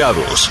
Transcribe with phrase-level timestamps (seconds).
[0.00, 0.50] grados.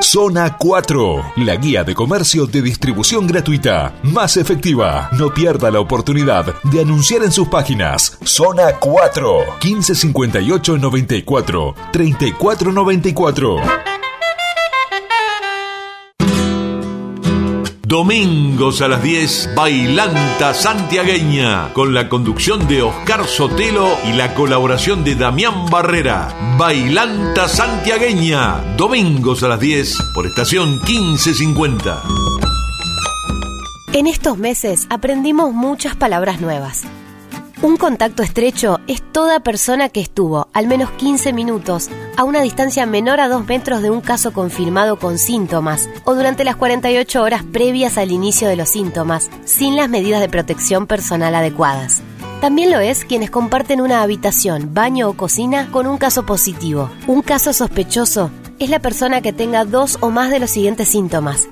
[0.00, 5.08] Zona 4, la guía de comercio de distribución gratuita, más efectiva.
[5.12, 8.16] No pierda la oportunidad de anunciar en sus páginas.
[8.22, 13.97] Zona 4, 1558 94 3494.
[17.88, 25.04] Domingos a las 10, Bailanta Santiagueña, con la conducción de Oscar Sotelo y la colaboración
[25.04, 26.28] de Damián Barrera.
[26.58, 32.02] Bailanta Santiagueña, domingos a las 10, por estación 1550.
[33.94, 36.84] En estos meses aprendimos muchas palabras nuevas.
[37.60, 42.86] Un contacto estrecho es toda persona que estuvo al menos 15 minutos a una distancia
[42.86, 47.42] menor a 2 metros de un caso confirmado con síntomas o durante las 48 horas
[47.42, 52.00] previas al inicio de los síntomas sin las medidas de protección personal adecuadas.
[52.40, 56.88] También lo es quienes comparten una habitación, baño o cocina con un caso positivo.
[57.08, 58.30] Un caso sospechoso
[58.60, 61.48] es la persona que tenga dos o más de los siguientes síntomas.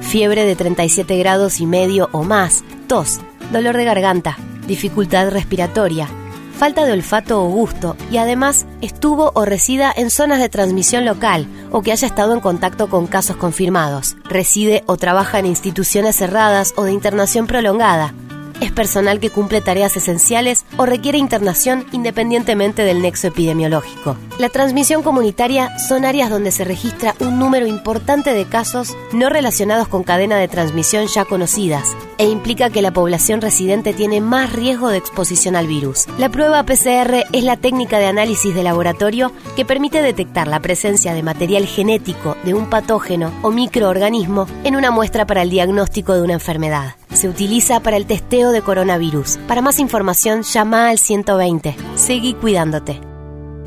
[0.00, 3.20] Fiebre de 37 grados y medio o más, tos,
[3.52, 4.38] dolor de garganta,
[4.70, 6.08] dificultad respiratoria,
[6.56, 11.48] falta de olfato o gusto y además estuvo o resida en zonas de transmisión local
[11.72, 16.72] o que haya estado en contacto con casos confirmados, reside o trabaja en instituciones cerradas
[16.76, 18.14] o de internación prolongada,
[18.60, 24.16] es personal que cumple tareas esenciales o requiere internación independientemente del nexo epidemiológico.
[24.38, 29.88] La transmisión comunitaria son áreas donde se registra un número importante de casos no relacionados
[29.88, 34.88] con cadena de transmisión ya conocidas e implica que la población residente tiene más riesgo
[34.88, 36.06] de exposición al virus.
[36.18, 41.14] La prueba PCR es la técnica de análisis de laboratorio que permite detectar la presencia
[41.14, 46.22] de material genético de un patógeno o microorganismo en una muestra para el diagnóstico de
[46.22, 46.99] una enfermedad.
[47.12, 49.38] Se utiliza para el testeo de coronavirus.
[49.48, 51.76] Para más información, llama al 120.
[51.96, 53.00] Seguí cuidándote.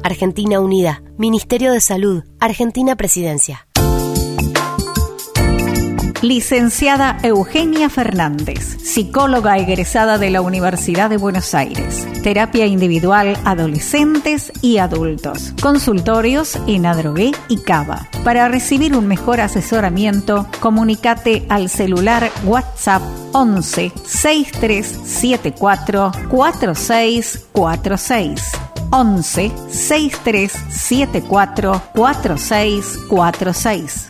[0.04, 3.68] Argentina Unida, Ministerio de Salud, Argentina Presidencia.
[6.24, 12.08] Licenciada Eugenia Fernández, psicóloga egresada de la Universidad de Buenos Aires.
[12.24, 15.54] Terapia individual adolescentes y adultos.
[15.62, 18.08] Consultorios en Adrogué y Cava.
[18.24, 23.02] Para recibir un mejor asesoramiento, comunicate al celular WhatsApp
[23.34, 28.52] 11 6374 4646.
[28.92, 34.10] 11 6374 4646.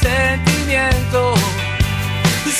[0.00, 1.34] Sentimiento.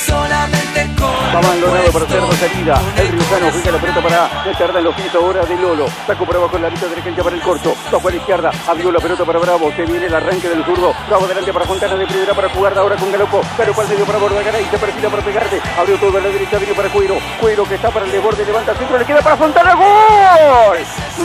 [0.06, 2.80] Solamente con abandonado para hacer la salida.
[2.96, 5.86] El Riojano juega la pelota para meterla en los pies ahora de Lolo.
[6.06, 7.74] Saco por abajo la lista dirigente para el corto.
[7.90, 8.50] Toca a la izquierda.
[8.66, 9.70] Abrió la pelota para Bravo.
[9.76, 10.94] Se viene el arranque del zurdo.
[11.08, 13.40] Bravo delante para Fontana de primera para jugar ahora con Galopo.
[13.56, 14.64] Galopo al medio para Bordagaray.
[14.70, 15.60] Se perfila para pegarte.
[15.78, 16.58] Abrió todo a la derecha.
[16.58, 17.18] Vino para Cuero.
[17.40, 18.44] Cuero que está para el desborde.
[18.44, 18.98] Levanta centro.
[18.98, 19.74] Le queda para Fontana.
[19.74, 20.78] ¡Gol!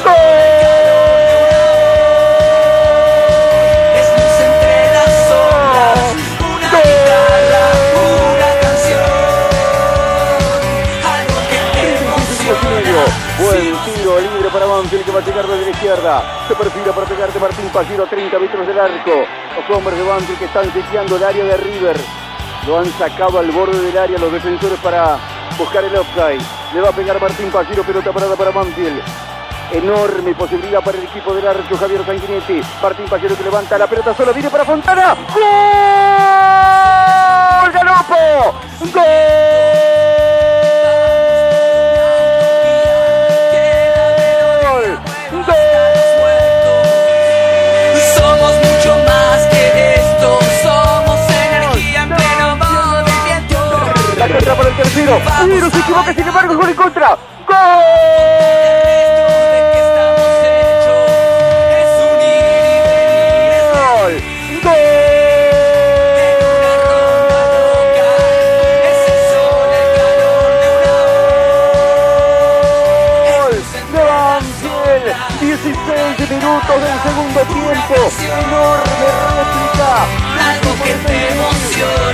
[0.03, 1.82] ¡Gol!
[13.39, 16.23] Buen tiro libre para Banfield que va a llegar desde la izquierda.
[16.47, 19.25] Se perfila para pegarte Martín Pallero a 30 metros del arco.
[19.57, 21.97] Los hombres de Banfield que están chequeando el área de River.
[22.67, 25.17] Lo han sacado al borde del área los defensores para
[25.57, 26.41] buscar el offside.
[26.73, 29.01] Le va a pegar Martín Pallero, pelota parada para Banfield.
[29.71, 32.61] Enorme posibilidad para el equipo del arco Javier Sanguinetti.
[32.81, 35.15] Martín Pallero que levanta la pelota solo, viene para Fontana.
[35.33, 35.43] ¡Gol!
[37.71, 38.53] ¡Galopo!
[38.93, 39.03] ¡Gol!
[55.47, 55.57] Tercero.
[55.57, 57.17] ¡Y no se equivoca, sin embargo, gol en contra!
[57.47, 57.57] ¡Gol!
[64.63, 64.83] ¡Gol!
[73.91, 75.15] De Banfield.
[75.41, 77.95] 16 minutos del segundo tiempo.
[78.39, 79.03] Enorme
[80.83, 82.12] que te emociona,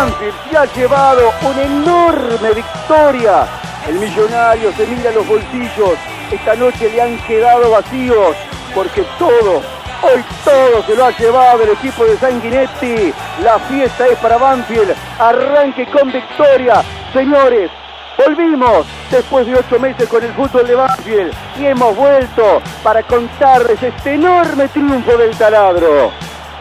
[0.00, 3.46] Banfield se ha llevado una enorme victoria.
[3.86, 5.98] El millonario se mira los bolsillos.
[6.30, 8.34] Esta noche le han quedado vacíos
[8.74, 9.56] porque todo,
[10.02, 13.12] hoy todo se lo ha llevado el equipo de Sanguinetti.
[13.44, 14.94] La fiesta es para Banfield.
[15.18, 16.82] Arranque con victoria.
[17.12, 17.70] Señores,
[18.16, 23.82] volvimos después de ocho meses con el fútbol de Banfield y hemos vuelto para contarles
[23.82, 26.10] este enorme triunfo del taladro.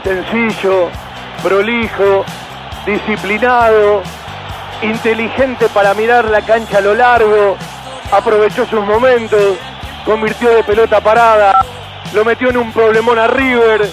[0.04, 0.90] Sencillo,
[1.42, 2.26] prolijo,
[2.86, 4.02] disciplinado,
[4.82, 7.58] inteligente para mirar la cancha a lo largo,
[8.12, 9.58] aprovechó sus momentos,
[10.06, 11.66] convirtió de pelota parada,
[12.14, 13.90] lo metió en un problemón a River,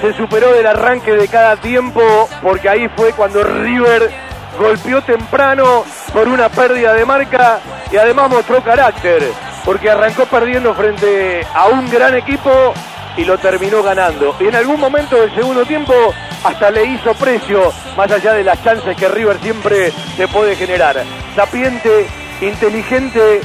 [0.00, 4.10] se superó del arranque de cada tiempo, porque ahí fue cuando River
[4.58, 9.30] golpeó temprano por una pérdida de marca y además mostró carácter,
[9.64, 12.72] porque arrancó perdiendo frente a un gran equipo
[13.16, 14.34] y lo terminó ganando.
[14.40, 16.14] Y en algún momento del segundo tiempo
[16.44, 21.02] hasta le hizo precio, más allá de las chances que River siempre se puede generar.
[21.34, 22.06] Sapiente,
[22.40, 23.40] inteligente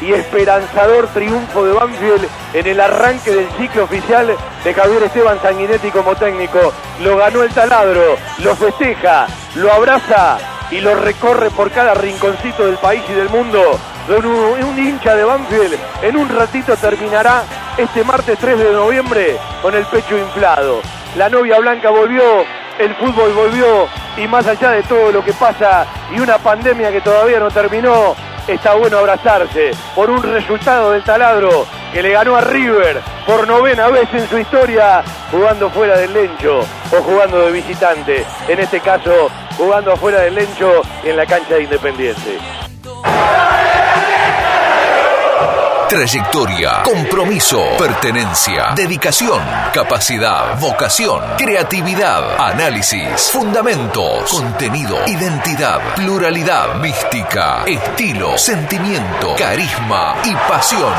[0.00, 5.90] y esperanzador triunfo de Banfield en el arranque del ciclo oficial de Javier Esteban Sanguinetti
[5.90, 6.72] como técnico.
[7.00, 9.26] Lo ganó el taladro, lo festeja,
[9.56, 10.38] lo abraza
[10.70, 13.78] y lo recorre por cada rinconcito del país y del mundo.
[14.08, 17.42] Un, un hincha de Banfield en un ratito terminará
[17.76, 20.80] este martes 3 de noviembre con el pecho inflado.
[21.16, 22.44] La novia blanca volvió,
[22.78, 27.00] el fútbol volvió y más allá de todo lo que pasa y una pandemia que
[27.00, 28.14] todavía no terminó,
[28.46, 33.88] está bueno abrazarse por un resultado del taladro que le ganó a River por novena
[33.88, 36.60] vez en su historia jugando fuera del Lencho
[36.92, 38.26] o jugando de visitante.
[38.46, 42.38] En este caso, jugando afuera del Lencho en la cancha de Independiente.
[45.88, 49.40] Trayectoria, compromiso, pertenencia, dedicación,
[49.72, 60.92] capacidad, vocación, creatividad, análisis, fundamentos, contenido, identidad, pluralidad, mística, estilo, sentimiento, carisma y pasión.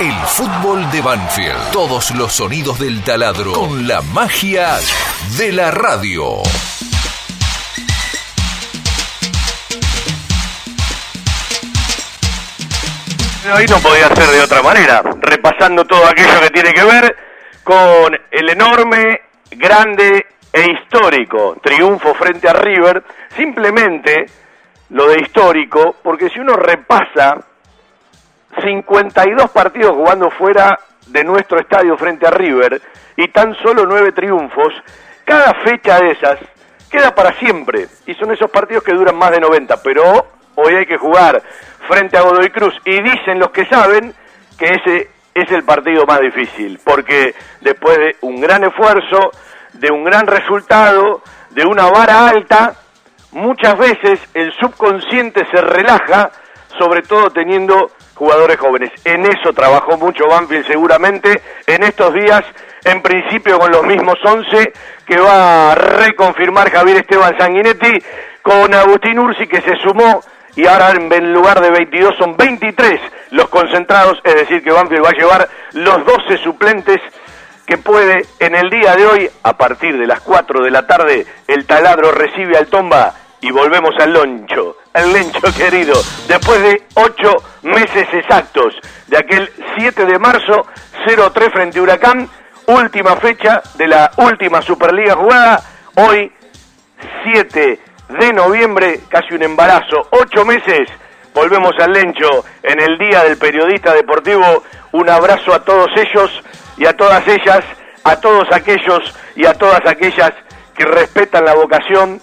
[0.00, 1.70] El fútbol de Banfield.
[1.70, 4.78] Todos los sonidos del taladro con la magia
[5.38, 6.42] de la radio.
[13.54, 17.16] Hoy no podía ser de otra manera, repasando todo aquello que tiene que ver
[17.62, 23.04] con el enorme, grande e histórico triunfo frente a River,
[23.36, 24.26] simplemente
[24.90, 27.36] lo de histórico, porque si uno repasa
[28.64, 32.82] 52 partidos jugando fuera de nuestro estadio frente a River
[33.16, 34.74] y tan solo 9 triunfos,
[35.24, 36.40] cada fecha de esas
[36.90, 40.86] queda para siempre y son esos partidos que duran más de 90, pero hoy hay
[40.86, 41.42] que jugar
[41.88, 44.14] frente a Godoy Cruz y dicen los que saben
[44.58, 49.30] que ese es el partido más difícil, porque después de un gran esfuerzo,
[49.74, 52.74] de un gran resultado, de una vara alta,
[53.32, 56.30] muchas veces el subconsciente se relaja,
[56.78, 58.90] sobre todo teniendo jugadores jóvenes.
[59.04, 62.42] En eso trabajó mucho Banfield seguramente en estos días,
[62.84, 64.72] en principio con los mismos 11
[65.06, 68.02] que va a reconfirmar Javier Esteban Sanguinetti,
[68.40, 70.22] con Agustín Ursi que se sumó
[70.56, 75.10] y ahora en lugar de 22 son 23 los concentrados, es decir que Banfield va
[75.10, 76.98] a llevar los 12 suplentes
[77.66, 81.26] que puede en el día de hoy, a partir de las 4 de la tarde,
[81.48, 85.94] el taladro recibe al tomba y volvemos al loncho, al lencho querido,
[86.28, 88.74] después de 8 meses exactos,
[89.08, 90.66] de aquel 7 de marzo,
[91.06, 92.28] 0-3 frente a Huracán,
[92.66, 95.60] última fecha de la última Superliga jugada,
[95.96, 96.32] hoy
[97.24, 100.88] 7 de noviembre, casi un embarazo, ocho meses,
[101.34, 106.42] volvemos al Lencho en el Día del Periodista Deportivo, un abrazo a todos ellos
[106.76, 107.64] y a todas ellas,
[108.04, 110.32] a todos aquellos y a todas aquellas
[110.74, 112.20] que respetan la vocación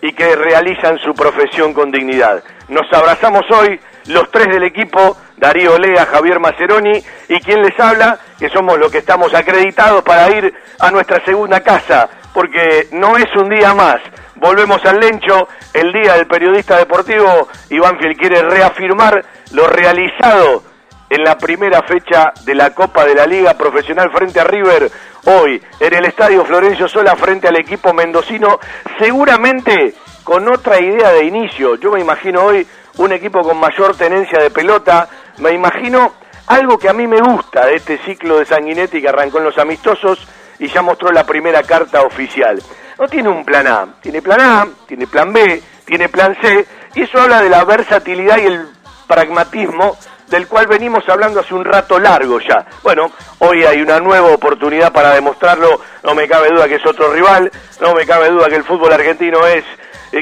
[0.00, 2.44] y que realizan su profesión con dignidad.
[2.68, 8.18] Nos abrazamos hoy los tres del equipo, Darío Lea, Javier Maceroni y quien les habla,
[8.38, 13.34] que somos los que estamos acreditados para ir a nuestra segunda casa, porque no es
[13.34, 14.00] un día más,
[14.36, 20.62] volvemos al Lencho, el día del periodista deportivo, Iván Fiel quiere reafirmar lo realizado
[21.10, 24.90] en la primera fecha de la Copa de la Liga Profesional frente a River,
[25.26, 28.58] hoy en el Estadio Florencio Sola frente al equipo mendocino,
[28.98, 31.76] seguramente con otra idea de inicio.
[31.76, 36.14] Yo me imagino hoy un equipo con mayor tenencia de pelota, me imagino
[36.46, 39.58] algo que a mí me gusta de este ciclo de Sanguinetti que arrancó en los
[39.58, 40.26] amistosos
[40.58, 42.60] y ya mostró la primera carta oficial
[42.98, 47.02] no tiene un plan A, tiene plan A, tiene plan B, tiene plan C, y
[47.02, 48.68] eso habla de la versatilidad y el
[49.06, 49.96] pragmatismo
[50.28, 52.66] del cual venimos hablando hace un rato largo ya.
[52.82, 53.10] Bueno,
[53.40, 57.50] hoy hay una nueva oportunidad para demostrarlo, no me cabe duda que es otro rival,
[57.80, 59.64] no me cabe duda que el fútbol argentino es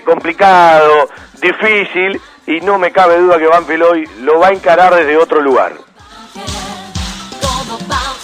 [0.04, 1.08] complicado,
[1.40, 5.40] difícil, y no me cabe duda que Banfield hoy lo va a encarar desde otro
[5.40, 5.72] lugar.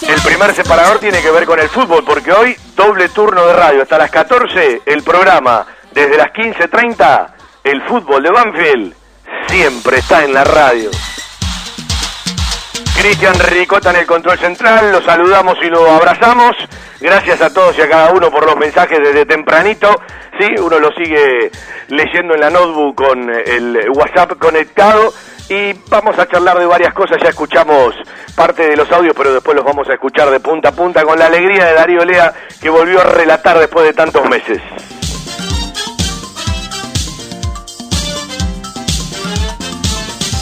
[0.09, 3.83] El primer separador tiene que ver con el fútbol, porque hoy doble turno de radio.
[3.83, 5.67] Hasta las 14 el programa.
[5.91, 7.27] Desde las 15.30
[7.63, 8.95] el fútbol de Banfield
[9.47, 10.89] siempre está en la radio.
[12.99, 16.55] Cristian Ricota en el control central, lo saludamos y lo abrazamos.
[16.99, 20.01] Gracias a todos y a cada uno por los mensajes desde tempranito.
[20.39, 21.51] Sí, uno lo sigue
[21.89, 25.13] leyendo en la notebook con el WhatsApp conectado
[25.49, 27.17] y vamos a charlar de varias cosas.
[27.21, 27.95] Ya escuchamos
[28.35, 31.17] parte de los audios, pero después los vamos a escuchar de punta a punta con
[31.17, 34.61] la alegría de Darío Lea, que volvió a relatar después de tantos meses.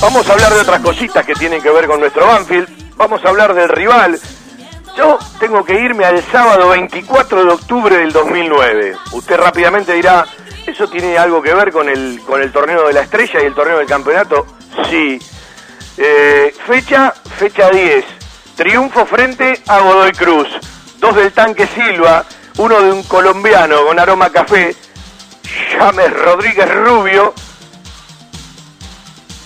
[0.01, 2.95] Vamos a hablar de otras cositas que tienen que ver con nuestro Banfield.
[2.97, 4.19] Vamos a hablar del rival.
[4.95, 8.95] Yo tengo que irme al sábado 24 de octubre del 2009.
[9.13, 10.25] Usted rápidamente dirá,
[10.65, 13.55] ¿eso tiene algo que ver con el, con el torneo de la estrella y el
[13.55, 14.56] torneo del campeonato?
[14.89, 15.19] Sí.
[15.97, 18.05] Eh, fecha, fecha 10.
[18.55, 20.47] Triunfo frente a Godoy Cruz.
[20.99, 22.25] Dos del tanque Silva,
[22.57, 24.75] uno de un colombiano con aroma café,
[25.77, 27.33] James Rodríguez Rubio.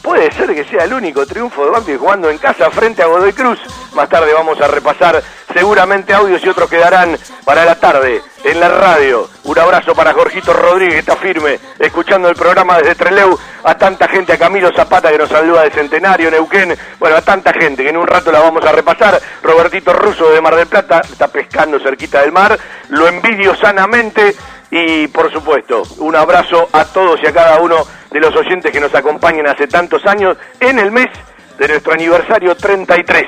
[0.01, 3.33] Puede ser que sea el único triunfo de Banfield jugando en casa frente a Godoy
[3.33, 3.59] Cruz.
[3.93, 5.21] Más tarde vamos a repasar
[5.53, 9.29] seguramente audios y otros quedarán para la tarde en la radio.
[9.43, 14.33] Un abrazo para Jorgito Rodríguez, está firme, escuchando el programa desde Treleu, a tanta gente,
[14.33, 17.97] a Camilo Zapata que nos saluda de Centenario, Neuquén, bueno, a tanta gente que en
[17.97, 19.19] un rato la vamos a repasar.
[19.43, 22.57] Robertito Russo de Mar del Plata, está pescando cerquita del mar,
[22.89, 24.35] lo envidio sanamente
[24.71, 28.79] y por supuesto, un abrazo a todos y a cada uno de los oyentes que
[28.79, 31.09] nos acompañan hace tantos años en el mes
[31.57, 33.27] de nuestro aniversario 33.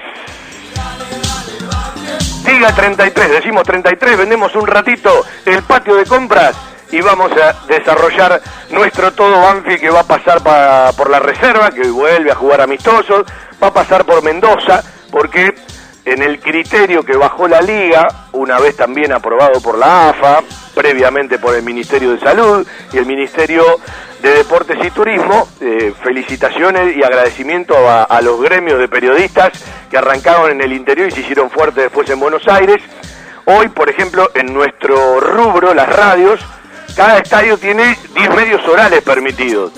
[2.46, 6.56] Diga 33, decimos 33, vendemos un ratito el patio de compras
[6.92, 10.42] y vamos a desarrollar nuestro todo Banfi que va a pasar
[10.96, 13.26] por la reserva, que vuelve a jugar amistosos,
[13.62, 15.56] va a pasar por Mendoza, porque
[16.06, 20.44] en el criterio que bajó la liga, una vez también aprobado por la AFA,
[20.74, 23.64] previamente por el Ministerio de Salud y el Ministerio
[24.22, 29.52] de Deportes y Turismo, eh, felicitaciones y agradecimiento a, los gremios de periodistas
[29.90, 32.82] que arrancaron en el interior y se hicieron fuertes después en Buenos Aires.
[33.46, 36.40] Hoy, por ejemplo, en nuestro rubro, las radios,
[36.96, 39.74] cada estadio tiene 10 medios orales permitidos.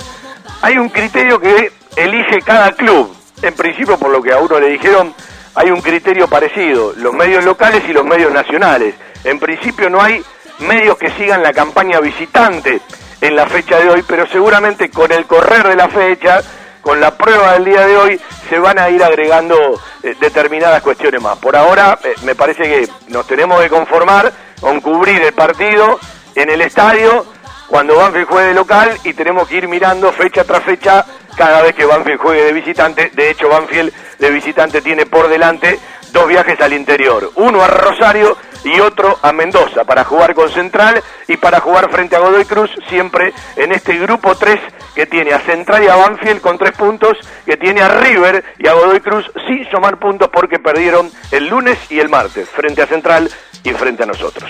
[0.62, 3.16] Hay un criterio que elige cada club.
[3.42, 5.14] En principio, por lo que a uno le dijeron,
[5.56, 8.94] hay un criterio parecido, los medios locales y los medios nacionales.
[9.24, 10.24] En principio no hay
[10.60, 12.82] medios que sigan la campaña visitante
[13.22, 16.42] en la fecha de hoy, pero seguramente con el correr de la fecha,
[16.82, 21.22] con la prueba del día de hoy, se van a ir agregando eh, determinadas cuestiones
[21.22, 21.38] más.
[21.38, 26.00] Por ahora eh, me parece que nos tenemos que conformar con cubrir el partido
[26.36, 27.26] en el estadio
[27.68, 31.74] cuando Banfield juegue de local y tenemos que ir mirando fecha tras fecha cada vez
[31.74, 33.12] que Banfield juegue de visitante.
[33.14, 35.80] De hecho, Banfield de visitante tiene por delante
[36.16, 41.04] dos viajes al interior, uno a Rosario y otro a Mendoza para jugar con Central
[41.28, 44.58] y para jugar frente a Godoy Cruz, siempre en este grupo 3
[44.96, 48.66] que tiene a Central y a Banfield con tres puntos, que tiene a River y
[48.66, 52.88] a Godoy Cruz sin sumar puntos porque perdieron el lunes y el martes frente a
[52.88, 53.30] Central
[53.64, 54.50] y frente a nosotros.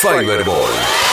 [0.00, 1.11] Fiberball.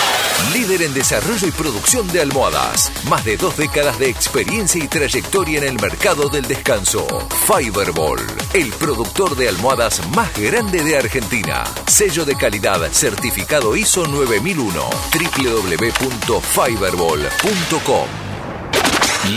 [0.59, 2.91] Líder en desarrollo y producción de almohadas.
[3.07, 7.07] Más de dos décadas de experiencia y trayectoria en el mercado del descanso.
[7.47, 8.19] Fiberball,
[8.53, 11.63] el productor de almohadas más grande de Argentina.
[11.87, 14.89] Sello de calidad certificado ISO 9001.
[15.13, 18.07] www.fiberball.com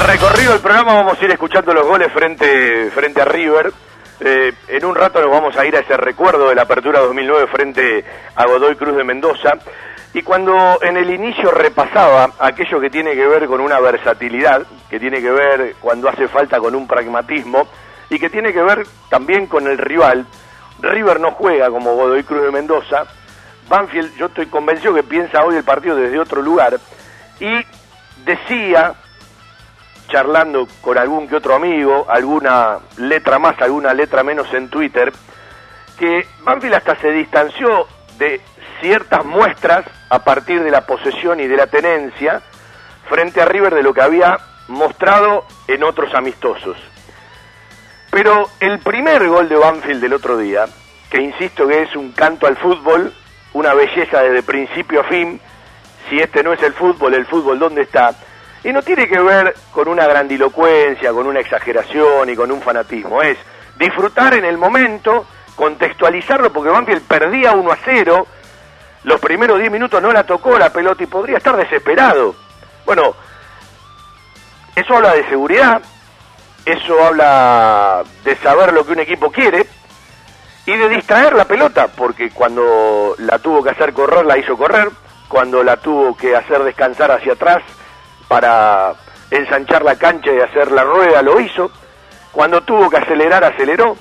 [0.00, 3.70] El recorrido del programa vamos a ir escuchando los goles frente, frente a River.
[4.20, 7.46] Eh, en un rato nos vamos a ir a ese recuerdo de la apertura 2009
[7.48, 9.58] frente a Godoy Cruz de Mendoza.
[10.14, 14.98] Y cuando en el inicio repasaba aquello que tiene que ver con una versatilidad, que
[14.98, 17.68] tiene que ver cuando hace falta con un pragmatismo
[18.08, 20.24] y que tiene que ver también con el rival,
[20.80, 23.04] River no juega como Godoy Cruz de Mendoza.
[23.68, 26.78] Banfield, yo estoy convencido que piensa hoy el partido desde otro lugar
[27.38, 27.66] y
[28.24, 28.94] decía
[30.10, 35.12] charlando con algún que otro amigo, alguna letra más, alguna letra menos en Twitter,
[35.98, 37.86] que Banfield hasta se distanció
[38.18, 38.40] de
[38.80, 42.42] ciertas muestras a partir de la posesión y de la tenencia
[43.08, 46.76] frente a River de lo que había mostrado en otros amistosos.
[48.10, 50.66] Pero el primer gol de Banfield del otro día,
[51.10, 53.12] que insisto que es un canto al fútbol,
[53.52, 55.40] una belleza desde principio a fin,
[56.08, 58.14] si este no es el fútbol, el fútbol ¿dónde está?
[58.62, 63.22] Y no tiene que ver con una grandilocuencia, con una exageración y con un fanatismo.
[63.22, 63.38] Es
[63.78, 68.26] disfrutar en el momento contextualizarlo porque Banfield perdía 1 a 0,
[69.04, 72.34] los primeros 10 minutos no la tocó la pelota y podría estar desesperado.
[72.84, 73.14] Bueno,
[74.76, 75.80] eso habla de seguridad,
[76.64, 79.66] eso habla de saber lo que un equipo quiere
[80.66, 84.88] y de distraer la pelota, porque cuando la tuvo que hacer correr, la hizo correr,
[85.28, 87.62] cuando la tuvo que hacer descansar hacia atrás
[88.30, 88.94] para
[89.28, 91.68] ensanchar la cancha y hacer la rueda, lo hizo,
[92.30, 93.96] cuando tuvo que acelerar, aceleró,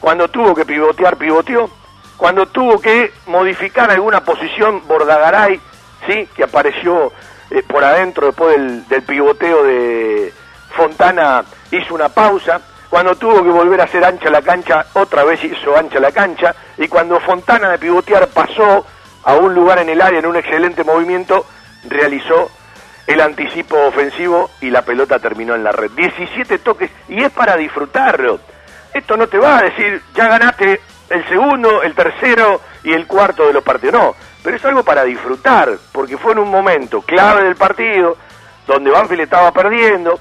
[0.00, 1.70] cuando tuvo que pivotear, pivoteó,
[2.16, 5.60] cuando tuvo que modificar alguna posición, Bordagaray,
[6.08, 6.28] ¿sí?
[6.34, 7.12] que apareció
[7.50, 10.34] eh, por adentro después del, del pivoteo de
[10.70, 12.60] Fontana, hizo una pausa,
[12.90, 16.52] cuando tuvo que volver a hacer ancha la cancha, otra vez hizo ancha la cancha,
[16.78, 18.84] y cuando Fontana de pivotear pasó
[19.22, 21.46] a un lugar en el área en un excelente movimiento,
[21.88, 22.50] realizó
[23.08, 25.90] el anticipo ofensivo y la pelota terminó en la red.
[25.92, 28.38] 17 toques y es para disfrutarlo.
[28.92, 33.46] Esto no te va a decir, ya ganaste el segundo, el tercero y el cuarto
[33.46, 37.44] de los partidos, no, pero es algo para disfrutar, porque fue en un momento clave
[37.44, 38.18] del partido,
[38.66, 40.20] donde Banfield estaba perdiendo,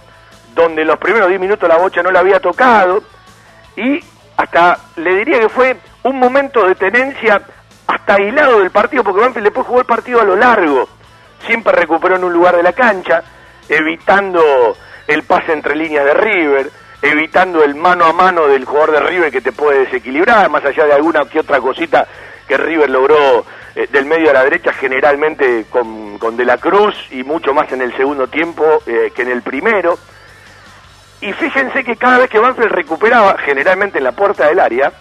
[0.55, 3.03] donde en los primeros 10 minutos la bocha no la había tocado,
[3.75, 3.99] y
[4.37, 7.41] hasta le diría que fue un momento de tenencia
[7.85, 10.87] hasta aislado del partido, porque Banfield después jugó el partido a lo largo,
[11.45, 13.23] siempre recuperó en un lugar de la cancha,
[13.69, 14.75] evitando
[15.07, 16.71] el pase entre líneas de River,
[17.01, 20.85] evitando el mano a mano del jugador de River que te puede desequilibrar, más allá
[20.85, 22.07] de alguna que otra cosita
[22.47, 23.45] que River logró
[23.75, 27.71] eh, del medio a la derecha, generalmente con, con, De la Cruz y mucho más
[27.71, 29.97] en el segundo tiempo eh, que en el primero.
[31.21, 34.91] Y fíjense que cada vez que Banfield recuperaba, generalmente en la puerta del área,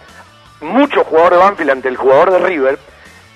[0.61, 2.79] mucho jugador de Banfield ante el jugador de River,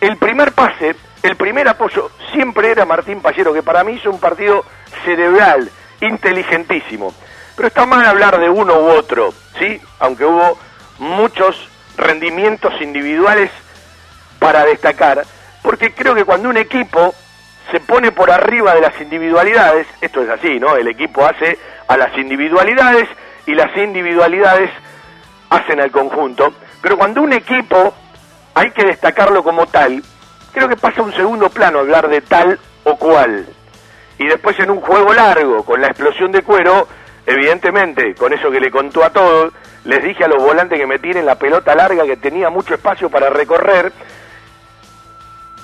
[0.01, 4.19] el primer pase, el primer apoyo siempre era Martín Pallero, que para mí hizo un
[4.19, 4.65] partido
[5.05, 5.69] cerebral,
[6.01, 7.13] inteligentísimo.
[7.55, 9.79] Pero está mal hablar de uno u otro, ¿sí?
[9.99, 10.57] Aunque hubo
[10.99, 13.51] muchos rendimientos individuales
[14.39, 15.23] para destacar,
[15.62, 17.13] porque creo que cuando un equipo
[17.71, 20.75] se pone por arriba de las individualidades, esto es así, ¿no?
[20.75, 23.07] El equipo hace a las individualidades
[23.45, 24.71] y las individualidades
[25.49, 27.93] hacen al conjunto, pero cuando un equipo
[28.55, 30.03] hay que destacarlo como tal,
[30.51, 33.45] creo que pasa un segundo plano hablar de tal o cual.
[34.17, 36.87] Y después en un juego largo, con la explosión de cuero,
[37.25, 39.53] evidentemente, con eso que le contó a todos,
[39.85, 43.09] les dije a los volantes que me tiren la pelota larga, que tenía mucho espacio
[43.09, 43.91] para recorrer,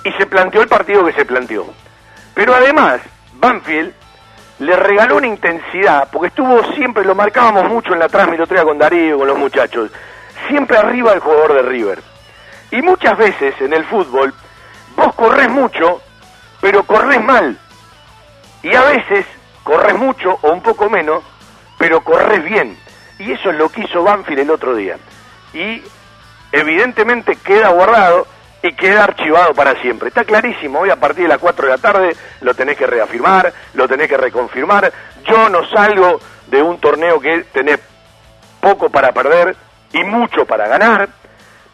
[0.04, 1.66] y se planteó el partido que se planteó.
[2.34, 3.00] Pero además,
[3.34, 3.92] Banfield
[4.60, 9.18] le regaló una intensidad, porque estuvo siempre, lo marcábamos mucho en la transmitoría con Darío,
[9.18, 9.90] con los muchachos,
[10.48, 12.02] siempre arriba el jugador de River.
[12.70, 14.34] Y muchas veces en el fútbol,
[14.98, 16.02] vos corres mucho,
[16.60, 17.56] pero corres mal.
[18.62, 19.24] Y a veces
[19.62, 21.22] corres mucho o un poco menos,
[21.78, 22.76] pero corres bien.
[23.18, 24.96] Y eso es lo que hizo Banfield el otro día.
[25.54, 25.82] Y
[26.50, 28.26] evidentemente queda guardado
[28.62, 30.08] y queda archivado para siempre.
[30.08, 33.52] Está clarísimo, hoy a partir de las 4 de la tarde lo tenés que reafirmar,
[33.74, 34.92] lo tenés que reconfirmar.
[35.24, 37.78] Yo no salgo de un torneo que tenés
[38.60, 39.54] poco para perder
[39.92, 41.08] y mucho para ganar.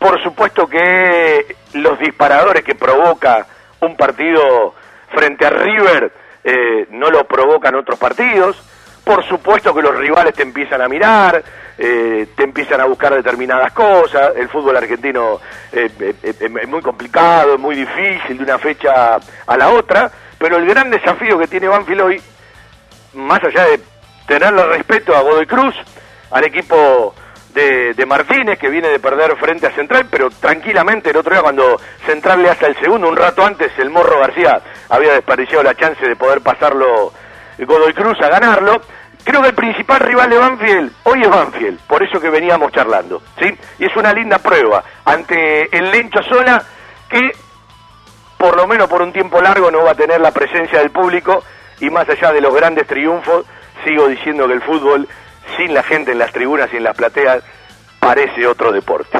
[0.04, 3.46] Por supuesto que los disparadores que provoca
[3.80, 4.74] un partido
[5.08, 6.12] frente a River
[6.44, 8.62] eh, no lo provocan otros partidos.
[9.02, 11.42] Por supuesto que los rivales te empiezan a mirar,
[11.78, 14.36] eh, te empiezan a buscar determinadas cosas.
[14.36, 15.40] El fútbol argentino
[15.72, 20.12] eh, eh, eh, es muy complicado, es muy difícil de una fecha a la otra,
[20.36, 22.22] pero el gran desafío que tiene Banfield hoy,
[23.14, 23.80] más allá de
[24.26, 25.74] tenerle respeto a Godoy Cruz,
[26.30, 27.14] al equipo
[27.54, 31.80] de, Martínez, que viene de perder frente a Central, pero tranquilamente el otro día cuando
[32.04, 36.04] Central le hace el segundo, un rato antes, el Morro García había desperdiciado la chance
[36.06, 37.12] de poder pasarlo
[37.58, 38.80] Godoy Cruz a ganarlo.
[39.22, 43.22] Creo que el principal rival de Banfield hoy es Banfield, por eso que veníamos charlando,
[43.40, 43.56] ¿sí?
[43.78, 46.62] Y es una linda prueba ante el Lencho Sola
[47.08, 47.30] que
[48.36, 51.42] por lo menos por un tiempo largo no va a tener la presencia del público
[51.80, 53.46] y más allá de los grandes triunfos,
[53.84, 55.08] sigo diciendo que el fútbol
[55.56, 57.42] sin la gente en las tribunas y en las plateas
[57.98, 59.18] parece otro deporte.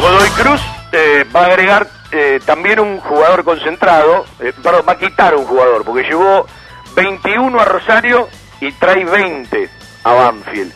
[0.00, 0.60] Godoy Cruz
[0.92, 5.44] eh, va a agregar eh, también un jugador concentrado, eh, perdón, va a quitar un
[5.44, 6.46] jugador, porque llevó
[6.94, 8.28] 21 a Rosario
[8.60, 9.68] y trae 20
[10.04, 10.72] a Banfield.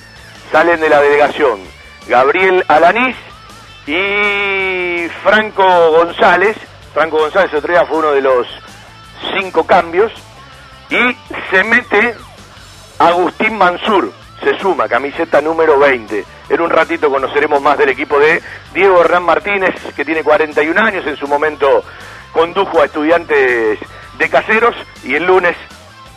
[0.50, 1.60] Salen de la delegación
[2.06, 3.16] Gabriel Alanís
[3.86, 6.56] y Franco González.
[6.92, 8.46] Franco González otro fue uno de los
[9.34, 10.12] cinco cambios.
[10.90, 11.16] Y
[11.50, 12.14] se mete
[12.98, 16.24] Agustín Mansur, se suma, camiseta número 20.
[16.50, 18.42] En un ratito conoceremos más del equipo de
[18.74, 21.82] Diego Hernán Martínez, que tiene 41 años, en su momento
[22.32, 23.78] condujo a estudiantes
[24.18, 24.74] de caseros
[25.04, 25.56] y el lunes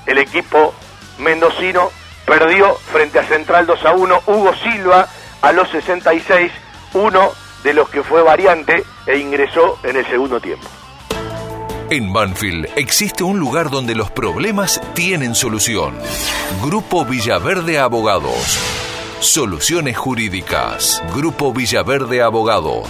[0.05, 0.73] el equipo
[1.19, 1.89] mendocino
[2.25, 4.21] perdió frente a Central 2 a 1.
[4.27, 5.07] Hugo Silva
[5.41, 6.51] a los 66,
[6.93, 7.31] uno
[7.65, 10.65] de los que fue variante e ingresó en el segundo tiempo.
[11.89, 15.95] En Banfield existe un lugar donde los problemas tienen solución.
[16.63, 18.59] Grupo Villaverde Abogados.
[19.19, 21.03] Soluciones Jurídicas.
[21.15, 22.89] Grupo Villaverde Abogados.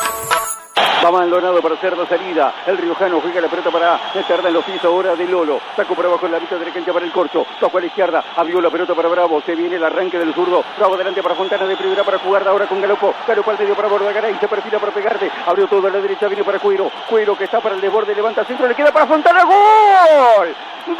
[1.03, 2.53] Va Maldonado para hacer la salida.
[2.67, 5.59] El Riojano juega la pelota para meterla en los pies ahora de Lolo.
[5.75, 7.47] Saco por abajo en la vista de la para el corcho.
[7.59, 8.23] Toco a la izquierda.
[8.37, 9.41] Abrió la pelota para Bravo.
[9.41, 10.63] Se viene el arranque del zurdo.
[10.77, 13.15] Bravo adelante para Fontana de primera para jugar ahora con Galopo.
[13.27, 14.37] Galopo al medio para Bordagaray.
[14.39, 15.31] Se perfila para pegarte.
[15.47, 16.29] Abrió todo a la derecha.
[16.29, 16.91] Viene para Cuero.
[17.09, 18.15] Cuero que está para el desborde.
[18.15, 18.69] Levanta centro.
[18.69, 19.45] Le queda para Fontana.
[19.45, 20.55] ¡Gol!
[20.87, 20.99] ¡Gol!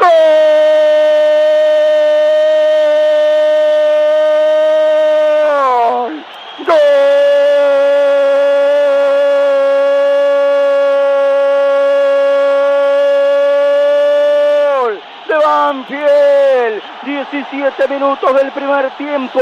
[6.71, 7.90] Banfield.
[17.31, 19.39] 17 minutos del primer tiempo.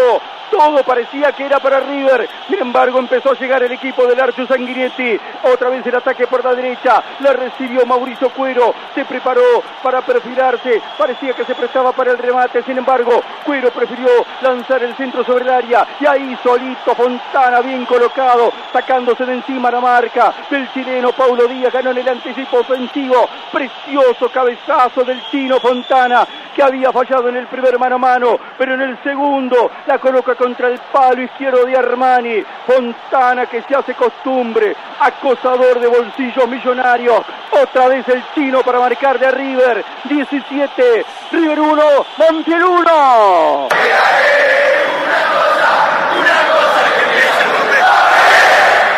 [0.49, 2.27] Todo parecía que era para River.
[2.47, 5.19] Sin embargo, empezó a llegar el equipo del Archo Sanguinetti.
[5.43, 7.03] Otra vez el ataque por la derecha.
[7.19, 8.73] La recibió Mauricio Cuero.
[8.95, 10.81] Se preparó para perfilarse.
[10.97, 12.63] Parecía que se prestaba para el remate.
[12.63, 14.09] Sin embargo, Cuero prefirió
[14.41, 15.87] lanzar el centro sobre el área.
[15.99, 21.71] Y ahí solito Fontana, bien colocado, sacándose de encima la marca del chileno Paulo Díaz.
[21.71, 23.29] Ganó en el anticipo ofensivo.
[23.51, 28.39] Precioso cabezazo del chino Fontana, que había fallado en el primer mano a mano.
[28.57, 32.43] Pero en el segundo la coloca contra el palo izquierdo de Armani.
[32.65, 34.75] Fontana que se hace costumbre.
[34.99, 37.21] Acosador de bolsillos millonarios.
[37.51, 39.85] Otra vez el chino para marcar de River.
[40.05, 41.05] 17.
[41.31, 41.83] River 1.
[42.17, 43.67] Montiel 1.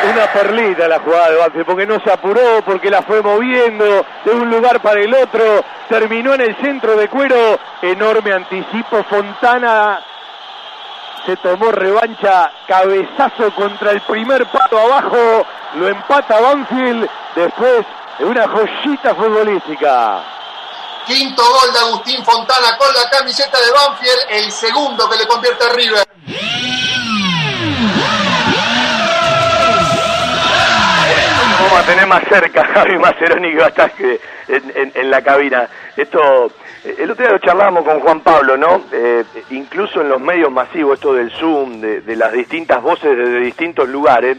[0.04, 4.32] Una perlita la jugada de Banfield, porque no se apuró, porque la fue moviendo de
[4.32, 5.64] un lugar para el otro.
[5.90, 7.60] Terminó en el centro de cuero.
[7.82, 9.04] Enorme anticipo.
[9.04, 10.02] Fontana
[11.26, 17.86] se tomó revancha, cabezazo contra el primer pato abajo, lo empata Banfield después
[18.18, 20.24] de una joyita futbolística.
[21.06, 25.64] Quinto gol de Agustín Fontana con la camiseta de Banfield, el segundo que le convierte
[25.64, 26.08] a River.
[31.60, 33.92] Vamos a tener más cerca a Javi Maceroni que va a estar
[34.48, 35.68] en, en la cabina.
[35.96, 36.52] Esto
[36.84, 38.82] el otro día lo charlábamos con Juan Pablo, ¿no?
[38.92, 43.88] Eh, incluso en los medios masivos, esto del Zoom, de, las distintas voces desde distintos
[43.88, 44.38] lugares,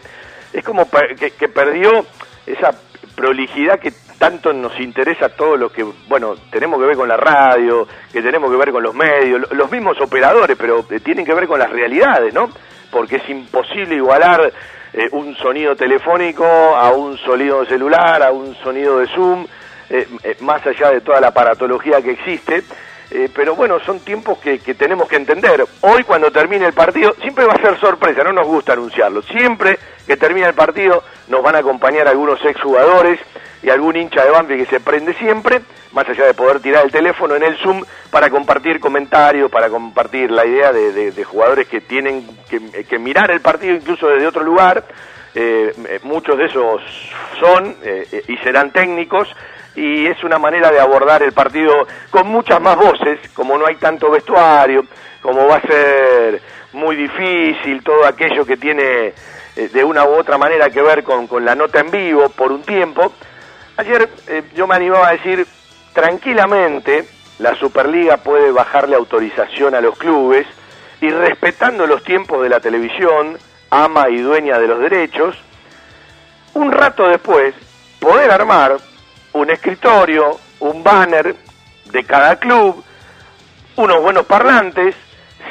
[0.52, 2.04] es como que, perdió
[2.44, 2.70] esa
[3.14, 7.16] prolijidad que tanto nos interesa a todos los que, bueno, tenemos que ver con la
[7.16, 11.34] radio, que tenemos que ver con los medios, los mismos operadores, pero eh, tienen que
[11.34, 12.48] ver con las realidades, ¿no?
[12.90, 14.52] Porque es imposible igualar
[14.92, 19.46] eh, un sonido telefónico a un sonido celular, a un sonido de Zoom
[19.92, 22.62] eh, eh, más allá de toda la aparatología que existe.
[23.10, 25.62] Eh, pero bueno, son tiempos que, tenemos que entender.
[25.82, 29.20] Hoy cuando termine el partido, siempre va a ser sorpresa, no nos gusta anunciarlo.
[29.20, 33.20] Siempre que termine el partido nos van a acompañar algunos exjugadores
[33.62, 35.60] y algún hincha de Banfield que se prende siempre,
[35.92, 40.30] más allá de poder tirar el teléfono en el Zoom para compartir comentarios, para compartir
[40.30, 44.84] la idea de, jugadores que tienen que, mirar el partido incluso desde otro lugar.
[46.02, 46.80] muchos de esos
[47.38, 47.76] son
[48.26, 49.28] y serán técnicos
[49.74, 53.76] y es una manera de abordar el partido con muchas más voces, como no hay
[53.76, 54.84] tanto vestuario,
[55.20, 56.40] como va a ser
[56.72, 59.12] muy difícil todo aquello que tiene
[59.56, 62.52] eh, de una u otra manera que ver con, con la nota en vivo por
[62.52, 63.12] un tiempo.
[63.76, 65.46] Ayer eh, yo me animaba a decir,
[65.92, 67.06] tranquilamente,
[67.38, 70.46] la Superliga puede bajarle autorización a los clubes
[71.00, 73.38] y respetando los tiempos de la televisión,
[73.70, 75.36] ama y dueña de los derechos,
[76.54, 77.54] un rato después
[77.98, 78.76] poder armar
[79.32, 81.34] un escritorio, un banner
[81.90, 82.82] de cada club,
[83.76, 84.94] unos buenos parlantes,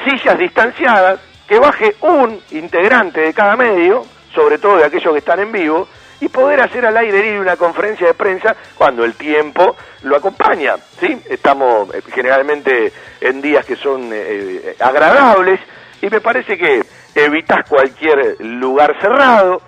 [0.06, 5.40] sillas distanciadas, que baje un integrante de cada medio, sobre todo de aquellos que están
[5.40, 5.88] en vivo,
[6.22, 10.76] y poder hacer al aire libre una conferencia de prensa cuando el tiempo lo acompaña,
[11.00, 11.20] ¿sí?
[11.28, 15.60] Estamos eh, generalmente en días que son eh, eh, agradables
[16.00, 16.84] y me parece que
[17.16, 19.62] evitas cualquier lugar cerrado,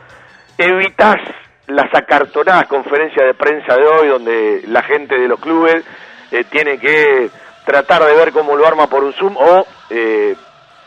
[0.57, 1.17] evitas
[1.67, 5.83] las acartonadas conferencias de prensa de hoy donde la gente de los clubes
[6.49, 7.29] tiene que
[7.65, 9.65] tratar de ver cómo lo arma por un Zoom o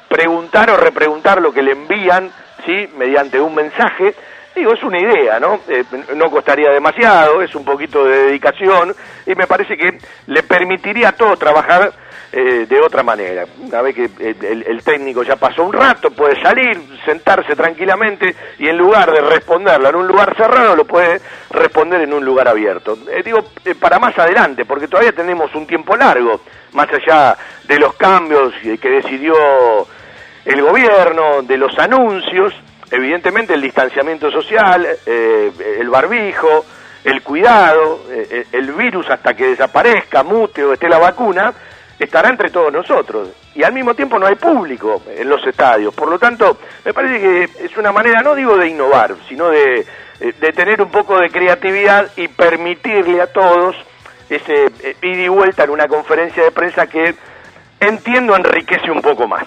[0.09, 2.31] preguntar o repreguntar lo que le envían,
[2.67, 2.89] ¿sí?
[2.97, 4.15] Mediante un mensaje
[4.57, 5.61] Digo, es una idea, ¿no?
[5.69, 5.85] Eh,
[6.15, 11.13] no costaría demasiado, es un poquito de dedicación y me parece que le permitiría a
[11.13, 11.93] todos trabajar
[12.39, 13.47] eh, de otra manera.
[13.61, 18.77] Una vez que el, técnico ya pasó un rato, puede salir, sentarse tranquilamente y en
[18.77, 21.19] lugar de responderlo en un lugar cerrado, lo puede
[21.49, 22.99] responder en un lugar abierto.
[23.11, 23.43] Eh, digo,
[23.81, 28.91] para más adelante, porque todavía tenemos un tiempo largo, más allá de los cambios que
[28.91, 29.35] decidió
[30.45, 32.53] el gobierno, de los anuncios,
[32.91, 36.67] evidentemente el distanciamiento social, eh, el barbijo,
[37.03, 41.55] el cuidado, eh, el virus hasta que desaparezca, mute o esté la vacuna,
[41.99, 43.29] estará entre todos nosotros.
[43.55, 45.95] Y al mismo tiempo no hay público en los estadios.
[45.95, 49.87] Por lo tanto, me parece que es una manera, no digo de innovar, sino de,
[50.21, 53.77] eh, tener un poco de creatividad y permitirle a todos
[54.29, 54.67] ese
[55.03, 57.15] ida y vuelta en una conferencia de prensa que
[57.81, 59.47] entiendo enriquece un poco más.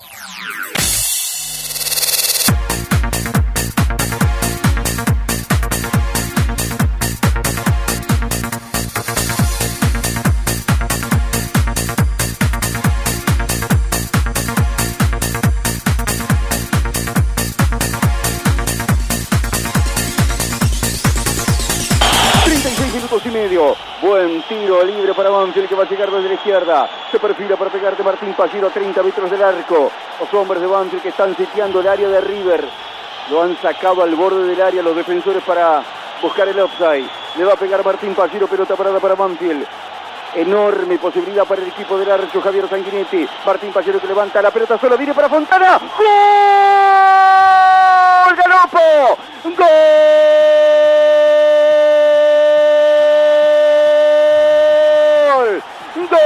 [24.47, 26.89] Tiro libre para Banfield que va a llegar desde la izquierda.
[27.11, 29.91] Se perfila para pegarte Martín Pallero a 30 metros del arco.
[30.19, 32.67] Los hombres de Banfield que están sitiando el área de River.
[33.29, 35.83] Lo han sacado al borde del área los defensores para
[36.21, 37.09] buscar el offside.
[37.37, 39.65] Le va a pegar Martín Pallero, pelota parada para Banfield.
[40.35, 43.27] Enorme posibilidad para el equipo del Archo Javier Sanguinetti.
[43.45, 45.79] Martín Pallero que levanta la pelota solo, viene para Fontana.
[45.97, 46.07] ¡Gol!
[48.35, 49.17] ¡Galopo!
[49.43, 50.31] ¡Gol!
[56.11, 56.19] ¡Gol!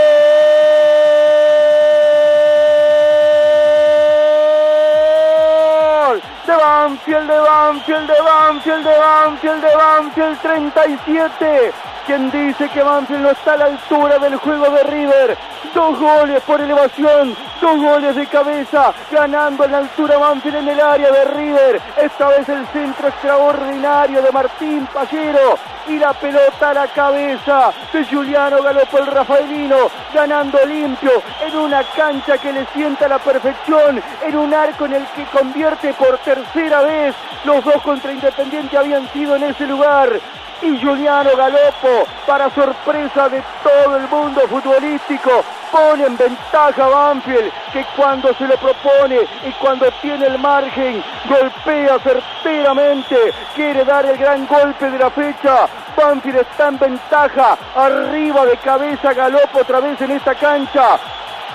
[6.46, 11.95] De Banfield, de Banfield, de Banfield, de Banfield, de Banfield, 37.
[12.06, 15.38] Quien dice que Banfield no está a la altura del juego de River.
[15.74, 21.12] Dos goles por elevación, dos goles de cabeza, ganando en altura Banfield en el área
[21.12, 21.82] de River.
[22.00, 28.06] Esta vez el centro extraordinario de Martín Pallero y la pelota a la cabeza de
[28.06, 34.02] Juliano Galopo el Rafaelino, ganando limpio en una cancha que le sienta a la perfección,
[34.22, 37.16] en un arco en el que convierte por tercera vez.
[37.46, 40.20] Los dos contra Independiente habían sido en ese lugar
[40.62, 47.52] y Juliano Galopo, para sorpresa de todo el mundo futbolístico, pone en ventaja a Banfield,
[47.74, 53.18] que cuando se le propone y cuando tiene el margen, golpea certeramente,
[53.54, 55.68] quiere dar el gran golpe de la fecha.
[55.96, 61.00] Banfield está en ventaja, arriba de cabeza Galopo otra vez en esta cancha.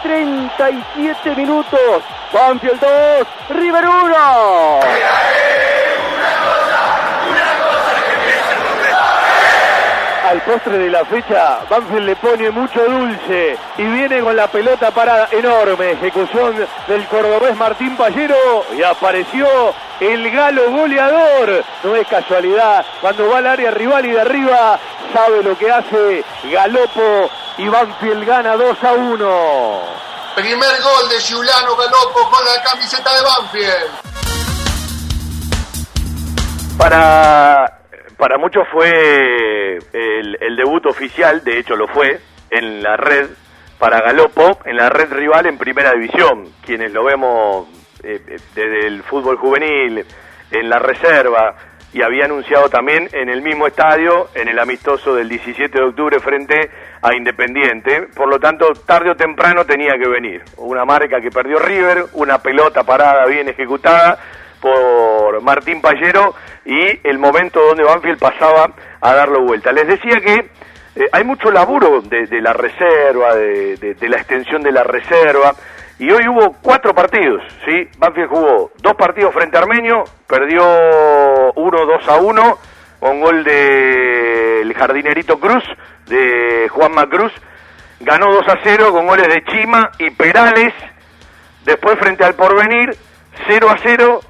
[0.03, 2.03] 37 minutos,
[2.33, 4.81] Banfield 2, River 1.
[10.41, 14.91] Al postre de la fecha, Banfield le pone mucho dulce y viene con la pelota
[14.91, 15.29] parada.
[15.31, 19.47] Enorme ejecución del cordobés Martín Pallero y apareció
[19.99, 21.65] el galo goleador.
[21.83, 24.79] No es casualidad, cuando va al área rival y de arriba
[25.13, 29.81] sabe lo que hace Galopo y Banfield gana 2 a 1.
[30.37, 33.91] Primer gol de Giuliano Galopo con la camiseta de Banfield.
[36.79, 37.80] Para,
[38.21, 43.31] para muchos fue el, el debut oficial, de hecho lo fue, en la red
[43.79, 46.53] para Galopo, en la red rival en primera división.
[46.63, 47.67] Quienes lo vemos
[48.05, 50.05] eh, eh, desde el fútbol juvenil,
[50.51, 51.55] en la reserva,
[51.95, 56.21] y había anunciado también en el mismo estadio, en el amistoso del 17 de octubre
[56.21, 58.09] frente a Independiente.
[58.15, 60.43] Por lo tanto, tarde o temprano tenía que venir.
[60.59, 64.19] Una marca que perdió River, una pelota parada bien ejecutada
[64.61, 66.35] por Martín Pallero
[66.65, 69.73] y el momento donde Banfield pasaba a darlo vuelta.
[69.73, 70.51] Les decía que
[70.97, 75.55] eh, hay mucho laburo de, la reserva, de, la extensión de la reserva.
[75.99, 77.89] Y hoy hubo cuatro partidos, ¿sí?
[77.99, 80.63] Banfield jugó dos partidos frente a Armenio, perdió
[81.55, 82.59] 1-2 a 1
[83.01, 85.65] con gol del jardinerito Cruz,
[86.07, 87.33] de Juanma Cruz.
[88.01, 90.73] Ganó 2 a 0 con goles de Chima y Perales.
[91.65, 92.97] Después frente al Porvenir,
[93.47, 94.21] 0 a 0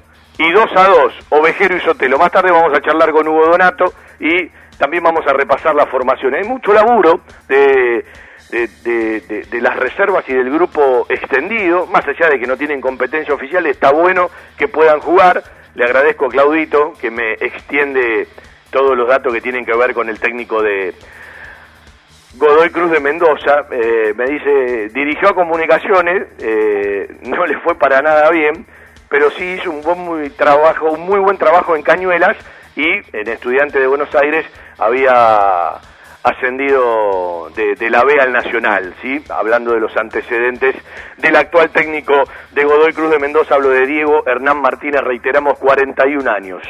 [0.41, 2.17] y 2 a 2, Ovejero y Sotelo.
[2.17, 6.33] Más tarde vamos a charlar con Hugo Donato y también vamos a repasar la formación.
[6.35, 8.03] Hay mucho laburo de
[8.51, 13.65] de, las reservas y del grupo extendido, más allá de que no tienen competencia oficial,
[13.65, 15.43] está bueno que puedan jugar.
[15.75, 18.27] Le agradezco a Claudito que me extiende
[18.69, 20.93] todos los datos que tienen que ver con el técnico de
[22.35, 23.67] Godoy Cruz de Mendoza.
[23.71, 28.65] Eh, me dice, dirigió a comunicaciones, eh, no le fue para nada bien,
[29.11, 32.37] pero sí hizo un buen muy trabajo, un muy buen trabajo en Cañuelas
[32.77, 34.45] y en Estudiante de Buenos Aires
[34.77, 35.73] había
[36.23, 39.21] ascendido de, de, la B al Nacional, ¿sí?
[39.29, 40.75] Hablando de los antecedentes
[41.17, 46.31] del actual técnico de Godoy Cruz de Mendoza, hablo de Diego Hernán Martínez, reiteramos 41
[46.31, 46.61] años.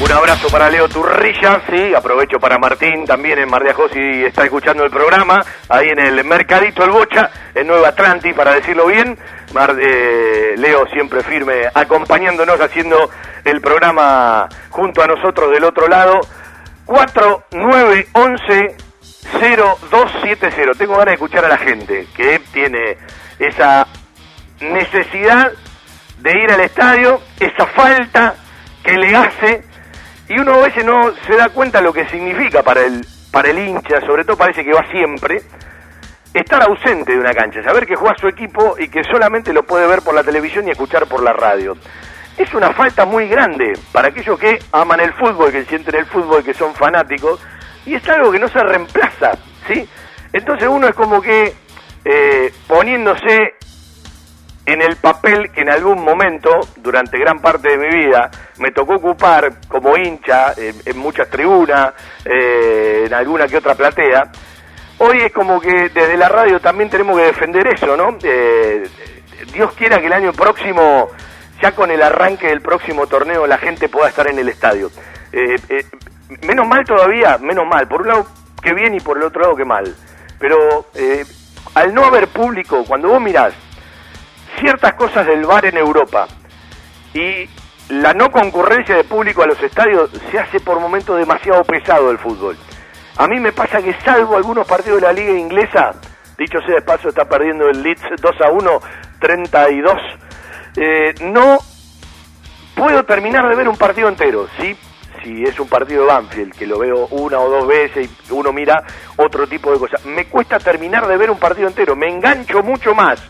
[0.00, 4.24] Un abrazo para Leo Turrilla, sí, aprovecho para Martín, también en Mar de Ajó, si
[4.24, 8.86] está escuchando el programa, ahí en el Mercadito El Bocha, en Nueva Atlanti, para decirlo
[8.86, 9.16] bien.
[9.52, 13.10] Mar, eh, Leo siempre firme, acompañándonos, haciendo
[13.44, 16.20] el programa junto a nosotros del otro lado.
[16.86, 18.76] 4911
[19.40, 20.74] 0270.
[20.74, 22.96] Tengo ganas de escuchar a la gente que tiene
[23.38, 23.86] esa
[24.60, 25.52] necesidad
[26.18, 28.34] de ir al estadio, esa falta
[28.82, 29.64] que le hace
[30.32, 33.58] y uno a veces no se da cuenta lo que significa para el para el
[33.58, 35.42] hincha, sobre todo parece que va siempre
[36.32, 39.86] estar ausente de una cancha, saber que juega su equipo y que solamente lo puede
[39.86, 41.76] ver por la televisión y escuchar por la radio.
[42.38, 46.42] Es una falta muy grande para aquellos que aman el fútbol, que sienten el fútbol,
[46.42, 47.38] que son fanáticos,
[47.84, 49.32] y es algo que no se reemplaza,
[49.66, 49.86] ¿sí?
[50.32, 51.52] Entonces uno es como que
[52.04, 53.54] eh, poniéndose
[54.64, 58.94] en el papel que en algún momento, durante gran parte de mi vida, me tocó
[58.94, 61.92] ocupar como hincha en, muchas tribunas,
[62.24, 64.30] eh, en alguna que otra platea,
[64.98, 68.16] hoy es como que desde la radio también tenemos que defender eso, ¿no?
[68.22, 68.84] Eh,
[69.52, 71.08] Dios quiera que el año próximo,
[71.60, 74.90] ya con el arranque del próximo torneo, la gente pueda estar en el estadio.
[75.32, 75.84] Eh, eh,
[76.42, 78.26] menos mal todavía, menos mal, por un lado
[78.62, 79.94] que bien y por el otro lado que mal.
[80.38, 81.24] Pero eh,
[81.74, 83.54] al no haber público, cuando vos mirás
[84.58, 86.26] ciertas cosas del bar en Europa
[87.14, 87.48] y
[87.88, 92.18] la no concurrencia de público a los estadios se hace por momentos demasiado pesado el
[92.18, 92.56] fútbol.
[93.16, 95.92] A mí me pasa que salvo algunos partidos de la liga inglesa,
[96.38, 98.80] dicho sea de paso está perdiendo el Leeds 2 a 1,
[99.20, 99.92] 32,
[100.76, 101.58] eh, no
[102.74, 104.74] puedo terminar de ver un partido entero, ¿sí?
[105.22, 108.52] Si es un partido de Banfield, que lo veo una o dos veces y uno
[108.52, 108.82] mira
[109.16, 110.04] otro tipo de cosas.
[110.06, 113.22] Me cuesta terminar de ver un partido entero, me engancho mucho más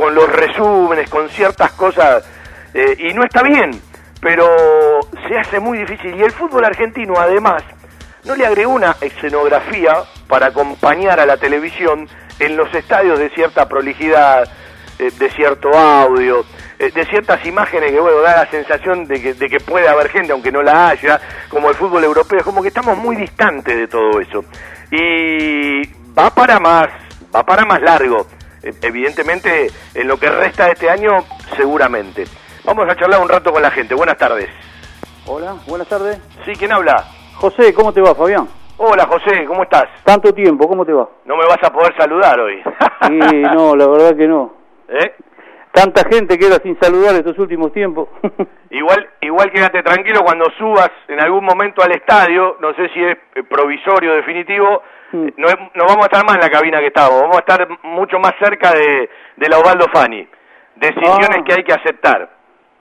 [0.00, 2.24] con los resúmenes, con ciertas cosas,
[2.72, 3.70] eh, y no está bien,
[4.18, 4.46] pero
[5.28, 6.16] se hace muy difícil.
[6.16, 7.62] Y el fútbol argentino, además,
[8.24, 9.92] no le agregó una escenografía
[10.26, 14.48] para acompañar a la televisión en los estadios de cierta prolijidad,
[14.98, 16.46] eh, de cierto audio,
[16.78, 20.08] eh, de ciertas imágenes que, bueno, da la sensación de que, de que puede haber
[20.08, 21.20] gente, aunque no la haya,
[21.50, 24.46] como el fútbol europeo, como que estamos muy distantes de todo eso.
[24.90, 25.86] Y
[26.18, 26.88] va para más,
[27.34, 28.26] va para más largo
[28.62, 31.24] evidentemente en lo que resta de este año
[31.56, 32.24] seguramente.
[32.64, 33.94] Vamos a charlar un rato con la gente.
[33.94, 34.48] Buenas tardes.
[35.26, 36.18] Hola, buenas tardes.
[36.44, 37.04] Sí, ¿quién habla?
[37.36, 38.48] José, ¿cómo te va, Fabián?
[38.76, 39.84] Hola, José, ¿cómo estás?
[40.04, 41.08] Tanto tiempo, ¿cómo te va?
[41.26, 42.62] No me vas a poder saludar hoy.
[43.06, 43.18] Sí,
[43.54, 44.54] no, la verdad que no.
[44.88, 45.14] ¿Eh?
[45.72, 48.08] Tanta gente queda sin saludar estos últimos tiempos.
[48.70, 53.16] igual, igual quédate tranquilo cuando subas en algún momento al estadio, no sé si es
[53.48, 54.82] provisorio o definitivo,
[55.12, 58.18] no, no, vamos a estar más en la cabina que estábamos, vamos a estar mucho
[58.18, 60.26] más cerca de, de la Osvaldo Fani.
[60.76, 61.44] Decisiones ah.
[61.44, 62.30] que hay que aceptar.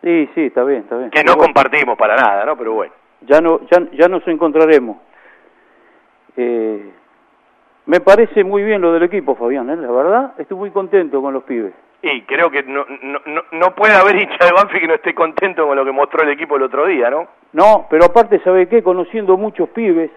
[0.02, 1.10] Sí, sí, está bien, está bien.
[1.10, 2.58] Que no compartimos para nada, ¿no?
[2.58, 2.94] Pero bueno.
[3.22, 4.98] Ya, no, ya, ya nos encontraremos.
[6.38, 6.92] Eh,
[7.86, 9.76] me parece muy bien lo del equipo, Fabián, ¿eh?
[9.76, 11.74] la verdad, estoy muy contento con los pibes.
[12.02, 15.14] Y creo que no, no, no, no puede haber hincha de Banfield que no esté
[15.14, 17.28] contento con lo que mostró el equipo el otro día, ¿no?
[17.52, 18.82] No, pero aparte, ¿sabe qué?
[18.82, 20.12] Conociendo muchos pibes,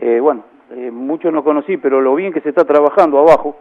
[0.00, 0.44] eh, bueno,
[0.76, 3.56] eh, muchos no conocí, pero lo bien que se está trabajando abajo,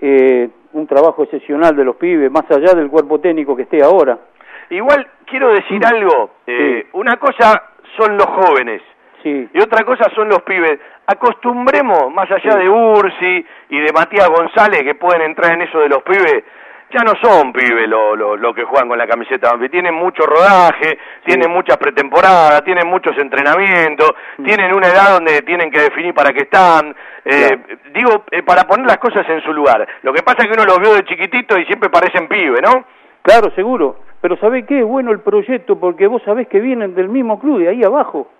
[0.00, 4.18] eh, un trabajo excepcional de los pibes, más allá del cuerpo técnico que esté ahora.
[4.70, 7.62] Igual quiero decir algo, eh, una cosa
[7.96, 8.82] son los jóvenes
[9.22, 10.78] Sí, y otra cosa son los pibes.
[11.04, 12.58] Acostumbremos, más allá Sí.
[12.58, 16.44] de Ursi y de Matías González, que pueden entrar en eso de los pibes,
[16.90, 19.70] ya no son pibes lo, lo, lo que juegan con la camiseta Banfield.
[19.72, 24.44] Tienen mucho rodaje, tienen muchas pretemporadas, tienen muchos entrenamientos, Mm.
[24.44, 26.94] tienen una edad donde tienen que definir para qué están.
[27.24, 27.58] Eh,
[27.94, 29.86] Digo, eh, para poner las cosas en su lugar.
[30.02, 32.84] Lo que pasa es que uno los vio de chiquitito y siempre parecen pibes, ¿no?
[33.22, 33.96] claro, seguro.
[34.20, 34.80] Pero ¿sabe qué?
[34.80, 38.30] Es bueno el proyecto porque vos sabés que vienen del mismo club, de ahí abajo.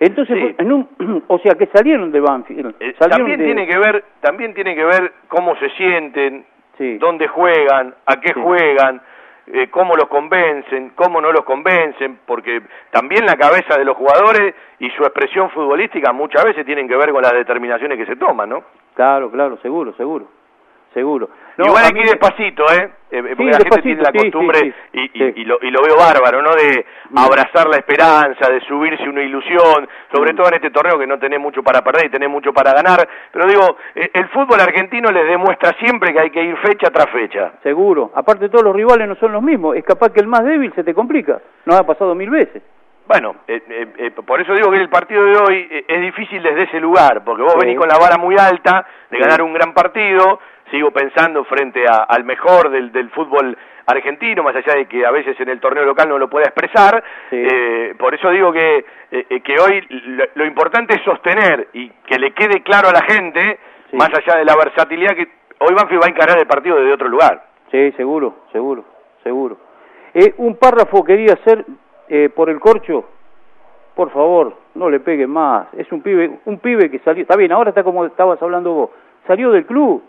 [0.00, 0.54] Entonces, Sí.
[0.58, 0.88] en un,
[1.28, 2.74] o sea, que salieron de Banfield.
[2.80, 6.44] Eh, salieron también de- tiene que ver también tiene que ver cómo se sienten
[6.78, 6.98] Sí.
[6.98, 9.00] dónde juegan a qué juegan
[9.46, 14.54] eh, cómo los convencen cómo no los convencen porque también la cabeza de los jugadores
[14.78, 18.48] y su expresión futbolística muchas veces tienen que ver con las determinaciones que se toman
[18.48, 18.64] no
[18.94, 20.26] Claro, claro, seguro, seguro,
[20.94, 21.28] seguro.
[21.56, 24.58] No, igual a aquí mí- despacito eh Eh, porque Sí, la gente tiene la costumbre
[24.60, 25.10] sí, sí.
[25.14, 29.06] Y, y- y lo, y lo veo bárbaro no de abrazar la esperanza de subirse
[29.06, 32.30] una ilusión sobre todo en este torneo que no tenés mucho para perder y tenés
[32.30, 36.42] mucho para ganar pero digo eh, el fútbol argentino les demuestra siempre que hay que
[36.42, 38.12] ir fecha tras fecha Seguro.
[38.14, 39.76] Aparte todos los rivales no son los mismos.
[39.76, 41.38] Es capaz que el más débil se te complica.
[41.66, 42.62] Nos ha pasado mil veces.
[43.06, 46.42] Bueno, eh, eh, eh, por eso digo que el partido de hoy eh, es difícil
[46.42, 49.74] desde ese lugar, porque vos venís con la vara muy alta de ganar un gran
[49.74, 50.38] partido,
[50.72, 53.56] sigo pensando frente a- al mejor del, del fútbol
[53.86, 57.02] argentino, más allá de que a veces en el torneo local no lo pueda expresar,
[57.30, 57.36] Sí.
[57.40, 61.88] eh, por eso digo que, eh, eh, que hoy lo, lo importante es sostener y
[62.06, 63.58] que le quede claro a la gente,
[63.90, 63.96] Sí.
[63.96, 65.28] más allá de la versatilidad, que
[65.60, 67.44] hoy Banfield va a encarar el partido desde otro lugar.
[67.70, 68.84] Sí, seguro, seguro,
[69.22, 69.58] seguro.
[70.14, 71.64] Eh, un párrafo quería hacer
[72.08, 73.04] eh, por el corcho.
[73.94, 75.68] Por favor, no le peguen más.
[75.76, 77.22] Es un pibe, un pibe que salió.
[77.22, 78.90] Está bien, ahora está como estabas hablando vos.
[79.26, 80.02] Salió del club.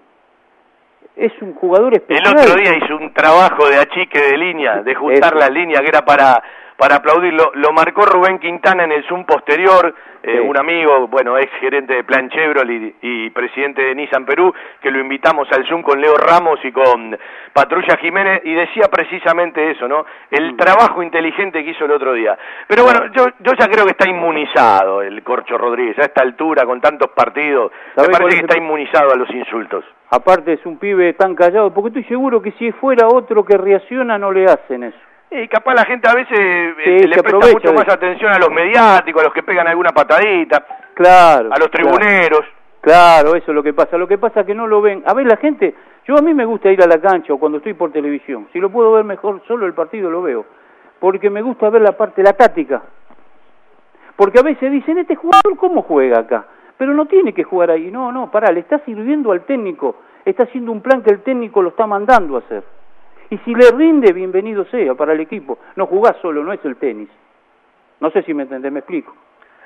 [1.16, 2.36] Es un jugador El especial.
[2.38, 6.04] otro día hizo un trabajo de achique de línea, de juntar las líneas, que era
[6.04, 6.42] para,
[6.76, 7.52] para aplaudirlo.
[7.54, 9.94] Lo marcó Rubén Quintana en el Zoom posterior,
[10.24, 10.40] eh, Sí.
[10.40, 14.52] un amigo, bueno, ex gerente de Plan Chevrolet y, y presidente de Nissan Perú,
[14.82, 17.16] que lo invitamos al Zoom con Leo Ramos y con
[17.54, 20.06] Patrulla Jiménez, y decía precisamente eso, ¿no?
[20.32, 22.36] El trabajo inteligente que hizo el otro día.
[22.68, 26.66] Pero bueno, yo, yo ya creo que está inmunizado el Corcho Rodríguez, a esta altura,
[26.66, 29.86] con tantos partidos, me ¿Sabe cuál parece que el- está inmunizado a los insultos.
[30.16, 34.16] Aparte es un pibe tan callado, porque estoy seguro que si fuera otro que reacciona
[34.20, 34.98] no le hacen eso.
[35.32, 38.38] Y capaz la gente a veces eh, Sí, le presta mucho de más atención a
[38.38, 41.50] los mediáticos, a los que pegan alguna patadita, Claro.
[41.52, 41.98] a los claro.
[41.98, 42.46] tribuneros.
[42.80, 43.98] Claro, eso es lo que pasa.
[43.98, 45.02] Lo que pasa es que no lo ven.
[45.08, 45.74] A ver, la gente,
[46.06, 48.48] yo a mí me gusta ir a la cancha o cuando estoy por televisión.
[48.54, 50.46] Si lo puedo ver mejor, solo el partido lo veo.
[51.00, 52.84] Porque me gusta ver la parte, la táctica.
[54.16, 56.46] Porque a veces dicen, este jugador, ¿cómo juega acá?
[56.84, 57.90] Pero no tiene que jugar ahí.
[57.90, 59.96] No, no, pará, le está sirviendo al técnico.
[60.26, 62.62] Está haciendo un plan que el técnico lo está mandando a hacer.
[63.30, 65.60] Y si le rinde, bienvenido sea para el equipo.
[65.78, 67.08] No jugás solo, no es el tenis.
[68.02, 69.16] No sé si me entendés, me explico.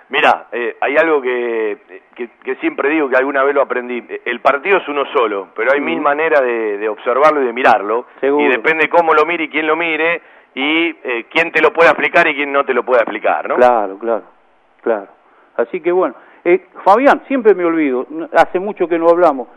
[0.09, 1.79] Mira, eh, hay algo que,
[2.13, 4.05] que, que siempre digo que alguna vez lo aprendí.
[4.23, 8.05] El partido es uno solo, pero hay mil maneras de, de observarlo y de mirarlo.
[8.19, 8.45] Seguro.
[8.45, 10.21] Y depende cómo lo mire y quién lo mire,
[10.53, 13.55] y eh, quién te lo pueda explicar y quién no te lo pueda explicar, ¿no?
[13.55, 14.25] Claro, claro,
[14.83, 15.07] claro.
[15.55, 16.13] Así que bueno,
[16.49, 19.49] eh, Fabián, siempre me olvido, hace mucho que no hablamos.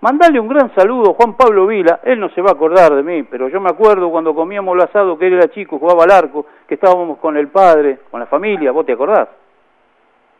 [0.00, 3.02] Mandale un gran saludo a Juan Pablo Vila, él no se va a acordar de
[3.02, 6.10] mí, pero yo me acuerdo cuando comíamos el asado que él era chico, jugaba al
[6.10, 9.28] arco, que estábamos con el padre, con la familia, ¿vos te acordás?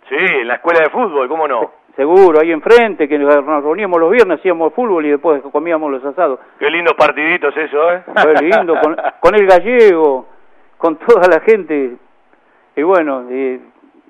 [0.08, 1.72] Sí, en la escuela de fútbol, ¿cómo no?
[1.94, 6.38] Seguro, ahí enfrente, que nos reuníamos los viernes, hacíamos fútbol y después comíamos los asados.
[6.58, 8.02] Qué lindos partiditos eso, ¿eh?
[8.14, 10.26] Fue lindo, con, con el gallego,
[10.78, 11.96] con toda la gente.
[12.76, 13.60] Y bueno, eh,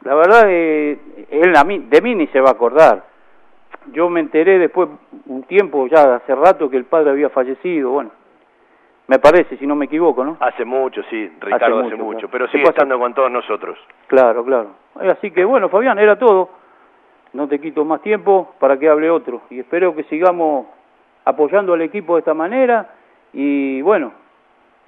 [0.05, 0.99] la verdad, eh,
[1.31, 3.05] él a mí, de mí ni se va a acordar.
[3.93, 4.89] Yo me enteré después,
[5.27, 8.11] un tiempo ya, hace rato, que el padre había fallecido, bueno,
[9.07, 10.37] me parece, si no me equivoco, ¿no?
[10.41, 12.29] Hace mucho, sí, Ricardo hace, mucho, mucho, claro.
[12.31, 12.73] pero ¿Qué sigue pasa?
[12.73, 13.79] estando con todos nosotros.
[14.07, 14.69] Claro, claro.
[15.01, 16.51] Eh, Así que bueno, Fabián, era todo.
[17.33, 19.43] No te quito más tiempo para que hable otro.
[19.51, 20.67] Y espero que sigamos
[21.25, 22.91] apoyando al equipo de esta manera.
[23.33, 24.13] Y bueno,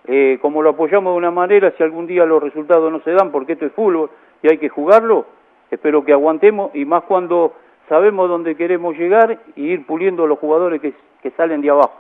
[0.07, 3.31] eh, como lo apoyamos de una manera, si algún día los resultados no se dan,
[3.31, 4.11] porque esto es fútbol
[4.43, 5.27] y hay que jugarlo,
[5.71, 7.55] espero que aguantemos y más cuando
[7.89, 11.95] sabemos dónde queremos llegar y ir puliendo los jugadores que, que salen de abajo.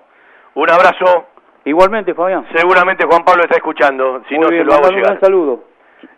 [0.54, 1.26] Un abrazo.
[1.64, 2.46] Igualmente, Fabián.
[2.54, 5.10] Seguramente Juan Pablo está escuchando, si Muy no bien, se lo hago un llegar.
[5.10, 5.64] gran saludo.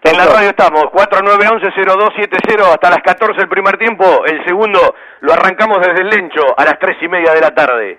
[0.04, 4.78] En la radio estamos, 4911-0270 hasta las 14 el primer tiempo, el segundo
[5.20, 7.98] lo arrancamos desde el Lencho a las 3 y media de la tarde.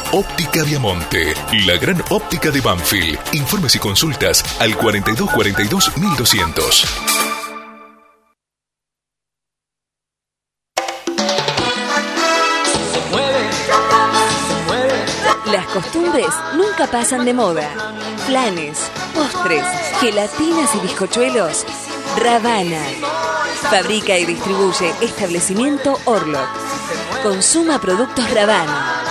[0.13, 1.33] Óptica Viamonte,
[1.65, 3.17] la gran óptica de Banfield.
[3.31, 6.85] Informes y consultas al 4242 1200.
[15.45, 17.69] Las costumbres nunca pasan de moda.
[18.27, 19.63] Planes, postres,
[20.01, 21.65] gelatinas y bizcochuelos.
[22.17, 22.83] Ravana.
[23.69, 26.49] Fabrica y distribuye establecimiento Orlok.
[27.23, 29.10] Consuma productos Ravana.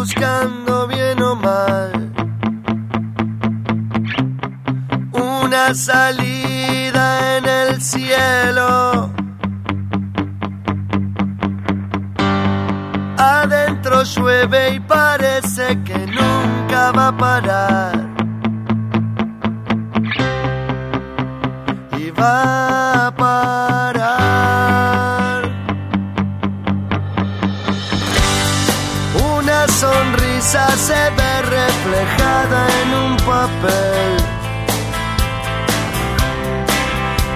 [0.00, 1.92] buscando bien o mal
[5.12, 9.10] una salida en el cielo.
[13.18, 17.94] Adentro llueve y parece que nunca va a parar.
[21.98, 23.89] Y va a parar.
[29.80, 34.12] Sonrisa se ve reflejada en un papel.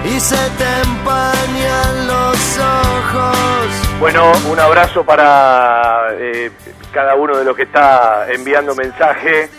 [0.05, 3.99] Y se te empañan los ojos.
[3.99, 6.51] Bueno, un abrazo para eh,
[6.93, 9.49] cada uno de los que está enviando mensaje.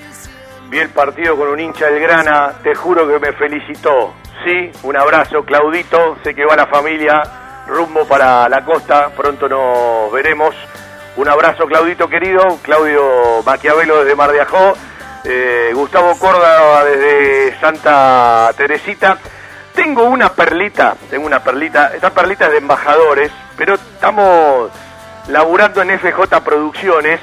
[0.68, 4.14] Vi el partido con un hincha del Grana, te juro que me felicitó.
[4.44, 6.18] Sí, un abrazo, Claudito.
[6.22, 7.20] Sé que va la familia
[7.66, 10.54] rumbo para la costa, pronto nos veremos.
[11.16, 12.58] Un abrazo, Claudito querido.
[12.62, 14.74] Claudio Maquiavelo desde Mar de Ajó.
[15.24, 19.18] eh, Gustavo Córdoba desde Santa Teresita.
[19.74, 21.92] Tengo una perlita, tengo una perlita.
[21.94, 24.70] Esta perlita es de embajadores, pero estamos
[25.28, 27.20] laburando en FJ Producciones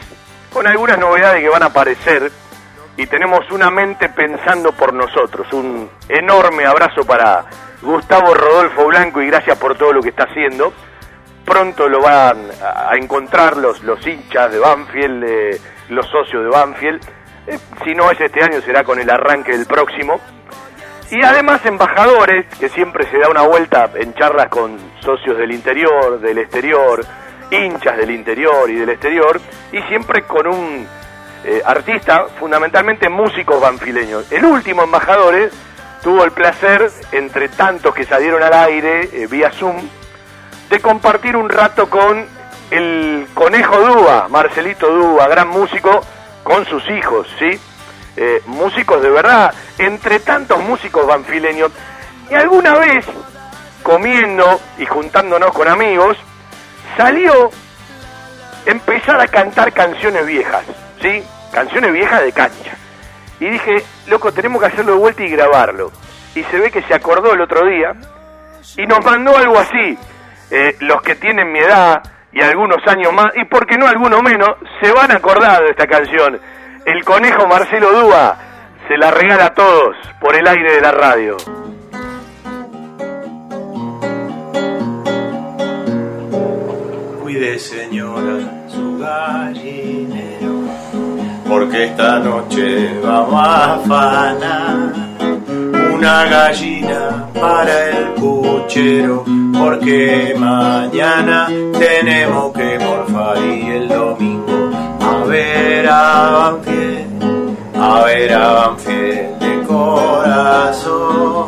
[0.52, 2.32] con algunas novedades que van a aparecer
[2.96, 5.52] y tenemos una mente pensando por nosotros.
[5.54, 7.46] Un enorme abrazo para
[7.82, 10.74] Gustavo Rodolfo Blanco y gracias por todo lo que está haciendo.
[11.46, 17.02] Pronto lo van a encontrar los, los hinchas de Banfield, eh, los socios de Banfield.
[17.48, 20.20] Eh, si no es este año, será con el arranque del próximo.
[21.12, 26.20] Y además embajadores, que siempre se da una vuelta en charlas con socios del interior,
[26.20, 27.06] del exterior,
[27.52, 29.40] hinchas del interior y del exterior,
[29.72, 30.88] y siempre con un
[31.46, 34.32] eh, artista, fundamentalmente músicos banfileños.
[34.32, 35.54] El último embajadores
[36.02, 39.88] tuvo el placer, entre tantos que salieron al aire eh, vía Zoom,
[40.74, 42.26] de compartir un rato con
[42.72, 46.02] el conejo Dúa, Marcelito Dúa, gran músico,
[46.42, 47.60] con sus hijos, ¿sí?
[48.18, 51.72] Eh, músicos de verdad, entre tantos músicos banfileños.
[52.28, 53.06] Y alguna vez,
[53.84, 56.18] comiendo y juntándonos con amigos,
[56.98, 57.52] salió
[58.66, 60.64] empezar a cantar canciones viejas,
[61.04, 61.24] ¿sí?
[61.52, 62.76] Canciones viejas de cancha.
[63.40, 65.92] Y dije, loco, tenemos que hacerlo de vuelta y grabarlo.
[66.34, 67.94] Y se ve que se acordó el otro día
[68.76, 70.00] y nos mandó algo así.
[70.56, 74.22] Eh, los que tienen mi edad y algunos años más, y por qué no algunos
[74.22, 74.50] menos,
[74.80, 76.40] se van a acordar de esta canción.
[76.86, 78.38] El conejo Marcelo Dúa
[78.88, 81.38] se la regala a todos por el aire de la radio.
[87.20, 90.70] cuide señora su gallinero,
[91.50, 95.03] porque esta noche vamos a afanar
[96.04, 99.24] una gallina para el puchero,
[99.58, 101.48] porque mañana
[101.80, 109.64] tenemos que morfar y el domingo a ver a Banfield, a ver a Banfield de
[109.66, 111.48] corazón,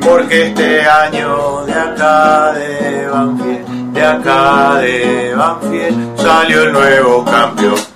[0.00, 7.89] porque este año de acá de Banfield, de acá de Banfield, salió el nuevo campeón.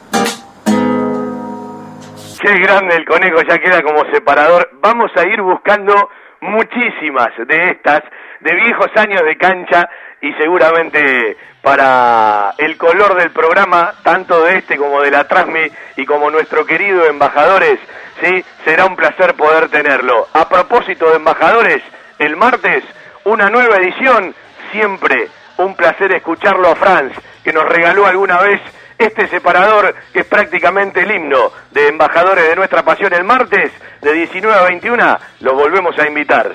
[2.44, 4.68] Qué grande el conejo, ya queda como separador.
[4.82, 6.10] Vamos a ir buscando
[6.42, 8.02] muchísimas de estas,
[8.40, 9.88] de viejos años de cancha
[10.20, 16.04] y seguramente para el color del programa, tanto de este como de la Transmi y
[16.04, 17.78] como nuestro querido embajadores,
[18.22, 20.28] sí, será un placer poder tenerlo.
[20.34, 21.82] A propósito de embajadores,
[22.18, 22.84] el martes
[23.24, 24.34] una nueva edición,
[24.70, 28.60] siempre un placer escucharlo a Franz, que nos regaló alguna vez
[28.98, 34.12] este separador que es prácticamente el himno de embajadores de nuestra pasión el martes de
[34.12, 36.54] 19 a 21, lo volvemos a invitar.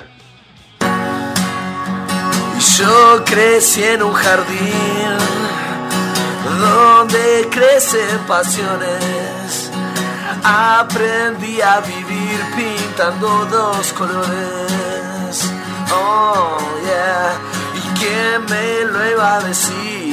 [2.78, 5.18] Yo crecí en un jardín
[6.60, 9.72] donde crecen pasiones.
[10.44, 15.52] Aprendí a vivir pintando dos colores.
[15.92, 17.34] Oh, yeah.
[17.76, 20.09] ¿Y quién me lo iba a decir?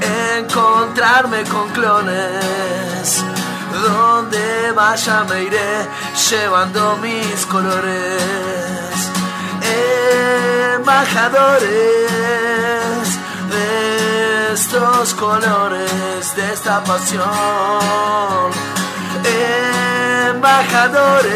[0.00, 3.24] Encontrarme con clones.
[3.72, 5.86] Donde vaya me iré
[6.30, 8.58] llevando mis colores
[10.88, 11.68] embajadores
[13.50, 17.26] de estos colores, de esta pasión.
[20.30, 21.30] Embajadores,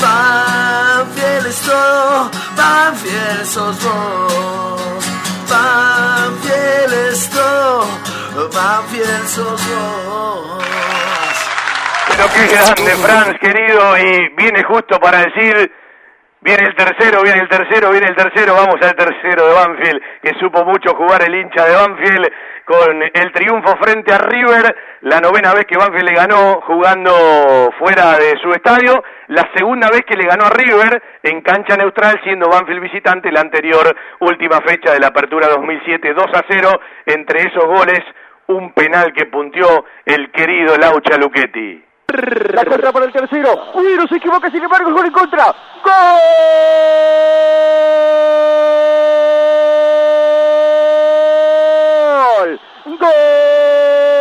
[0.00, 5.15] pan fieles todo, pan fieles sos vos.
[5.48, 7.86] Pan fieles todo,
[8.50, 10.64] pan fieles sos vos.
[12.08, 15.70] Pero qué grande, Franz, querido, y viene justo para decir
[16.46, 20.38] Viene el tercero, viene el tercero, viene el tercero, vamos al tercero de Banfield, que
[20.38, 22.28] supo mucho jugar el hincha de Banfield
[22.66, 28.18] con el triunfo frente a River, la novena vez que Banfield le ganó jugando fuera
[28.18, 32.48] de su estadio, la segunda vez que le ganó a River en cancha neutral siendo
[32.48, 37.64] Banfield visitante, la anterior última fecha de la apertura 2007, 2 a 0, entre esos
[37.64, 38.00] goles
[38.48, 41.85] un penal que puntió el querido Laucha Luchetti.
[42.16, 43.72] La contra para el tercero.
[43.74, 45.54] Uy, no se equivoca, sin embargo, el gol en contra.
[45.84, 45.92] ¡Gol!
[52.98, 54.15] ¡Gol!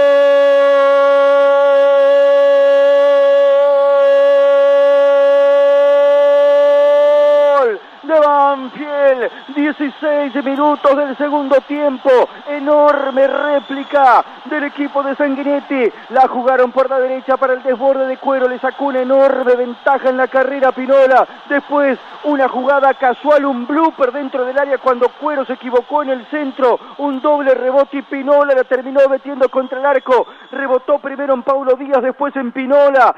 [9.78, 12.10] 16 minutos del segundo tiempo,
[12.48, 18.18] enorme réplica del equipo de Sanguinetti, la jugaron por la derecha para el desborde de
[18.18, 23.68] Cuero, le sacó una enorme ventaja en la carrera Pinola, después una jugada casual, un
[23.68, 28.02] blooper dentro del área cuando Cuero se equivocó en el centro, un doble rebote y
[28.04, 33.14] Pinola la terminó metiendo contra el arco, rebotó primero en Paulo Díaz, después en Pinola,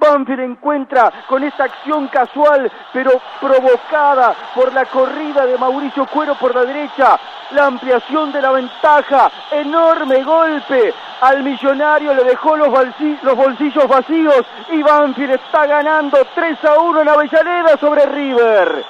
[0.00, 6.54] Banfield encuentra con esta acción casual, pero provocada por la corrida de Mauricio Cuero por
[6.54, 7.20] la derecha,
[7.50, 12.72] la ampliación de la ventaja, enorme golpe al millonario, le dejó los,
[13.22, 18.84] los bolsillos vacíos y Banfield está ganando 3 a 1 en Avellaneda sobre River.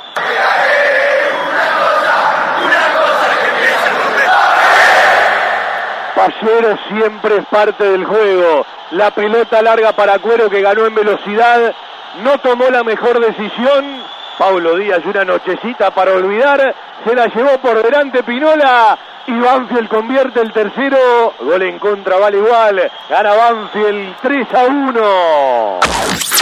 [6.14, 8.64] Pallero siempre es parte del juego.
[8.92, 11.74] La pelota larga para Cuero que ganó en velocidad.
[12.22, 14.02] No tomó la mejor decisión.
[14.36, 16.74] Paulo Díaz una nochecita para olvidar.
[17.04, 18.98] Se la llevó por delante Pinola.
[19.26, 21.34] Y Banfield convierte el tercero.
[21.38, 22.90] Gol en contra, vale igual.
[23.08, 25.80] Gana Banfield 3 a 1.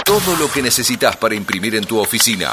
[0.04, 2.52] Todo lo que necesitas para imprimir en tu oficina.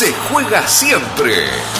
[0.00, 1.79] Se juega siempre.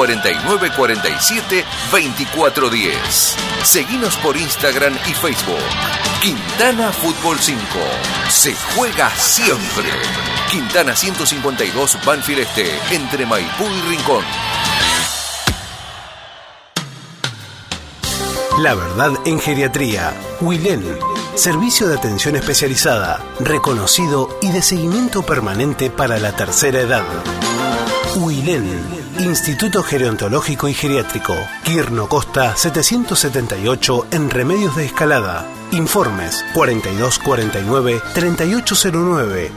[0.01, 3.35] 49 47 24 10.
[3.63, 5.59] Seguinos por Instagram y Facebook.
[6.19, 7.61] Quintana Fútbol 5.
[8.27, 9.91] Se juega siempre.
[10.49, 14.25] Quintana 152 Banfield Este, entre Maipú y Rincón.
[18.57, 20.15] La verdad en geriatría.
[20.39, 20.83] Wilén.
[21.35, 27.03] Servicio de atención especializada, reconocido y de seguimiento permanente para la tercera edad.
[28.15, 28.65] Wilén.
[29.19, 31.35] Instituto Gerontológico y Geriátrico.
[31.63, 35.45] Quirno Costa 778 en Remedios de Escalada.
[35.71, 39.51] Informes 4249 3809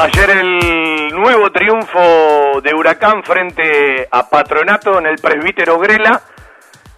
[0.00, 6.22] Ayer el nuevo triunfo de Huracán frente a Patronato en el presbítero Grela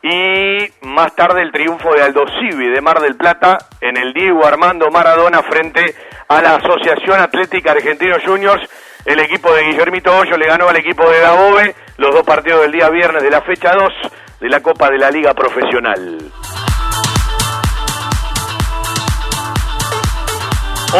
[0.00, 4.46] y más tarde el triunfo de Aldo Civi de Mar del Plata en el Diego
[4.46, 5.96] Armando Maradona frente
[6.28, 8.70] a la Asociación Atlética Argentino Juniors.
[9.04, 12.70] El equipo de Guillermito Hoyo le ganó al equipo de Dabove los dos partidos del
[12.70, 13.92] día viernes de la fecha 2
[14.38, 16.20] de la Copa de la Liga Profesional.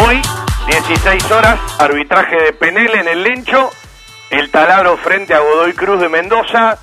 [0.05, 0.21] Hoy
[0.67, 3.71] 16 horas, arbitraje de Penel en el Lencho,
[4.31, 6.79] el taladro frente a Godoy Cruz de Mendoza.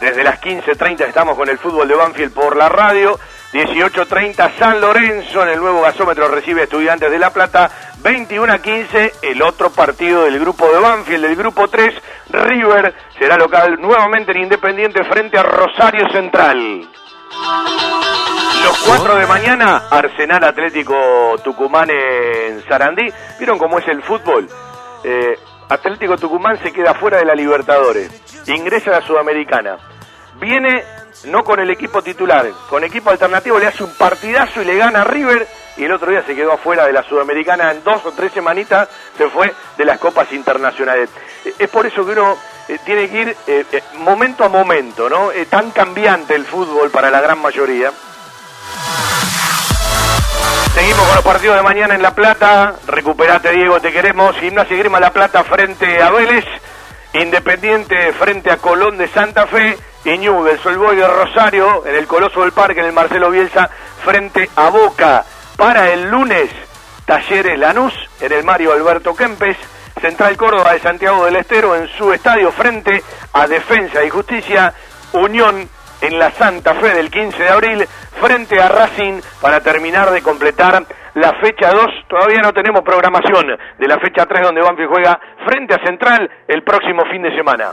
[0.00, 3.18] Desde las 15.30 estamos con el fútbol de Banfield por la radio.
[3.52, 7.70] 18.30 San Lorenzo en el nuevo gasómetro recibe a Estudiantes de La Plata.
[8.02, 11.94] 21 a 15 el otro partido del grupo de Banfield, del grupo 3.
[12.30, 16.88] River será local nuevamente en Independiente frente a Rosario Central.
[18.64, 23.06] Los 4 de mañana, Arsenal Atlético Tucumán en Sarandí.
[23.38, 24.48] ¿Vieron cómo es el fútbol?
[25.04, 28.10] Eh, Atlético Tucumán se queda fuera de la Libertadores.
[28.48, 29.76] Ingresa a la Sudamericana.
[30.40, 30.84] Viene
[31.26, 35.02] no con el equipo titular, con equipo alternativo, le hace un partidazo y le gana
[35.02, 35.46] a River.
[35.76, 38.88] Y el otro día se quedó afuera de la Sudamericana en dos o tres semanitas,
[39.16, 41.08] se fue de las copas internacionales.
[41.44, 42.36] Eh, Es por eso que uno
[42.70, 45.30] eh, tiene que ir eh, eh, momento a momento, ¿no?
[45.48, 47.90] Tan cambiante el fútbol para la gran mayoría.
[50.72, 52.76] Seguimos con los partidos de mañana en La Plata.
[52.86, 54.36] Recuperate, Diego, te queremos.
[54.36, 56.44] Gimnasia Grima La Plata frente a Vélez.
[57.12, 59.76] Independiente frente a Colón de Santa Fe.
[60.04, 63.68] Y del Solboy de Rosario en el Coloso del Parque, en el Marcelo Bielsa,
[64.04, 65.24] frente a Boca.
[65.56, 66.48] Para el lunes,
[67.04, 69.56] Talleres Lanús en el Mario Alberto Kempes.
[70.00, 74.72] Central Córdoba de Santiago del Estero en su estadio frente a Defensa y Justicia.
[75.12, 75.68] Unión
[76.00, 77.88] en la Santa Fe del 15 de abril
[78.20, 80.84] frente a Racing para terminar de completar
[81.14, 81.86] la fecha 2.
[82.08, 86.62] Todavía no tenemos programación de la fecha 3 donde Banfield juega frente a Central el
[86.62, 87.72] próximo fin de semana.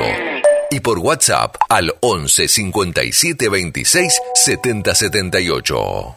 [0.69, 6.15] y por WhatsApp al 11 57 26 70 78.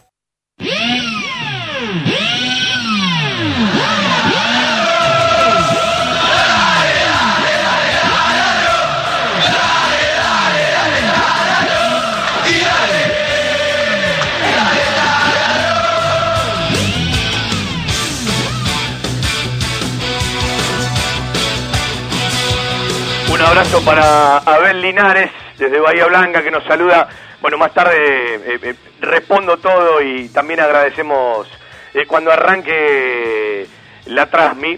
[23.45, 27.07] Abrazo para Abel Linares desde Bahía Blanca que nos saluda.
[27.41, 27.95] Bueno, más tarde
[28.35, 31.47] eh, eh, respondo todo y también agradecemos
[31.93, 33.67] eh, cuando arranque
[34.07, 34.77] la Trasmi.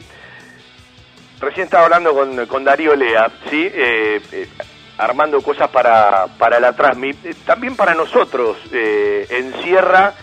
[1.39, 2.13] Recién estaba hablando
[2.47, 3.71] con, Darío Lea, ¿sí?
[3.73, 4.49] Eh, eh,
[4.97, 7.11] armando cosas para, para la Trasmi.
[7.11, 10.13] Eh, también para nosotros, eh, en Sierra,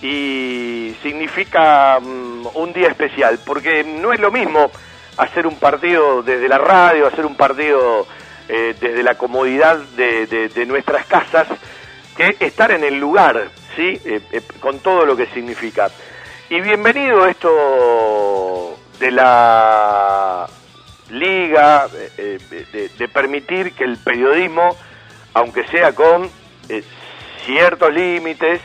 [0.00, 4.70] y significa mm, un día especial, porque no es lo mismo
[5.16, 8.06] hacer un partido desde la radio, hacer un partido
[8.48, 11.46] eh, desde la comodidad de, nuestras casas,
[12.16, 14.00] que estar en el lugar, ¿sí?
[14.04, 15.90] Eh, eh, con todo lo que significa.
[16.50, 20.46] Y bienvenido esto de la
[21.10, 24.76] liga, de, permitir que el periodismo,
[25.34, 26.30] aunque sea con
[27.44, 28.60] ciertos límites,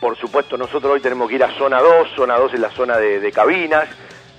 [0.00, 2.98] por supuesto nosotros hoy tenemos que ir a zona 2, zona 2 es la zona
[2.98, 3.88] de cabinas,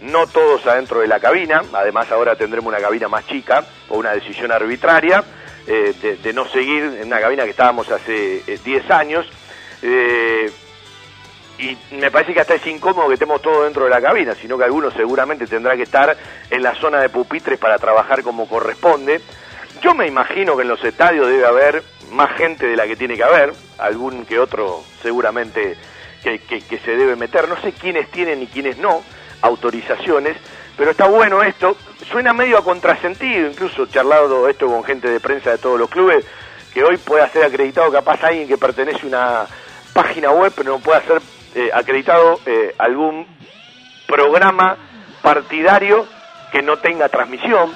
[0.01, 4.11] no todos adentro de la cabina, además ahora tendremos una cabina más chica, o una
[4.11, 5.23] decisión arbitraria,
[5.67, 9.27] eh, de, no seguir en una cabina que estábamos hace 10 eh, años,
[9.81, 10.51] eh,
[11.59, 14.57] y me parece que hasta es incómodo que estemos todos dentro de la cabina, sino
[14.57, 16.15] que algunos seguramente tendrá que estar
[16.49, 19.19] en la zona de pupitres para trabajar como corresponde.
[19.81, 23.15] Yo me imagino que en los estadios debe haber más gente de la que tiene
[23.15, 25.75] que haber, algún que otro seguramente
[26.23, 29.03] que, que se debe meter, no sé quiénes tienen y quiénes no,
[29.41, 30.37] autorizaciones,
[30.77, 31.75] pero está bueno esto,
[32.09, 36.25] suena medio a contrasentido, incluso charlado esto con gente de prensa de todos los clubes,
[36.73, 39.45] que hoy pueda ser acreditado capaz alguien que pertenece a una
[39.93, 41.21] página web, pero no pueda ser
[41.55, 43.25] eh, acreditado eh, algún
[44.07, 44.77] programa
[45.21, 46.05] partidario
[46.51, 47.71] que no tenga transmisión.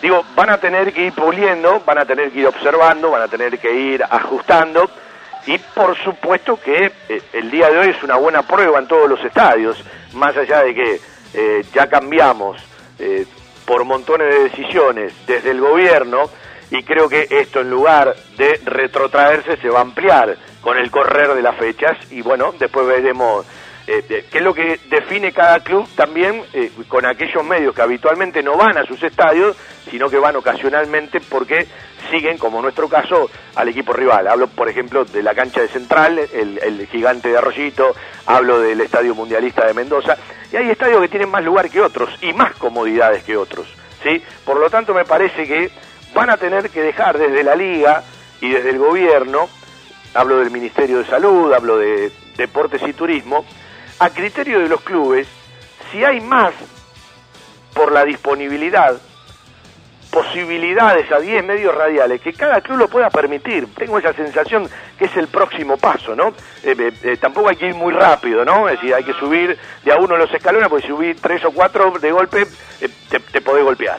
[0.00, 3.28] Digo, van a tener que ir puliendo, van a tener que ir observando, van a
[3.28, 4.90] tener que ir ajustando
[5.46, 9.08] y por supuesto que eh, el día de hoy es una buena prueba en todos
[9.08, 9.82] los estadios
[10.14, 11.00] más allá de que
[11.34, 12.62] eh, ya cambiamos
[12.98, 13.26] eh,
[13.64, 16.28] por montones de decisiones desde el gobierno,
[16.70, 21.34] y creo que esto en lugar de retrotraerse se va a ampliar con el correr
[21.34, 23.46] de las fechas, y bueno, después veremos
[23.86, 26.42] eh, qué es lo que define cada club también
[26.88, 29.56] con aquellos medios que habitualmente no van a sus estadios,
[29.90, 31.66] sino que van ocasionalmente porque
[32.12, 34.28] siguen, como en nuestro caso, al equipo rival.
[34.28, 37.94] Hablo, por ejemplo, de la cancha de Central, el, gigante de Arroyito,
[38.26, 40.18] hablo del Estadio Mundialista de Mendoza,
[40.52, 43.66] y hay estadios que tienen más lugar que otros y más comodidades que otros.
[44.02, 44.22] ¿sí?
[44.44, 45.70] Por lo tanto, me parece que
[46.14, 48.04] van a tener que dejar desde la liga
[48.42, 49.48] y desde el gobierno,
[50.12, 53.46] hablo del Ministerio de Salud, hablo de Deportes y Turismo,
[53.98, 55.26] a criterio de los clubes,
[55.90, 56.52] si hay más
[57.72, 59.00] por la disponibilidad
[60.12, 63.66] posibilidades a 10 medios radiales, que cada club lo pueda permitir.
[63.74, 66.28] Tengo esa sensación que es el próximo paso, ¿no?
[66.62, 68.68] Eh, eh, eh, tampoco hay que ir muy rápido, ¿no?
[68.68, 71.50] Es decir, hay que subir de a uno los escalones, porque si subir tres o
[71.50, 72.46] cuatro de golpe
[73.08, 73.98] te, te podés golpear.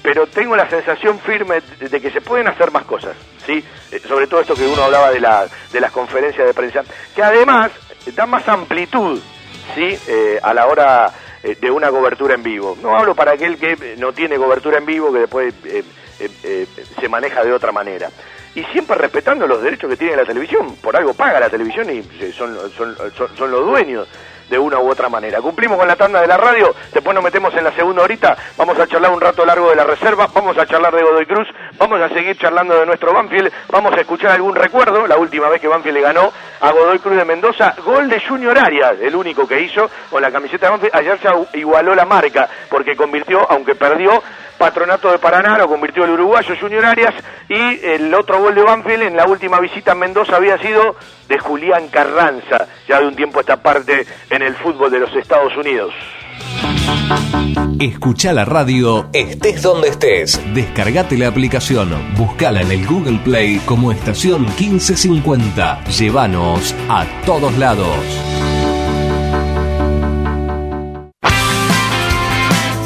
[0.00, 3.64] pero tengo la sensación firme de que se pueden hacer más cosas, ¿sí?
[4.06, 6.84] sobre todo esto que uno hablaba de, la, de las conferencias de prensa,
[7.16, 7.72] que además
[8.14, 9.18] da más amplitud,
[9.74, 9.98] ¿sí?
[10.40, 11.12] a la hora
[11.42, 12.76] eh, de una cobertura en vivo.
[12.82, 15.82] No hablo para aquel que no tiene cobertura en vivo, que después eh,
[16.20, 16.66] eh,
[17.00, 18.10] se maneja de otra manera.
[18.54, 20.76] Y siempre respetando los derechos que tiene la televisión.
[20.76, 22.96] Por algo paga la televisión y son, son,
[23.36, 24.06] son los dueños
[24.52, 25.40] de una u otra manera.
[25.40, 28.78] Cumplimos con la tanda de la radio, después nos metemos en la segunda horita, vamos
[28.78, 31.48] a charlar un rato largo de la reserva, vamos a charlar de Godoy Cruz,
[31.78, 35.60] vamos a seguir charlando de nuestro Banfield, vamos a escuchar algún recuerdo, la última vez
[35.60, 39.46] que Banfield le ganó a Godoy Cruz de Mendoza, gol de Junior Arias, el único
[39.46, 43.74] que hizo con la camiseta de Banfield, ayer se igualó la marca, porque convirtió, aunque
[43.74, 44.22] perdió,
[44.58, 47.14] Patronato de Paraná lo convirtió el uruguayo Junior Arias
[47.48, 50.94] y el otro gol de Banfield en la última visita a Mendoza había sido
[51.26, 55.56] de Julián Carranza, ya de un tiempo esta parte en el fútbol de los Estados
[55.56, 55.92] Unidos.
[57.82, 60.40] Escucha la radio estés donde estés.
[60.54, 65.82] Descargate la aplicación, buscala en el Google Play como estación 1550.
[65.86, 68.31] Llévanos a todos lados.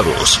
[0.00, 0.40] invitados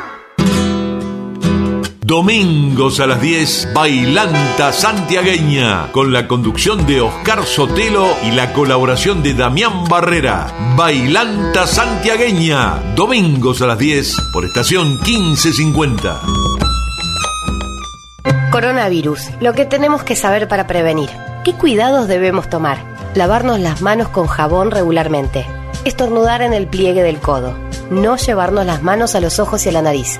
[2.11, 9.23] Domingos a las 10, Bailanta Santiagueña, con la conducción de Oscar Sotelo y la colaboración
[9.23, 10.53] de Damián Barrera.
[10.75, 16.19] Bailanta Santiagueña, domingos a las 10, por estación 1550.
[18.51, 21.09] Coronavirus, lo que tenemos que saber para prevenir.
[21.45, 22.83] ¿Qué cuidados debemos tomar?
[23.15, 25.45] Lavarnos las manos con jabón regularmente.
[25.85, 27.57] Estornudar en el pliegue del codo.
[27.89, 30.19] No llevarnos las manos a los ojos y a la nariz.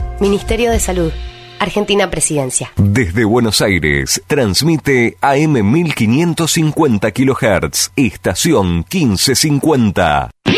[0.21, 1.11] Ministerio de Salud.
[1.59, 2.71] Argentina Presidencia.
[2.75, 10.29] Desde Buenos Aires, transmite AM 1550 kHz, estación 1550.
[10.45, 10.53] Un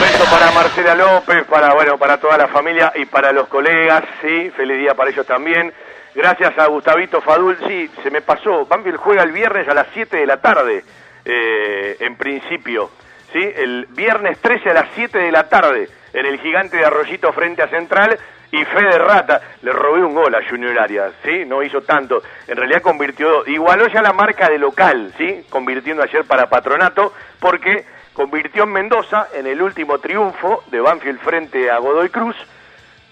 [0.00, 4.50] beso para Marcela López, para bueno, para toda la familia y para los colegas, sí,
[4.56, 5.72] feliz día para ellos también.
[6.14, 8.66] Gracias a Gustavito Fadul, sí, se me pasó.
[8.66, 10.84] Banfield juega el viernes a las 7 de la tarde,
[11.24, 12.90] eh, en principio.
[13.32, 13.40] ¿sí?
[13.40, 17.62] El viernes 13 a las 7 de la tarde en el gigante de Arroyito frente
[17.62, 18.18] a Central
[18.52, 21.44] y fe de rata, le robé un gol a Junior Arias, ¿sí?
[21.44, 25.44] No hizo tanto, en realidad convirtió, igualó ya la marca de local, ¿sí?
[25.50, 31.68] Convirtiendo ayer para Patronato, porque convirtió en Mendoza en el último triunfo de Banfield frente
[31.68, 32.36] a Godoy Cruz,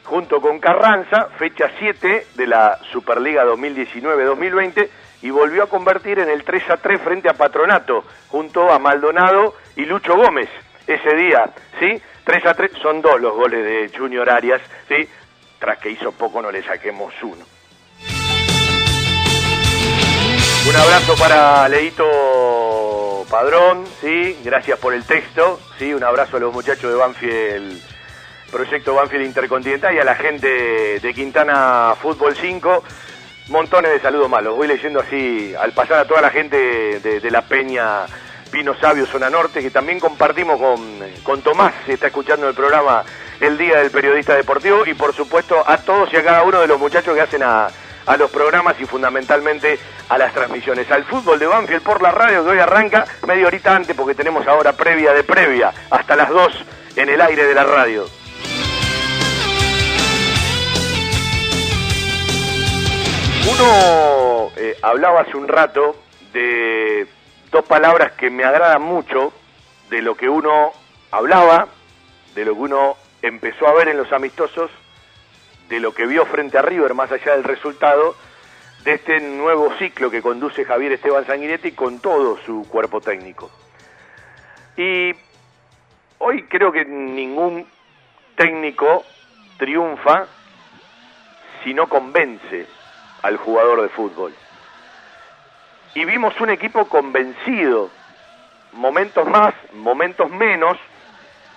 [0.04, 4.88] junto con Carranza, fecha 7 de la Superliga 2019-2020,
[5.22, 9.54] y volvió a convertir en el 3 a 3 frente a Patronato, junto a Maldonado
[9.76, 10.48] y Lucho Gómez,
[10.86, 12.02] ese día, ¿sí?
[12.24, 15.08] 3 a 3 son dos los goles de Junior Arias, ¿sí?
[15.58, 17.44] Tras que hizo poco no le saquemos uno.
[20.68, 26.52] Un abrazo para Leito Padrón, sí, gracias por el texto, sí, un abrazo a los
[26.52, 27.82] muchachos de Banfield,
[28.50, 32.84] Proyecto Banfield Intercontinental y a la gente de Quintana Fútbol 5.
[33.48, 36.56] Montones de saludos malos, voy leyendo así al pasar a toda la gente
[37.00, 38.06] de, la Peña
[38.52, 40.60] Pino Sabio, Zona Norte, que también compartimos
[41.24, 43.02] con, Tomás, si está escuchando el programa
[43.40, 46.68] el Día del Periodista Deportivo, y por supuesto a todos y a cada uno de
[46.68, 47.68] los muchachos que hacen a,
[48.06, 49.76] a los programas y fundamentalmente
[50.08, 50.88] a las transmisiones.
[50.92, 54.46] Al fútbol de Banfield por la radio que hoy arranca media horita antes porque tenemos
[54.46, 56.64] ahora previa de previa hasta las 2
[56.96, 58.21] en el aire de la radio.
[63.50, 65.96] Uno eh, hablaba hace un rato
[66.32, 67.08] de
[67.50, 69.32] dos palabras que me agradan mucho
[69.90, 70.72] de lo que uno
[71.10, 71.66] hablaba,
[72.36, 74.70] de lo que uno empezó a ver en los amistosos,
[75.68, 78.14] de lo que vio frente a River, más allá del resultado,
[78.84, 83.50] de este nuevo ciclo que conduce Javier Esteban Sanguinetti con todo su cuerpo técnico.
[84.76, 85.12] Y
[86.18, 87.66] hoy creo que ningún
[88.36, 89.04] técnico
[89.58, 90.26] triunfa
[91.64, 92.66] si no convence
[93.22, 94.34] al jugador de fútbol.
[95.94, 97.90] Y vimos un equipo convencido,
[98.72, 100.78] momentos más, momentos menos,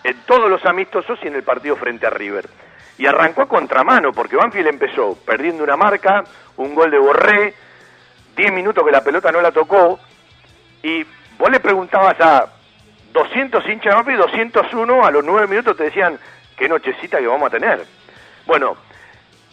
[0.03, 2.47] en todos los amistosos y en el partido frente a River.
[2.97, 6.23] Y arrancó a contramano, porque Banfield empezó perdiendo una marca,
[6.57, 7.53] un gol de Borré,
[8.35, 9.99] 10 minutos que la pelota no la tocó,
[10.83, 11.03] y
[11.37, 12.47] vos le preguntabas a
[13.11, 16.19] 200 hinchas de Banfield, 201, a los 9 minutos te decían,
[16.57, 17.85] qué nochecita que vamos a tener.
[18.45, 18.77] Bueno,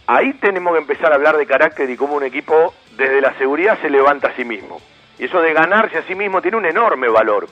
[0.07, 3.79] ahí tenemos que empezar a hablar de carácter y cómo un equipo desde la seguridad
[3.81, 4.81] se levanta a sí mismo.
[5.19, 7.49] Y eso de ganarse a sí mismo tiene un enorme valor.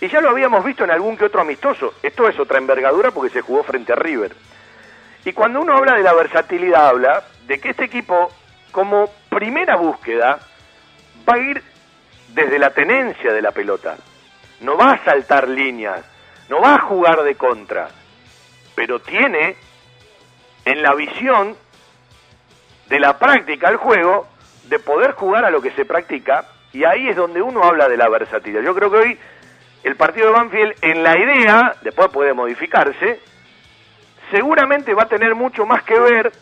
[0.00, 1.94] Y ya lo habíamos visto en algún que otro amistoso.
[2.02, 4.34] Esto es otra envergadura porque se jugó frente a River.
[5.24, 8.30] Y cuando uno habla de la versatilidad, habla de que este equipo,
[8.72, 10.38] como primera búsqueda,
[11.28, 11.62] va a ir
[12.28, 13.96] desde la tenencia de la pelota.
[14.60, 16.02] No va a saltar líneas,
[16.48, 17.88] no va a jugar de contra,
[18.74, 19.56] pero tiene
[20.64, 21.56] en la visión
[22.90, 24.26] de la práctica al juego
[24.64, 27.96] de poder jugar a lo que se practica y ahí es donde uno habla de
[27.96, 28.62] la versatilidad.
[28.62, 29.18] Yo creo que hoy
[29.84, 33.20] el partido de Banfield en la idea, después puede modificarse,
[34.30, 36.32] seguramente va a tener mucho más que ver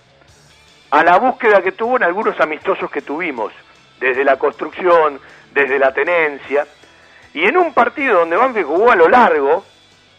[0.90, 3.52] a la búsqueda que tuvo en algunos amistosos que tuvimos,
[4.00, 5.20] desde la construcción,
[5.52, 6.66] desde la tenencia,
[7.34, 9.64] y en un partido donde Banfield jugó a lo largo,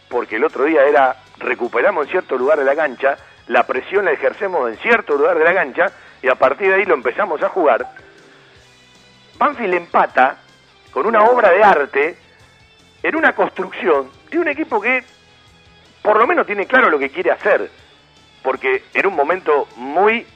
[0.08, 3.16] porque el otro día era recuperamos en cierto lugar de la cancha,
[3.48, 5.90] la presión la ejercemos en cierto lugar de la cancha,
[6.22, 7.86] y a partir de ahí lo empezamos a jugar,
[9.38, 10.36] Banfield empata
[10.90, 12.18] con una obra de arte
[13.02, 15.02] en una construcción de un equipo que
[16.02, 17.70] por lo menos tiene claro lo que quiere hacer,
[18.42, 20.26] porque en un momento muy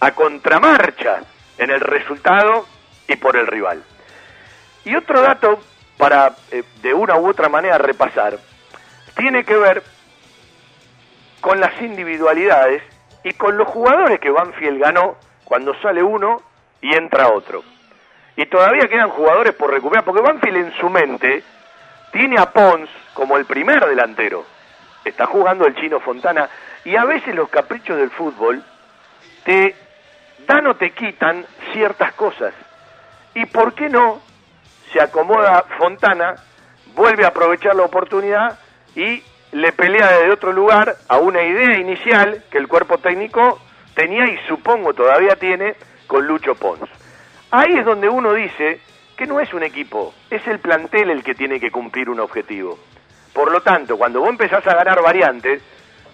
[0.00, 1.20] a contramarcha
[1.58, 2.66] en el resultado
[3.06, 3.82] y por el rival.
[4.84, 5.60] Y otro dato
[5.98, 8.38] para eh, de una u otra manera repasar,
[9.16, 9.82] tiene que ver
[11.40, 12.82] con las individualidades
[13.22, 16.42] y con los jugadores que Banfield ganó cuando sale uno
[16.80, 17.62] y entra otro.
[18.36, 21.42] Y todavía quedan jugadores por recuperar, porque Banfield en su mente
[22.12, 24.44] tiene a Pons como el primer delantero.
[25.04, 26.48] Está jugando el chino Fontana
[26.84, 28.62] y a veces los caprichos del fútbol
[29.44, 29.74] te
[30.46, 32.54] dan o te quitan ciertas cosas.
[33.34, 34.20] ¿Y por qué no
[34.92, 36.36] se acomoda Fontana,
[36.94, 38.58] vuelve a aprovechar la oportunidad
[38.94, 39.22] y
[39.52, 43.60] le pelea desde otro lugar a una idea inicial que el cuerpo técnico
[43.94, 45.74] tenía y supongo todavía tiene
[46.06, 46.88] con Lucho Pons.
[47.50, 48.80] Ahí es donde uno dice
[49.16, 52.78] que no es un equipo, es el plantel el que tiene que cumplir un objetivo.
[53.32, 55.62] Por lo tanto, cuando vos empezás a ganar variantes,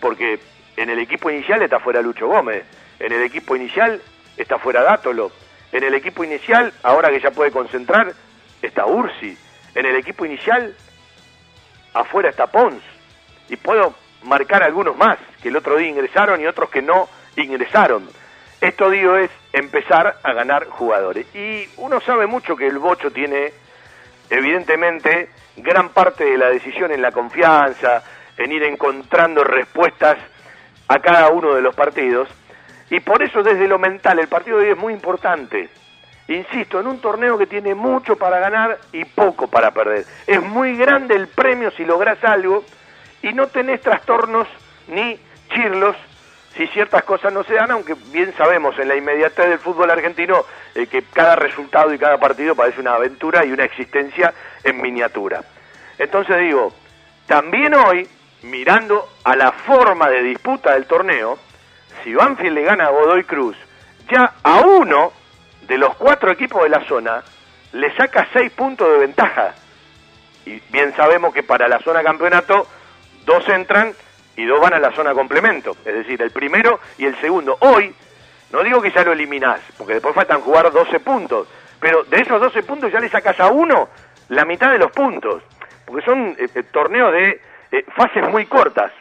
[0.01, 0.41] porque
[0.77, 2.65] en el equipo inicial está fuera Lucho Gómez,
[2.99, 4.01] en el equipo inicial
[4.37, 5.31] está fuera Dátolo,
[5.73, 8.13] en el equipo inicial, ahora que ya puede concentrar,
[8.63, 9.37] está Ursi,
[9.75, 10.75] en el equipo inicial,
[11.93, 12.83] afuera está Pons,
[13.49, 18.09] y puedo marcar algunos más, que el otro día ingresaron y otros que no ingresaron.
[18.61, 21.27] Esto digo es empezar a ganar jugadores.
[21.35, 23.53] Y uno sabe mucho que el Bocho tiene,
[24.31, 28.03] evidentemente, gran parte de la decisión en la confianza,
[28.37, 30.17] en ir encontrando respuestas
[30.89, 32.29] a cada uno de los partidos.
[32.91, 35.69] Y por eso desde lo mental el partido de hoy es muy importante.
[36.29, 40.05] Insisto, en un torneo que tiene mucho para ganar y poco para perder.
[40.27, 42.65] Es muy grande el premio si lográs algo
[43.23, 44.49] y no tenés trastornos
[44.89, 45.19] ni
[45.53, 45.97] chirlos
[46.57, 50.45] si ciertas cosas no se dan, aunque bien sabemos en la inmediatez del fútbol argentino
[50.75, 54.33] eh, que cada resultado y cada partido parece una aventura y una existencia
[54.65, 55.43] en miniatura.
[55.99, 56.73] Entonces digo,
[57.27, 58.09] también hoy,
[58.43, 61.39] mirando a la forma de disputa del torneo,
[62.03, 63.57] si Banfield le gana a Godoy Cruz,
[64.11, 65.13] ya a uno
[65.63, 67.23] de los cuatro equipos de la zona
[67.73, 69.55] le saca seis puntos de ventaja.
[70.47, 72.67] Y bien sabemos que para la zona campeonato
[73.27, 73.93] dos entran
[74.37, 77.57] y dos van a la zona complemento, es decir, el primero y el segundo.
[77.61, 77.93] Hoy,
[78.53, 81.49] no digo que ya lo eliminás, porque después faltan jugar 12 puntos,
[81.81, 83.89] pero de esos 12 puntos ya le sacas a uno
[84.29, 85.43] la mitad de los puntos,
[85.85, 87.41] porque son eh, eh, torneos de
[87.73, 88.93] eh, fases muy cortas.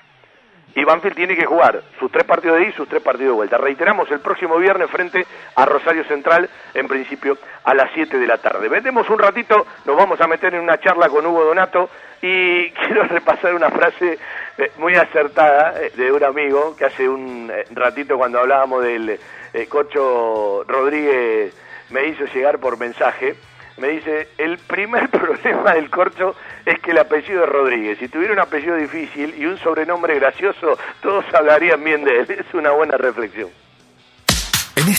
[0.77, 3.35] Y Banfield tiene que jugar sus tres partidos de ida y sus tres partidos de
[3.35, 3.57] vuelta.
[3.57, 5.25] Reiteramos, el próximo viernes frente
[5.55, 8.67] a Rosario Central, en principio a las 7 de la tarde.
[8.67, 11.89] Vendemos un ratito, nos vamos a meter en una charla con Hugo Donato
[12.25, 14.17] y quiero repasar una frase
[14.57, 19.19] eh, muy acertada eh, de un amigo que hace un eh, ratito cuando hablábamos del
[19.69, 21.53] Cocho Rodríguez
[21.91, 23.35] me hizo llegar por mensaje
[23.77, 26.35] me dice, el primer problema del corcho
[26.65, 27.97] es que el apellido es Rodríguez.
[27.99, 32.25] Si tuviera un apellido difícil y un sobrenombre gracioso, todos hablarían bien de él.
[32.47, 33.49] Es una buena reflexión.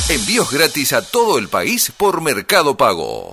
[0.09, 3.33] Envíos gratis a todo el país por Mercado Pago.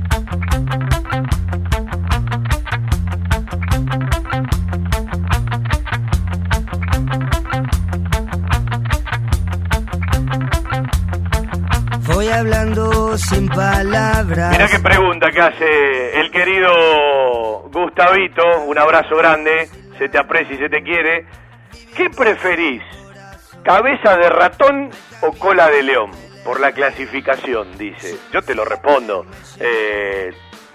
[13.17, 14.51] sin palabras.
[14.51, 18.43] Mira qué pregunta que hace el querido Gustavito.
[18.65, 19.69] Un abrazo grande.
[19.97, 21.25] Se te aprecia y se te quiere.
[21.95, 22.81] ¿Qué preferís?
[23.63, 24.89] ¿Cabeza de ratón
[25.21, 26.11] o cola de león?
[26.43, 28.17] Por la clasificación, dice.
[28.31, 29.25] Yo te lo respondo.
[29.59, 30.31] Eh,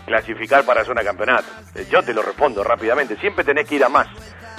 [0.06, 1.48] clasificar para zona campeonato.
[1.74, 3.16] Eh, yo te lo respondo rápidamente.
[3.16, 4.06] Siempre tenés que ir a más.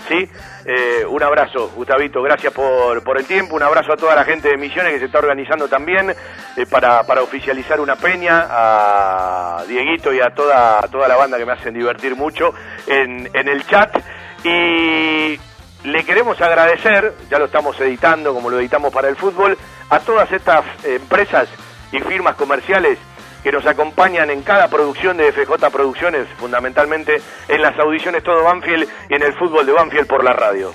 [0.07, 0.29] ¿Sí?
[0.65, 4.49] Eh, un abrazo, Gustavito, gracias por, por el tiempo, un abrazo a toda la gente
[4.49, 10.13] de Misiones que se está organizando también eh, para, para oficializar una peña, a Dieguito
[10.13, 12.53] y a toda, toda la banda que me hacen divertir mucho
[12.85, 13.95] en, en el chat.
[14.43, 15.39] Y
[15.83, 19.57] le queremos agradecer, ya lo estamos editando como lo editamos para el fútbol,
[19.89, 21.47] a todas estas empresas
[21.91, 22.99] y firmas comerciales
[23.43, 28.87] que nos acompañan en cada producción de FJ Producciones, fundamentalmente en las audiciones Todo Banfield
[29.09, 30.73] y en el fútbol de Banfield por la radio.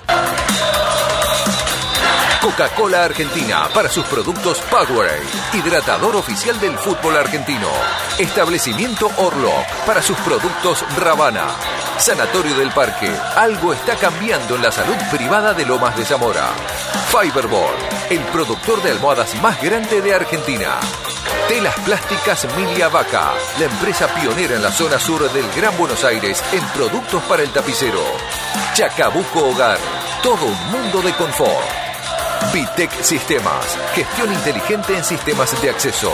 [2.43, 5.22] Coca-Cola Argentina para sus productos Powerade,
[5.52, 7.68] hidratador oficial del fútbol argentino.
[8.18, 9.52] Establecimiento Orlo
[9.86, 11.47] para sus productos Ravana.
[11.98, 16.48] Sanatorio del Parque, algo está cambiando en la salud privada de Lomas de Zamora.
[17.12, 17.76] Fiberball,
[18.10, 20.80] el productor de almohadas más grande de Argentina.
[21.48, 26.43] Telas Plásticas Milia Vaca, la empresa pionera en la zona sur del Gran Buenos Aires
[26.52, 28.01] en productos para el tapicero.
[28.74, 29.78] Chacabuco Hogar,
[30.23, 31.66] todo un mundo de confort.
[32.52, 36.12] Vitec Sistemas, gestión inteligente en sistemas de acceso.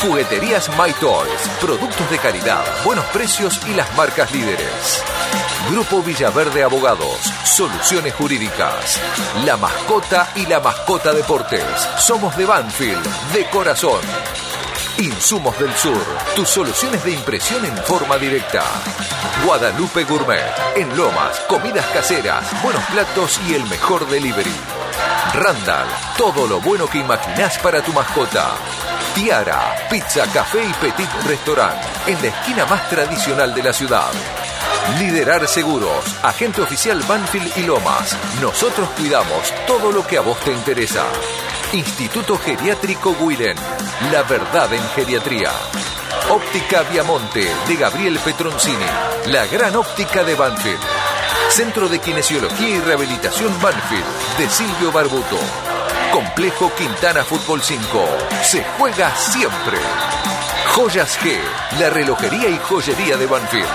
[0.00, 1.30] Jugueterías My Toys,
[1.60, 5.02] productos de calidad, buenos precios y las marcas líderes.
[5.70, 9.00] Grupo Villaverde Abogados, soluciones jurídicas.
[9.44, 11.64] La mascota y la mascota deportes.
[11.98, 14.00] Somos de Banfield, de corazón.
[14.98, 16.04] Insumos del Sur,
[16.36, 18.62] tus soluciones de impresión en forma directa.
[19.44, 24.54] Guadalupe Gourmet, en Lomas, comidas caseras, buenos platos y el mejor delivery.
[25.34, 28.52] Randall, todo lo bueno que imaginás para tu mascota.
[29.14, 31.76] Tiara, pizza, café y petit restaurant,
[32.08, 34.10] en la esquina más tradicional de la ciudad.
[34.98, 38.16] Liderar Seguros, agente oficial Banfield y Lomas.
[38.40, 41.04] Nosotros cuidamos todo lo que a vos te interesa.
[41.72, 43.56] Instituto Geriátrico Guiren,
[44.10, 45.52] la verdad en geriatría.
[46.30, 48.86] Óptica Viamonte de Gabriel Petroncini,
[49.26, 50.80] la gran óptica de Banfield.
[51.50, 54.04] Centro de Kinesiología y Rehabilitación Banfield
[54.38, 55.73] de Silvio Barbuto.
[56.14, 58.06] Complejo Quintana Fútbol 5.
[58.44, 59.78] Se juega siempre.
[60.72, 61.36] Joyas G,
[61.80, 63.66] la relojería y joyería de Banfield.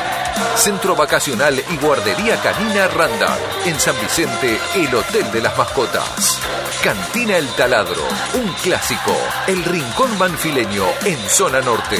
[0.55, 3.37] Centro Vacacional y Guardería Canina Randall.
[3.65, 6.39] En San Vicente, el Hotel de las Mascotas.
[6.81, 9.17] Cantina El Taladro, un clásico.
[9.45, 11.99] El Rincón Banfileño en Zona Norte.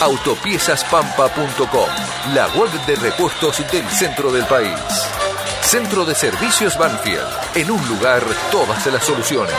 [0.00, 1.88] Autopiezaspampa.com,
[2.34, 4.78] la web de repuestos del centro del país.
[5.70, 7.22] Centro de Servicios Banfield,
[7.54, 9.54] en un lugar todas las soluciones.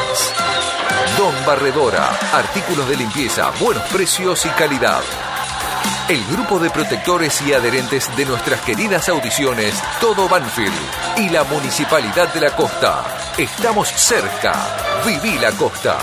[1.18, 5.00] Don Barredora, artículos de limpieza, buenos precios y calidad.
[6.10, 10.74] El grupo de protectores y adherentes de nuestras queridas audiciones Todo Banfield
[11.16, 13.06] y la Municipalidad de la Costa.
[13.38, 14.52] Estamos cerca.
[15.06, 15.98] Viví la Costa.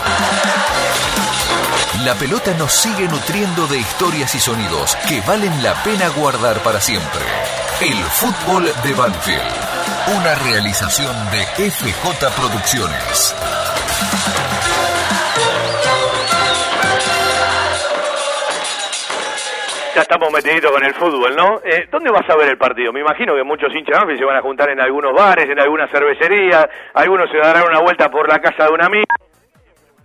[2.02, 6.80] La pelota nos sigue nutriendo de historias y sonidos que valen la pena guardar para
[6.80, 7.26] siempre.
[7.82, 9.68] El fútbol de Banfield.
[10.16, 13.36] Una realización de FJ Producciones.
[19.94, 21.60] Ya estamos metiditos con el fútbol, ¿no?
[21.62, 22.90] Eh, ¿Dónde vas a ver el partido?
[22.90, 26.66] Me imagino que muchos hinchas se van a juntar en algunos bares, en alguna cervecería,
[26.94, 29.05] algunos se darán una vuelta por la casa de un amigo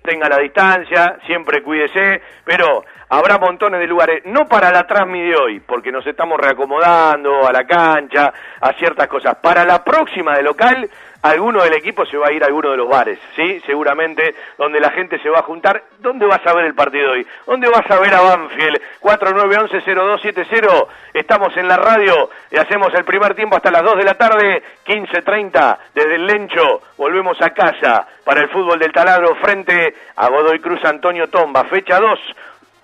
[0.03, 5.35] tenga la distancia, siempre cuídese, pero habrá montones de lugares, no para la transmi de
[5.35, 9.35] hoy, porque nos estamos reacomodando a la cancha, a ciertas cosas.
[9.41, 10.89] Para la próxima de local,
[11.23, 13.61] alguno del equipo se va a ir a alguno de los bares, ¿sí?
[13.65, 15.83] Seguramente, donde la gente se va a juntar.
[15.99, 17.25] ¿Dónde vas a ver el partido hoy?
[17.47, 18.81] ¿Dónde vas a ver a Banfield?
[19.01, 20.87] 4911-0270.
[21.13, 24.61] Estamos en la radio y hacemos el primer tiempo hasta las 2 de la tarde,
[24.85, 26.81] 15.30, desde el Lencho.
[26.97, 31.63] Volvemos a casa para el fútbol del taladro frente a Godoy Cruz Antonio Tomba.
[31.65, 32.19] Fecha 2,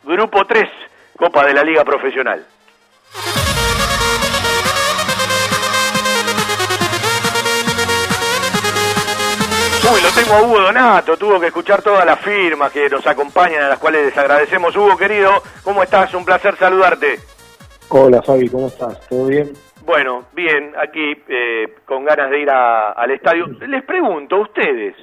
[0.03, 0.69] grupo 3,
[1.17, 2.45] Copa de la Liga Profesional.
[9.91, 13.63] Uy, lo tengo a Hugo Donato, tuvo que escuchar todas las firmas que nos acompañan,
[13.63, 14.75] a las cuales les agradecemos.
[14.75, 15.31] Hugo, querido,
[15.63, 16.13] ¿cómo estás?
[16.13, 17.17] Un placer saludarte.
[17.89, 19.07] Hola, Fabi, ¿cómo estás?
[19.09, 19.49] ¿Todo bien?
[19.83, 23.47] Bueno, bien, aquí eh, con ganas de ir a- al estadio.
[23.67, 24.95] Les pregunto a ustedes,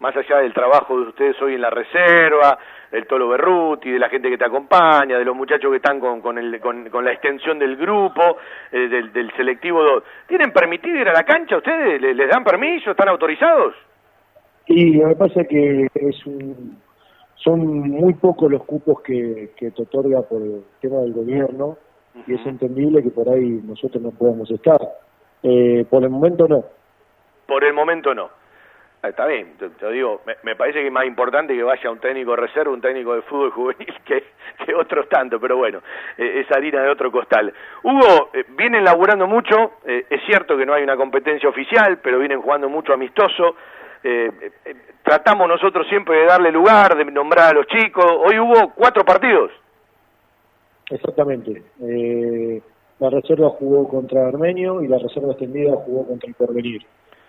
[0.00, 2.58] más allá del trabajo de ustedes hoy en la reserva,
[2.90, 6.20] del Tolo Berruti, de la gente que te acompaña, de los muchachos que están con,
[6.20, 8.36] con, el- con- con la extensión del grupo,
[8.70, 12.00] eh, del, del selectivo 2, ¿tienen permitido ir a la cancha ustedes?
[12.02, 12.90] ¿Les, les dan permiso?
[12.90, 13.74] ¿Están autorizados?
[14.66, 16.78] Y lo que pasa es que es un,
[17.36, 21.76] son muy pocos los cupos que, que te otorga por el tema del gobierno
[22.26, 24.80] y es entendible que por ahí nosotros no podamos estar.
[25.42, 26.64] Eh, por el momento no.
[27.46, 28.30] Por el momento no.
[29.04, 31.90] Ah, Está bien, te, te digo, me, me parece que es más importante que vaya
[31.90, 34.24] un técnico de reserva, un técnico de fútbol juvenil que,
[34.64, 35.80] que otros tantos, pero bueno,
[36.16, 37.52] eh, es harina de otro costal.
[37.82, 42.18] Hugo, eh, vienen laburando mucho, eh, es cierto que no hay una competencia oficial, pero
[42.18, 43.56] vienen jugando mucho amistoso.
[44.06, 44.30] Eh,
[44.66, 48.04] eh, tratamos nosotros siempre de darle lugar, de nombrar a los chicos.
[48.04, 49.50] Hoy hubo cuatro partidos.
[50.90, 51.62] Exactamente.
[51.82, 52.60] Eh,
[52.98, 56.82] la reserva jugó contra Armenio y la reserva extendida jugó contra el Porvenir,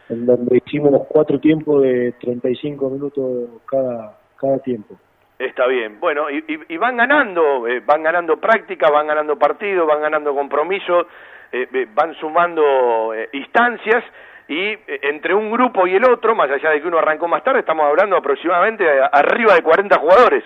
[0.09, 4.95] en donde hicimos cuatro tiempos de 35 minutos cada, cada tiempo.
[5.39, 5.99] Está bien.
[5.99, 10.33] Bueno, y, y- y van ganando, eh, van ganando práctica, van ganando partidos, van ganando
[10.35, 11.07] compromisos,
[11.51, 14.03] eh, van sumando instancias
[14.47, 17.43] y eh, entre un grupo y el otro, más allá de que uno arrancó más
[17.43, 20.43] tarde, estamos hablando aproximadamente a- arriba de 40 jugadores.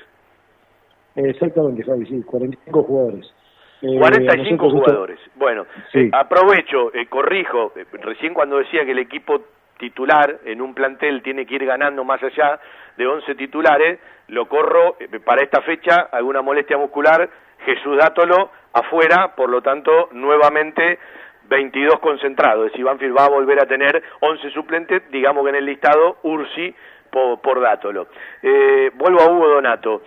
[1.15, 3.33] Exactamente, Javi, sí, 45 jugadores.
[3.81, 5.19] Eh, 45 nosotros esto- jugadores.
[5.35, 5.99] Bueno, Sí.
[5.99, 9.41] eh, aprovecho, eh, corrijo, eh, recién cuando decía que el equipo
[9.77, 12.59] titular en un plantel tiene que ir ganando más allá
[12.97, 17.29] de 11 titulares, lo corro eh, para esta fecha, alguna molestia muscular,
[17.65, 20.99] Jesús Dátolo afuera, por lo tanto, nuevamente
[21.49, 22.67] 22 concentrados.
[22.67, 26.17] Es decir, Banfield va a volver a tener 11 suplentes, digamos que en el listado
[26.23, 26.73] Ursi
[27.41, 28.07] por, Dátolo.
[28.41, 30.01] Eh, vuelvo a Hugo Donato.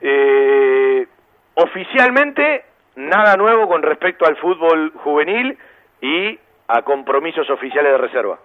[0.00, 1.06] Eh,
[1.54, 2.64] oficialmente,
[2.96, 5.56] nada nuevo con respecto al fútbol juvenil
[6.00, 6.38] y
[6.68, 8.38] a compromisos oficiales de reserva.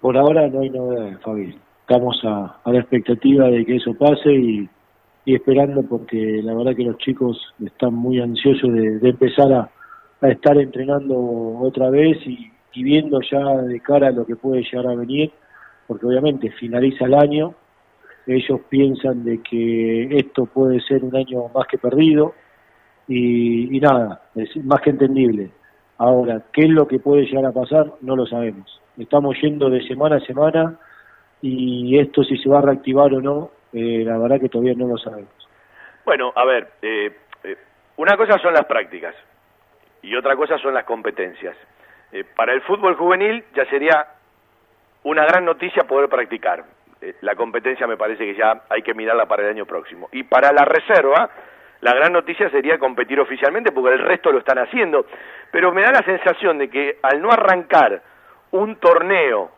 [0.00, 1.58] Por ahora no hay novedades, Fabi.
[1.82, 4.68] Estamos a, la expectativa de que eso pase y,
[5.26, 9.70] esperando porque la verdad que los chicos están muy ansiosos de, empezar a,
[10.28, 11.16] estar entrenando
[11.60, 12.50] otra vez y,
[12.82, 15.32] viendo ya de cara a lo que puede llegar a venir,
[15.86, 17.54] porque obviamente finaliza el año,
[18.26, 22.34] ellos piensan de que esto puede ser un año más que perdido
[23.08, 25.50] y, y nada, es más que entendible.
[25.98, 27.92] Ahora, ¿qué es lo que puede llegar a pasar?
[28.00, 28.80] No lo sabemos.
[28.96, 30.78] Estamos yendo de semana a semana
[31.42, 34.86] y esto si se va a reactivar o no, eh, la verdad que todavía no
[34.86, 35.32] lo sabemos.
[36.04, 37.12] Bueno, a ver, eh,
[37.44, 37.56] eh,
[37.96, 39.14] una cosa son las prácticas
[40.02, 41.56] y otra cosa son las competencias.
[42.34, 44.06] para el fútbol juvenil ya sería
[45.04, 46.64] una gran noticia poder practicar.
[47.22, 50.08] la competencia me parece que ya hay que mirarla para el año próximo.
[50.12, 51.30] Y para la reserva,
[51.80, 55.06] la gran noticia sería competir oficialmente porque el resto lo están haciendo.
[55.50, 58.02] Pero me da la sensación de que al no arrancar
[58.50, 59.50] un torneo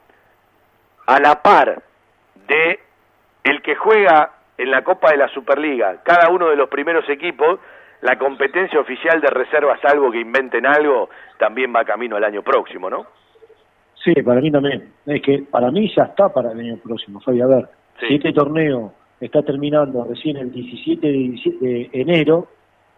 [1.07, 1.83] a la par
[2.47, 2.81] de
[3.43, 7.59] el que juega en la Copa de la Superliga, cada uno de los primeros equipos,
[8.03, 11.09] la competencia oficial de reserva, salvo que inventen algo,
[11.39, 13.07] también va camino el año próximo, ¿no?
[14.05, 14.93] Sí, para mí también.
[15.07, 17.41] Es que para mí ya está para el año próximo, Fabi.
[17.41, 17.69] A ver,
[18.01, 22.49] si este torneo está terminando recién el 17 de, enero,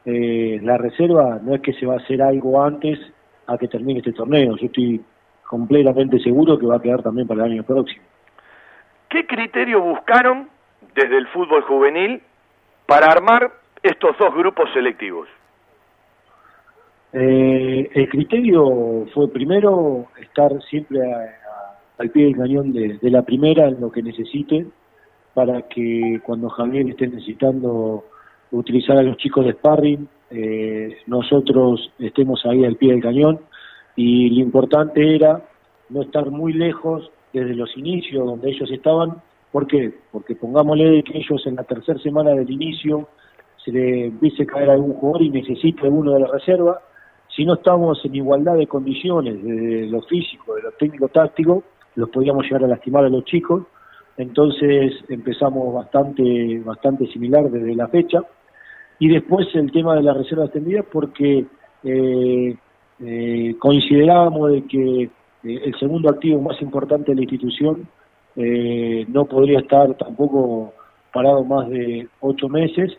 [0.06, 2.98] eh, la reserva no es que se va a hacer algo antes
[3.47, 4.56] a que termine este torneo.
[4.56, 5.02] Yo estoy
[5.47, 8.02] completamente seguro que va a quedar también para el año próximo.
[9.10, 10.48] ¿Qué criterio buscaron
[10.94, 12.22] desde el fútbol juvenil
[12.86, 15.28] para armar estos dos grupos selectivos?
[17.12, 21.01] Eh, el criterio fue primero estar siempre
[21.98, 24.66] al pie del cañón de, la primera en lo que necesite
[25.35, 28.05] para que cuando Javier esté necesitando
[28.51, 33.40] utilizar a los chicos de sparring, eh, nosotros estemos ahí al pie del cañón
[33.97, 35.43] y lo importante era
[35.90, 39.23] no estar muy lejos desde los inicios donde ellos estaban.
[39.52, 39.93] ¿Por qué?
[40.11, 43.09] Porque pongámosle que ellos en la tercera semana del inicio
[43.64, 46.80] se le empiece a caer algún jugador y necesite uno de la reserva.
[47.34, 51.64] Si no estamos en igualdad de condiciones, de lo físico, de lo técnico-táctico,
[51.96, 53.64] los podíamos llegar a lastimar a los chicos.
[54.16, 58.22] Entonces empezamos bastante, bastante similar desde la fecha.
[58.98, 61.46] Y después el tema de la reserva extendida porque
[61.82, 62.56] eh,
[63.00, 65.10] eh, considerábamos de que eh,
[65.42, 67.88] el segundo activo más importante de la institución
[68.36, 70.72] eh, no podría estar tampoco
[71.12, 72.92] parado más de ocho meses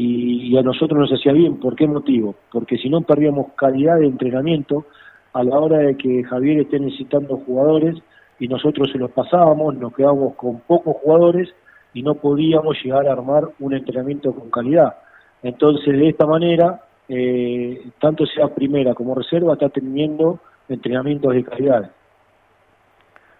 [0.00, 1.56] y, a nosotros nos hacía bien.
[1.58, 2.36] ¿Por qué motivo?
[2.52, 4.86] Porque si no perdíamos calidad de entrenamiento
[5.32, 7.96] a la hora de que Javier esté necesitando jugadores
[8.38, 11.52] y nosotros se los pasábamos, nos quedábamos con pocos jugadores
[11.94, 14.94] y no podíamos llegar a armar un entrenamiento con calidad.
[15.42, 20.38] Entonces, de esta manera, eh, tanto sea primera como reserva, está teniendo
[20.68, 21.90] entrenamientos de calidad.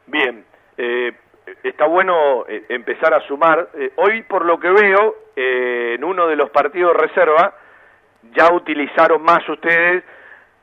[0.09, 0.45] Bien,
[0.77, 1.13] eh,
[1.63, 3.69] está bueno eh, empezar a sumar.
[3.75, 7.55] Eh, hoy, por lo que veo, en uno de los partidos reserva,
[8.35, 10.03] ya utilizaron más ustedes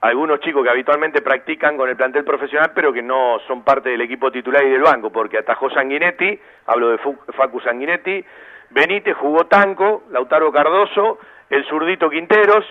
[0.02, 4.02] algunos chicos que habitualmente practican con el plantel profesional, pero que no son parte del
[4.02, 8.24] equipo titular y del banco, porque atajó Sanguinetti, hablo de Facu Sanguinetti,
[8.70, 12.66] Benítez jugó Tanco, Lautaro Cardoso, el zurdito Quinteros,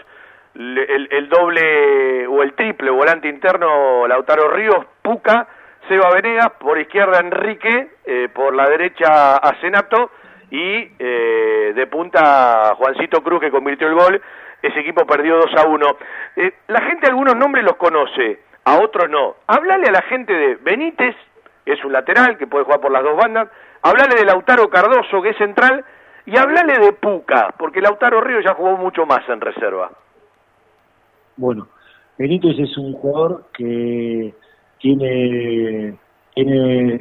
[0.55, 5.49] el, doble o el triple volante interno Lautaro Ríos, Puca,
[5.89, 10.11] Seba Venegas, por izquierda Enrique, eh, por la derecha a Senato
[10.51, 14.23] y eh, de punta Juancito Cruz que convirtió el gol.
[14.63, 15.87] Ese equipo perdió 2 a 1.
[16.37, 19.37] Eh, la gente algunos nombres los conoce, a otros no.
[19.47, 21.15] Hablale a la gente de Benítez,
[21.65, 23.49] que es un lateral que puede jugar por las dos bandas.
[23.83, 25.85] Hablale de Lautaro Cardoso, que es central.
[26.27, 29.91] Y hablale de Puca, porque Lautaro Ríos ya jugó mucho más en reserva.
[31.37, 31.69] Bueno,
[32.17, 34.33] Benítez es un jugador que
[34.85, 35.95] tiene,
[36.35, 37.01] tiene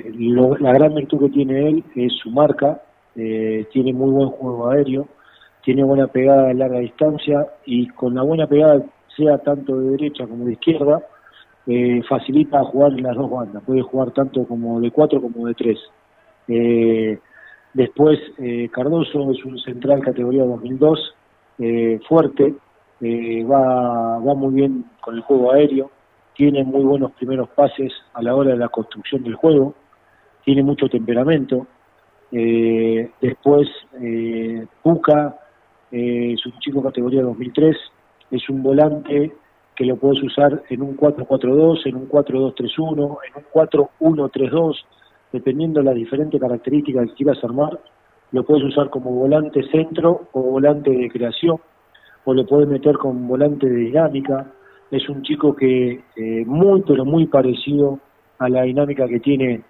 [0.61, 2.81] la gran virtud que tiene él es su marca,
[3.17, 5.05] eh, tiene muy buen juego aéreo,
[5.65, 8.81] tiene buena pegada a larga distancia y con la buena pegada,
[9.17, 11.01] sea tanto de derecha como de izquierda,
[11.67, 15.53] eh, facilita jugar en las dos bandas, puede jugar tanto como de cuatro como de
[15.53, 15.79] tres.
[16.47, 17.19] Eh,
[17.73, 18.17] después
[18.71, 21.15] Cardoso es un central categoría 2002,
[22.07, 22.53] fuerte,
[23.01, 25.91] va, va muy bien con el juego aéreo,
[26.35, 29.75] tiene muy buenos primeros pases a la hora de la construcción del juego,
[30.43, 31.67] tiene mucho temperamento.
[32.31, 33.67] Eh, después,
[34.01, 35.37] eh, Puca
[35.91, 37.77] eh, es un chico categoría 2003,
[38.31, 39.31] es un volante
[39.75, 44.75] que lo puedes usar en un 4-4-2, en un 4-2-3-1, en un 4-1-3-2,
[45.31, 47.79] dependiendo de las diferentes características que quieras armar.
[48.31, 51.57] Lo puedes usar como volante centro o volante de creación,
[52.25, 54.51] o lo puedes meter con volante de dinámica.
[54.93, 57.97] Es un chico que eh, muy, pero muy parecido
[58.37, 59.63] a la dinámica que tiene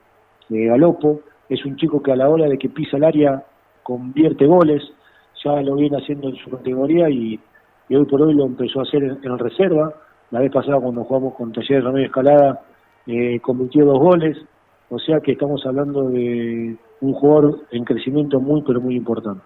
[0.49, 1.21] eh, Galopo.
[1.47, 3.41] Es un chico que a la hora de que pisa el área
[3.83, 4.83] convierte goles,
[5.41, 7.39] ya lo viene haciendo en su categoría y,
[7.89, 9.93] hoy por hoy lo empezó a hacer en, reserva.
[10.31, 12.59] La vez pasada cuando jugamos con Taller Ramírez Escalada
[13.07, 14.37] eh, convirtió dos goles,
[14.89, 19.45] o sea que estamos hablando de un jugador en crecimiento muy pero muy importante.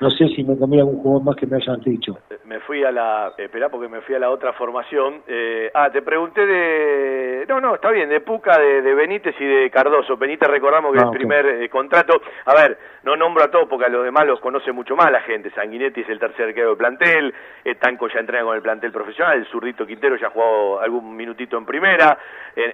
[0.00, 2.18] No sé si me comí algún jugador más que me hayan dicho.
[2.44, 3.32] Me fui a la...
[3.36, 5.22] Esperá porque me fui a la otra formación.
[5.26, 7.44] Eh, ah, te pregunté de...
[7.48, 10.16] No, no, está bien, de Puca, de, Benítez y de Cardoso.
[10.16, 12.20] Benítez recordamos que es el ah, primer eh, contrato...
[12.44, 15.20] A ver, no nombro a todos porque a los demás los conoce mucho más la
[15.20, 15.50] gente.
[15.50, 17.34] Sanguinetti es el tercer arquero del plantel,
[17.64, 21.16] eh, Tanco ya entrena con el plantel profesional, el zurdito Quintero ya ha jugado algún
[21.16, 22.18] minutito en primera,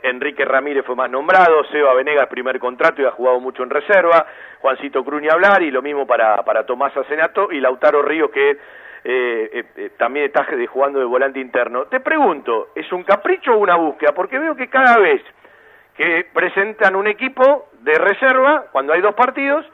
[0.03, 4.27] Enrique Ramírez fue más nombrado, Seba Venegas primer contrato y ha jugado mucho en reserva,
[4.61, 6.97] Juancito Cruña hablar y lo mismo para, para Tomás
[7.51, 11.85] Y Lautaro Ríos que eh, eh, eh, también está jugando de volante interno.
[11.85, 14.13] Te pregunto, ¿es un capricho o una búsqueda?
[14.13, 15.23] Porque veo que cada vez
[15.97, 19.67] que presentan un equipo de reserva, cuando hay dos partidos,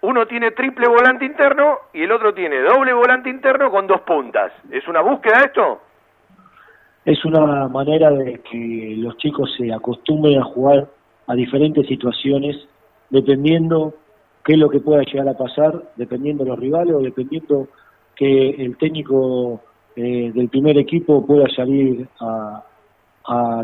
[0.00, 4.50] uno tiene triple volante interno y el otro tiene doble volante interno con dos puntas.
[4.70, 5.82] ¿Es una búsqueda esto?
[7.04, 10.86] Es una manera de que los chicos se acostumbren a jugar
[11.26, 12.56] a diferentes situaciones
[13.10, 13.94] dependiendo
[14.50, 17.68] qué es lo que pueda llegar a pasar dependiendo de los rivales o dependiendo
[18.16, 19.60] que el técnico
[19.94, 22.64] eh, del primer equipo pueda salir a,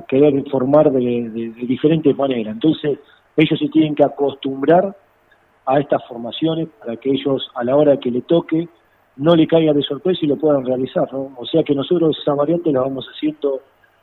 [0.07, 2.55] querer informar de, diferentes maneras.
[2.55, 3.01] Entonces,
[3.37, 4.97] ellos se tienen que acostumbrar
[5.65, 8.69] a estas formaciones para que ellos, a la hora que le toque,
[9.17, 11.09] no le caiga de sorpresa y lo puedan realizar.
[11.13, 13.61] O sea que nosotros esa variante la vamos haciendo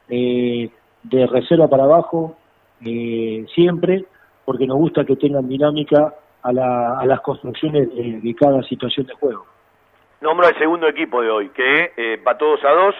[0.09, 0.69] eh,
[1.03, 2.35] de reserva para abajo
[2.83, 4.03] eh, siempre,
[4.43, 9.45] porque nos gusta que tengan dinámica a, las construcciones de, cada situación de juego.
[10.21, 12.95] Nombro al segundo equipo de hoy, que eh, va todos a dos.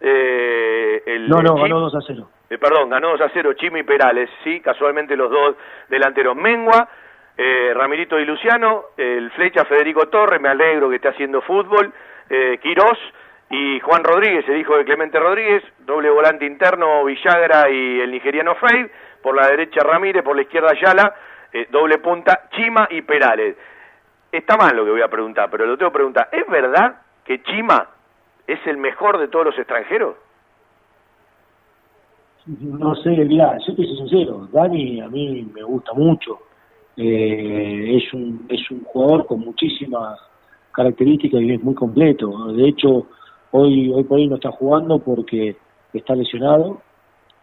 [0.00, 2.28] Eh, el, no, no, ganó 2 a 0.
[2.50, 5.56] Eh, perdón, ganó 2 a 0 Chimi y Perales, sí, casualmente los dos
[5.88, 6.36] delanteros.
[6.36, 6.88] Mengua,
[7.36, 11.92] eh, Ramirito y Luciano, el flecha Federico Torres, me alegro que esté haciendo fútbol,
[12.30, 12.98] eh, Quirós
[13.50, 18.54] y Juan Rodríguez, el hijo de Clemente Rodríguez, doble volante interno Villagra y el nigeriano
[18.54, 18.90] Fade,
[19.22, 21.14] por la derecha Ramírez, por la izquierda Ayala,
[21.56, 23.56] eh, doble punta, Chima y Perales.
[24.30, 26.28] Está mal lo que voy a preguntar, pero lo tengo que preguntar.
[26.30, 27.88] ¿Es verdad que Chima
[28.46, 30.16] es el mejor de todos los extranjeros?
[32.44, 36.40] No sé, mira, yo te soy sincero, Dani a mí me gusta mucho.
[36.96, 40.18] Eh, es, un, es un jugador con muchísimas
[40.72, 42.52] características y es muy completo.
[42.52, 43.06] De hecho,
[43.50, 45.56] hoy, hoy por hoy no está jugando porque
[45.94, 46.82] está lesionado,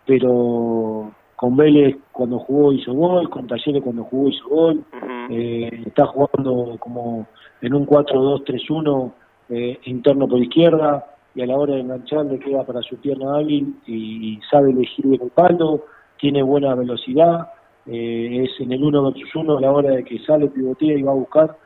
[0.05, 1.11] pero
[1.43, 4.85] con Vélez cuando jugó hizo gol, con Talleres cuando jugó hizo gol,
[5.29, 7.27] eh, está jugando como
[7.61, 9.11] en un 4-2-3-1
[9.49, 11.05] eh, interno por izquierda
[11.35, 15.05] y a la hora de enganchar le queda para su pierna hábil y, sabe elegir
[15.05, 15.83] bien el palo,
[16.17, 17.49] tiene buena velocidad,
[17.87, 21.01] eh, es en el 1 versus 1 a la hora de que sale, pivotea y
[21.01, 21.57] va a buscar,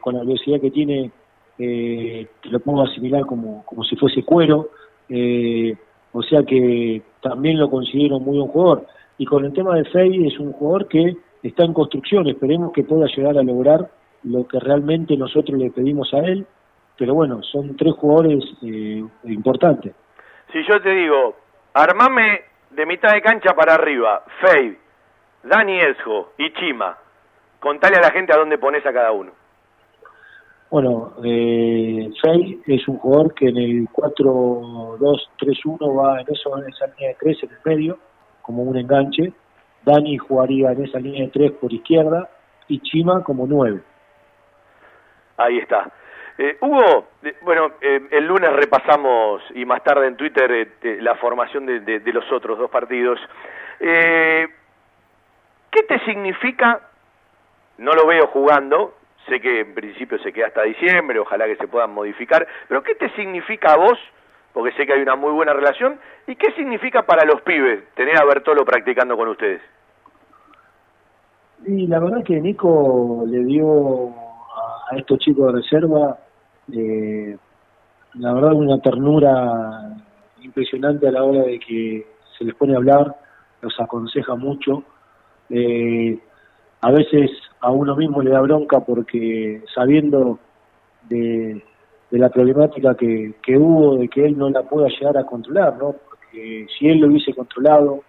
[0.00, 1.12] con la velocidad que tiene,
[1.58, 4.70] lo pongo asimilar como, como si fuese cuero.
[6.12, 8.86] O sea que también lo considero muy buen jugador.
[9.18, 12.84] Y con el tema de Fey es un jugador que está en construcción, esperemos que
[12.84, 13.90] pueda llegar a lograr
[14.24, 16.46] lo que realmente nosotros le pedimos a él,
[16.98, 19.94] pero bueno, son tres jugadores eh, importantes.
[20.52, 21.36] Si yo te digo,
[21.72, 24.76] armame de mitad de cancha para arriba, Fey,
[25.44, 26.98] Dani Esjo y Chima,
[27.58, 29.32] contale a la gente a dónde pones a cada uno.
[30.70, 36.86] Bueno, eh, Fey es un jugador que en el 4-2-3-1 va en, eso, en esa
[36.86, 37.98] línea de 3 en el medio,
[38.42, 39.32] como un enganche.
[39.84, 42.28] Dani jugaría en esa línea de 3 por izquierda
[42.68, 43.80] y Chima como 9.
[45.38, 45.90] Ahí está.
[46.38, 50.68] Eh, Hugo, eh, bueno, eh, el lunes repasamos y más tarde en Twitter
[51.00, 53.18] la formación de, de, los otros dos partidos.
[53.78, 54.46] ¿Qué
[55.86, 56.80] te significa?
[57.78, 58.94] No lo veo jugando,
[59.28, 62.94] Sé que en principio se queda hasta diciembre, ojalá que se puedan modificar, pero ¿qué
[62.94, 63.98] te significa a vos?
[64.52, 65.98] Porque sé que hay una muy buena relación.
[66.26, 69.60] ¿Y qué significa para los pibes tener a Bertolo practicando con ustedes?
[71.66, 74.08] Y la verdad que Nico le dio
[74.90, 76.18] a, estos chicos de reserva,
[76.72, 77.36] eh,
[78.14, 79.96] la verdad, una ternura
[80.40, 82.06] impresionante a la hora de que
[82.36, 83.14] se les pone a hablar,
[83.60, 84.82] los aconseja mucho.
[85.50, 86.18] Eh,
[86.80, 87.30] a veces
[87.60, 90.38] a uno mismo le da bronca porque sabiendo
[91.08, 91.62] de,
[92.10, 95.94] la problemática que, que, hubo, de que él no la pueda llegar a controlar, ¿no?
[96.08, 98.02] Porque si él lo hubiese controlado,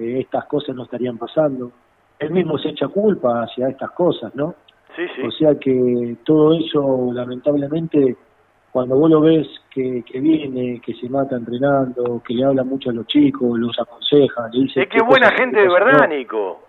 [0.00, 1.70] eh, estas cosas no estarían pasando.
[2.18, 4.54] Él mismo se echa culpa hacia estas cosas, ¿no?
[4.96, 5.22] Sí, sí.
[5.22, 8.16] O sea que todo eso, lamentablemente,
[8.72, 12.90] cuando vos lo ves que, que viene, que se mata entrenando, que le habla mucho
[12.90, 14.82] a los chicos, los aconseja, le dice...
[14.82, 16.67] Es que buena gente de verdad, Nico.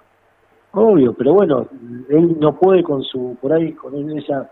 [0.72, 1.68] Obvio, pero bueno,
[2.10, 4.52] él no puede con su, por ahí, con esa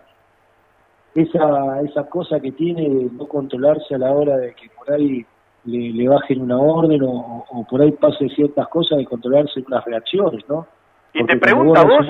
[1.14, 5.26] esa esa cosa que tiene de no controlarse a la hora de que por ahí
[5.66, 10.68] le, bajen una orden o, por ahí pase ciertas cosas de controlarse unas reacciones, ¿no?
[11.14, 12.06] Y te pregunta vos,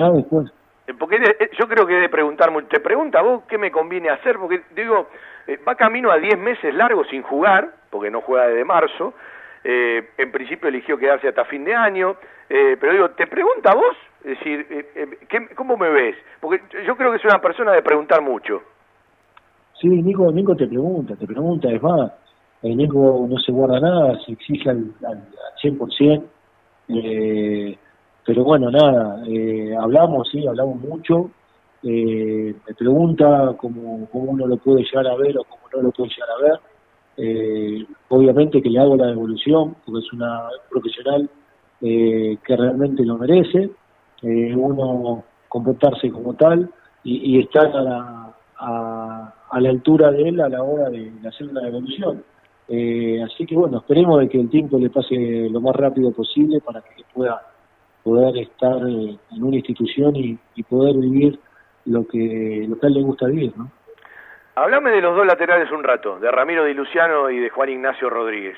[0.86, 4.38] eh, porque eh, yo creo que debe preguntar, te pregunta vos qué me conviene hacer,
[4.38, 5.08] porque digo,
[5.46, 9.12] eh, va camino a 10 meses largos sin jugar, porque no juega desde marzo,
[9.64, 12.16] en principio eligió quedarse hasta fin de año,
[12.48, 14.66] pero digo, te pregunta vos, es decir,
[15.28, 16.16] ¿qué, ¿cómo me ves?
[16.40, 18.62] Porque yo creo que es una persona de preguntar mucho.
[19.80, 22.12] Sí, Nico, Nico te pregunta, te pregunta, es más,
[22.62, 26.22] Nico no se guarda nada, se exige al, al, al 100%,
[26.88, 27.78] eh,
[28.24, 31.30] pero bueno, nada, eh, hablamos, sí, hablamos mucho.
[31.82, 35.90] Eh, me pregunta cómo, cómo uno lo puede llegar a ver o cómo no lo
[35.92, 36.60] puede llegar a ver.
[37.18, 41.28] Eh, obviamente que le hago la devolución, porque es una profesional
[41.80, 43.70] que realmente lo merece.
[44.22, 46.68] uno comportarse como tal
[47.04, 51.60] y, estar a la, a, la altura de él a la hora de, hacer una
[51.60, 52.24] devolución.
[53.24, 56.80] así que bueno, esperemos de que el tiempo le pase lo más rápido posible para
[56.80, 57.40] que pueda
[58.08, 61.38] poder estar eh, en una institución y, poder vivir
[61.84, 63.70] lo que, lo que a él le gusta vivir, ¿no?
[64.60, 68.10] Hablame de los dos laterales un rato, de Ramiro Di Luciano y de Juan Ignacio
[68.10, 68.56] Rodríguez.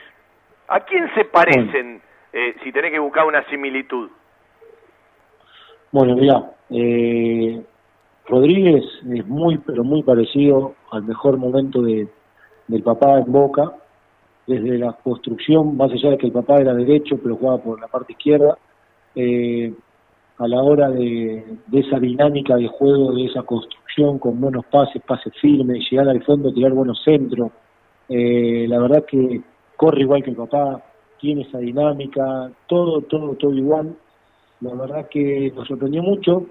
[0.68, 2.00] ¿A quién se parecen
[2.32, 4.08] eh, si tenés que buscar una similitud?
[5.92, 7.62] Bueno, mira, eh,
[8.26, 8.82] Rodríguez
[9.12, 12.08] es muy, pero muy parecido al mejor momento de,
[12.66, 13.70] del papá en Boca,
[14.46, 17.88] desde la construcción, más allá de que el papá era derecho, pero jugaba por la
[17.88, 18.56] parte izquierda,
[19.14, 19.74] eh,
[20.40, 25.34] a la hora de, esa dinámica de juego, de esa construcción con buenos pases, pases
[25.38, 27.52] firmes, llegar al fondo, tirar buenos centros.
[28.08, 29.42] Eh, la verdad que
[29.76, 30.82] corre igual que el papá,
[31.20, 33.94] tiene esa dinámica, todo, todo, todo igual.
[34.62, 36.46] La verdad que nos sorprendió mucho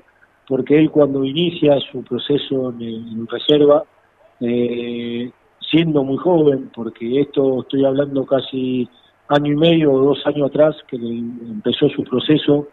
[0.48, 3.86] porque él cuando inicia su proceso en, reserva,
[4.40, 8.88] eh, siendo muy joven, porque esto estoy hablando casi
[9.30, 12.68] año y medio o dos años atrás que empezó su proceso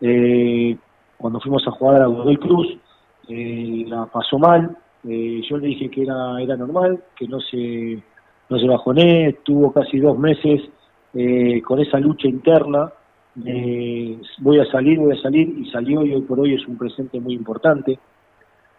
[0.00, 0.76] eh,
[1.16, 2.76] cuando fuimos a jugar a Godoy Cruz,
[3.28, 4.76] eh, la pasó mal,
[5.08, 8.02] eh, yo le dije que era, era normal, que no se,
[8.48, 10.62] no se bajoné, tuvo casi dos meses
[11.64, 12.92] con esa lucha interna,
[13.34, 17.18] voy a salir, voy a salir, y salió y hoy por hoy es un presente
[17.18, 17.98] muy importante,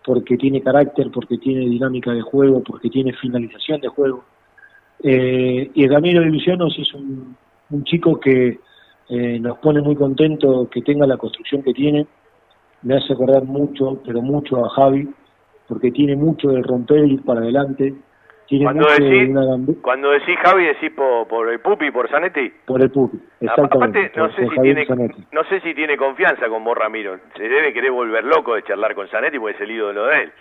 [0.05, 4.23] porque tiene carácter, porque tiene dinámica de juego, porque tiene finalización de juego.
[5.01, 7.35] Eh, y Ramiro de Lucianos es un,
[7.83, 8.59] chico que
[9.09, 12.05] eh, nos pone muy contento que tenga la construcción que tiene.
[12.83, 15.09] Me hace acordar mucho, pero mucho a Javi,
[15.67, 17.95] porque tiene mucho de romper y ir para adelante.
[18.47, 22.51] Tiene cuando, decís, cuando decís Javi, decís por, el Pupi, por Zanetti.
[22.65, 24.11] Por el Pupi, exactamente.
[24.15, 24.87] no, sé si tiene,
[25.31, 27.19] no sé si tiene confianza con vos, Ramiro.
[27.35, 30.31] Se debe querer volver loco de charlar con Zanetti porque es el ídolo de él.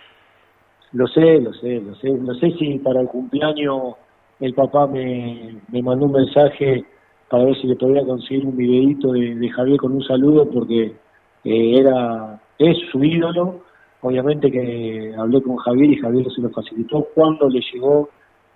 [0.93, 2.09] Lo sé, lo sé, lo sé.
[2.09, 3.95] No sé si para el cumpleaños
[4.39, 6.85] el papá me, me mandó un mensaje
[7.29, 10.95] para ver si le podía conseguir un videito de, Javier con un saludo porque
[11.43, 13.61] eh, era es su ídolo.
[14.01, 17.07] Obviamente que hablé con Javier y Javier se lo facilitó.
[17.13, 18.09] Cuando le llegó,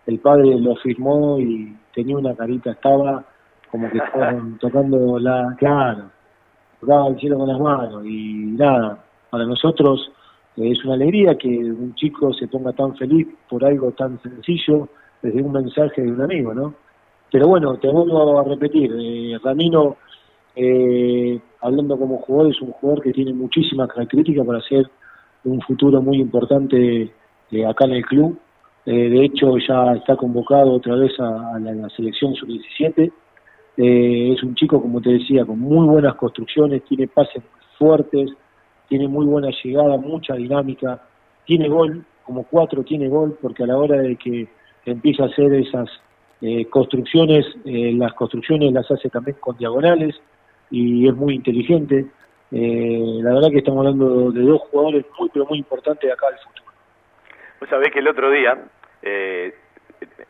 [0.07, 3.23] el padre lo firmó y tenía una carita, estaba
[3.69, 6.11] como que estaban tocando la, claro,
[6.79, 10.11] tocaba el cielo con las manos y nada, para nosotros
[10.57, 14.87] eh, es una alegría que un chico se ponga tan feliz por algo tan sencillo
[15.21, 16.73] desde un mensaje de un amigo, ¿no?
[17.33, 19.97] Pero bueno, te vuelvo a repetir, eh, Ramiro,
[20.55, 24.87] eh, hablando como jugador, es un jugador que tiene muchísimas características para ser
[25.43, 27.11] un futuro muy importante
[27.49, 28.37] eh, acá en el club.
[28.85, 33.11] Eh, de hecho, ya está convocado otra vez a, la, selección sub-17.
[33.77, 37.41] es un chico, como te decía, con muy buenas construcciones, tiene pases
[37.79, 38.29] fuertes,
[38.87, 41.01] tiene muy buena llegada, mucha dinámica,
[41.47, 44.47] tiene gol, como cuatro tiene gol, porque a la hora de que
[44.85, 45.89] empieza a hacer esas
[46.43, 50.21] eh, construcciones, eh, las construcciones las hace también con diagonales
[50.69, 52.05] y es muy inteligente.
[52.51, 56.37] Eh, la verdad que estamos hablando de dos jugadores muy, pero muy importantes acá al
[56.39, 56.71] futuro.
[57.59, 58.57] Vos sabés que el otro día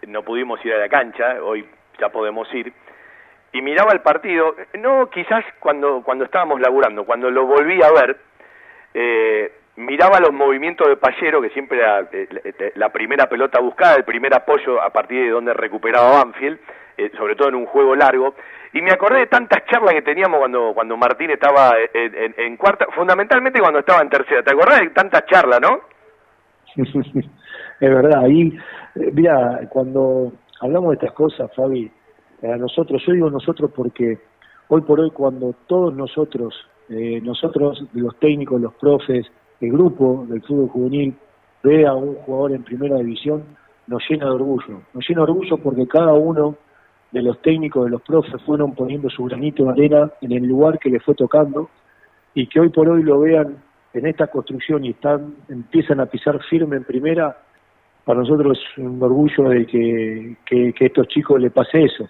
[0.07, 1.65] no pudimos ir a la cancha, hoy
[1.99, 2.71] ya podemos ir,
[3.53, 8.17] y miraba el partido, no quizás cuando, cuando estábamos laburando, cuando lo volví a ver,
[8.95, 12.27] eh, miraba los movimientos de Pallero, que siempre era eh,
[12.75, 16.59] la, la primera pelota buscada, el primer apoyo a partir de donde recuperaba Banfield,
[16.97, 18.35] eh, sobre todo en un juego largo,
[18.73, 23.59] y me acordé de tantas charlas que teníamos cuando, cuando Martín estaba en, cuarta, fundamentalmente
[23.59, 25.81] cuando estaba en tercera, ¿te acordás de tantas charlas, no?
[27.79, 31.91] es verdad, eh, mira, cuando hablamos de estas cosas, Fabi,
[32.41, 34.17] eh, a nosotros, yo digo nosotros porque
[34.69, 36.55] hoy por hoy cuando todos nosotros,
[36.89, 39.27] eh, nosotros, los técnicos, los profes,
[39.63, 41.15] el grupo del fútbol juvenil,
[41.63, 43.43] ve a un jugador en primera división,
[43.87, 44.81] nos llena de orgullo.
[44.93, 46.55] Nos llena de orgullo porque cada uno
[47.11, 50.79] de los técnicos, de los profes, fueron poniendo su granito de arena en el lugar
[50.79, 51.69] que les fue tocando
[52.33, 53.57] y que hoy por hoy lo vean
[53.93, 57.37] en esta construcción y están empiezan a pisar firme en primera,
[58.03, 62.09] para nosotros es un orgullo de que, que, que a estos chicos le pase eso.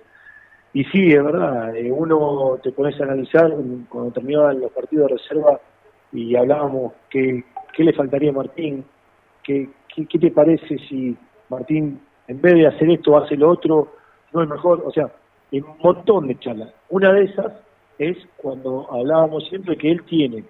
[0.73, 3.53] Y sí, es verdad, eh, uno te pones a analizar
[3.89, 5.59] cuando terminaban los partidos de reserva
[6.13, 8.85] y hablábamos qué, qué le faltaría a Martín,
[9.43, 11.17] qué, qué, te parece si
[11.49, 13.93] Martín en vez de hacer esto hace lo otro,
[14.31, 15.11] no es mejor, o sea,
[15.51, 16.73] hay un montón de charlas.
[16.89, 17.51] Una de esas
[17.99, 20.43] es cuando hablábamos siempre que él tiene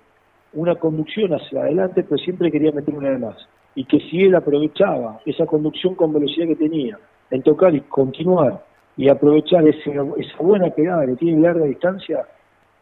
[0.54, 3.38] una conducción hacia adelante, pero siempre quería meter una de más.
[3.76, 7.00] Y que si él aprovechaba esa conducción con velocidad que tenía,
[7.32, 8.64] en tocar y continuar,
[8.96, 12.28] y aprovechar ese, esa buena pegada que tiene en larga distancia,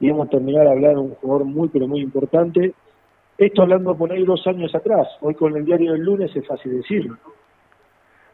[0.01, 2.73] íbamos a terminar a hablar de un jugador muy, pero muy importante.
[3.37, 6.77] Esto hablando por ahí dos años atrás, hoy con el diario del lunes es fácil
[6.77, 7.17] decirlo.
[7.23, 7.41] ¿no?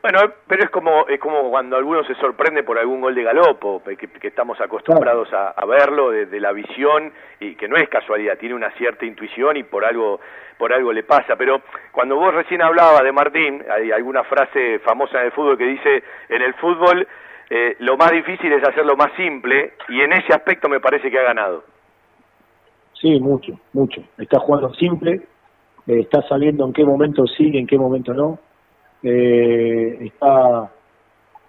[0.02, 3.84] Bueno, pero es como es como cuando alguno se sorprende por algún gol de Galopo,
[3.84, 8.38] que, que estamos acostumbrados a, a verlo desde la visión y que no es casualidad,
[8.38, 10.22] tiene una cierta intuición y por algo
[10.57, 11.35] por algo le pasa.
[11.35, 11.61] Pero
[11.91, 16.03] cuando vos recién hablabas de Martín, hay alguna frase famosa en el fútbol que dice
[16.30, 17.07] en el fútbol
[17.49, 21.19] eh, lo más difícil es hacerlo más simple y en ese aspecto me parece que
[21.19, 21.64] ha ganado.
[22.94, 24.02] Sí, mucho, mucho.
[24.18, 25.22] Está jugando simple,
[25.88, 28.40] eh, está sabiendo en qué momento sí y en qué momento no.
[29.03, 30.72] Eh, está,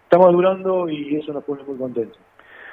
[0.04, 2.18] está madurando y eso nos pone muy contentos.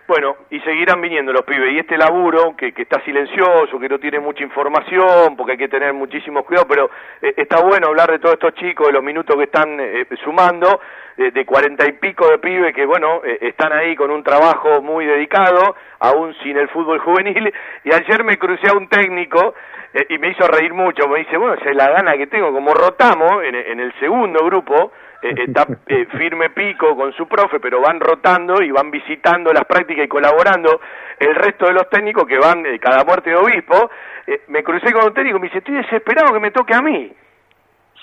[0.08, 1.74] Bueno, y seguirán viniendo los pibes.
[1.74, 5.68] Y este laburo, que, que está silencioso, que no tiene mucha información, porque hay que
[5.68, 6.92] tener muchísimos cuidados, pero
[7.24, 10.80] eh, está bueno hablar de todos estos chicos, de los minutos que están eh, sumando,
[11.18, 14.82] de, de cuarenta y pico de pibes que, bueno, eh, están ahí con un trabajo
[14.82, 17.54] muy dedicado, aún sin el fútbol juvenil.
[17.84, 19.54] Y ayer me crucé a un técnico
[19.94, 21.08] eh, y me hizo reír mucho.
[21.08, 22.52] Me dice, bueno, esa es la gana que tengo.
[22.52, 27.60] Como rotamos en, en el segundo grupo, eh, está eh, firme pico con su profe,
[27.60, 30.80] pero van rotando y van visitando las prácticas y colaborando
[31.20, 33.90] el resto de los técnicos que van eh, cada muerte de obispo.
[34.28, 36.82] Eh, me crucé con un técnico y me dice, estoy desesperado que me toque a
[36.82, 37.12] mí.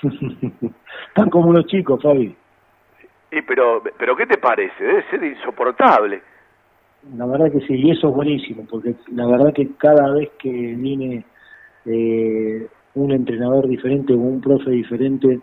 [1.09, 2.35] Están como unos chicos, Fabi.
[3.33, 4.85] Y pero, pero ¿qué te parece?
[4.85, 6.21] Debe ser insoportable.
[7.17, 10.51] La verdad que sí, y eso es buenísimo, porque la verdad que cada vez que
[10.51, 11.25] viene
[11.87, 15.41] eh, un entrenador diferente o un profe diferente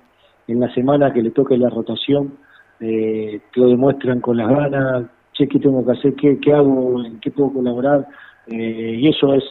[0.47, 2.37] en la semana que le toque la rotación,
[2.79, 6.13] eh, te lo demuestran con las ganas, che, ¿qué tengo que hacer?
[6.13, 7.03] ¿Qué, qué hago?
[7.03, 8.07] ¿En qué puedo colaborar?
[8.47, 9.43] Eh, y eso es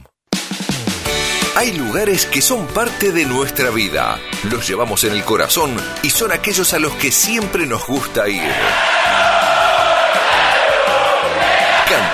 [1.57, 4.21] hay lugares que son parte de nuestra vida.
[4.51, 8.51] Los llevamos en el corazón y son aquellos a los que siempre nos gusta ir.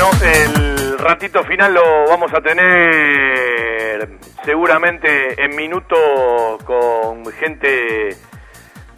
[0.00, 4.08] Bueno, el ratito final lo vamos a tener
[4.42, 5.98] seguramente en minutos
[6.64, 8.16] con gente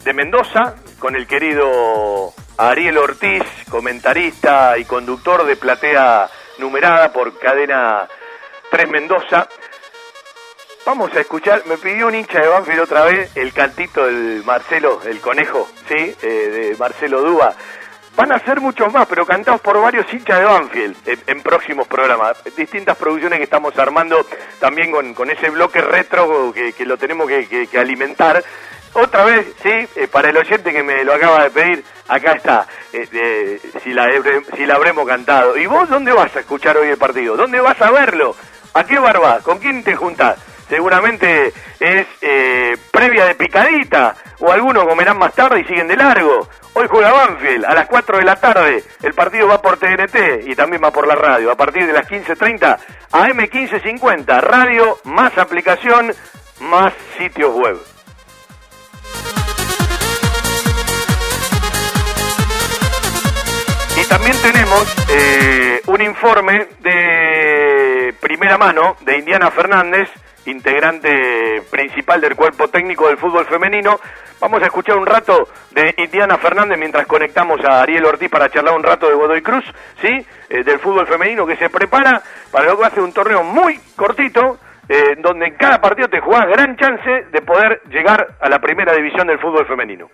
[0.05, 8.07] de Mendoza, con el querido Ariel Ortiz, comentarista y conductor de Platea Numerada por cadena
[8.71, 9.49] 3 Mendoza.
[10.85, 15.01] Vamos a escuchar, me pidió un hincha de Banfield otra vez el cantito del Marcelo,
[15.03, 16.15] el conejo, ¿sí?
[16.21, 17.53] Eh, de Marcelo Dúa.
[18.15, 20.95] Van a ser muchos más, pero cantados por varios hinchas de Banfield
[21.25, 22.37] en, próximos programas.
[22.55, 24.23] Distintas producciones que estamos armando
[24.59, 28.43] también con, ese bloque retro que, lo tenemos que, alimentar.
[28.93, 32.67] Otra vez, sí, eh, para el oyente que me lo acaba de pedir, acá está,
[32.91, 34.07] eh, si, la,
[34.55, 35.57] si la habremos cantado.
[35.57, 37.35] ¿Y vos dónde vas a escuchar hoy el partido?
[37.35, 38.35] ¿Dónde vas a verlo?
[38.75, 39.39] ¿A qué barba?
[39.41, 40.37] ¿Con quién te juntás?
[40.69, 41.51] Seguramente
[41.83, 46.47] es eh, previa de picadita, o algunos comerán más tarde y siguen de largo.
[46.73, 48.83] Hoy juega Banfield a las 4 de la tarde.
[49.01, 51.51] El partido va por TNT y también va por la radio.
[51.51, 52.77] A partir de las 15.30
[53.11, 54.41] a M1550.
[54.41, 56.13] Radio más aplicación
[56.61, 57.77] más sitios web.
[63.95, 70.09] Y también tenemos eh, un informe de primera mano de Indiana Fernández,
[70.45, 73.99] integrante principal del cuerpo técnico del fútbol femenino.
[74.39, 78.75] Vamos a escuchar un rato de Indiana Fernández mientras conectamos a Ariel Ortiz para charlar
[78.75, 79.63] un rato de Godoy Cruz,
[80.01, 80.09] ¿sí?
[80.49, 82.21] Eh, del fútbol femenino que se prepara
[82.51, 84.59] para lo que ser un torneo muy cortito,
[84.89, 88.93] eh, donde en cada partido te jugás gran chance de poder llegar a la primera
[88.93, 90.09] división del fútbol femenino.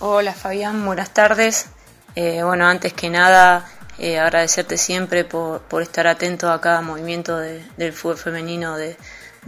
[0.00, 1.74] Hola Fabián, buenas tardes.
[2.14, 3.64] Eh, bueno, antes que nada,
[3.98, 8.96] agradecerte siempre por, por, estar atento a cada movimiento del fútbol femenino de,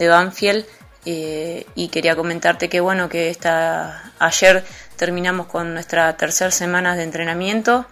[0.01, 0.65] de Banfield.
[1.07, 4.65] Eh, y quería comentarte que bueno que esta, ayer
[4.97, 7.87] terminamos con nuestra tercera semana de entrenamiento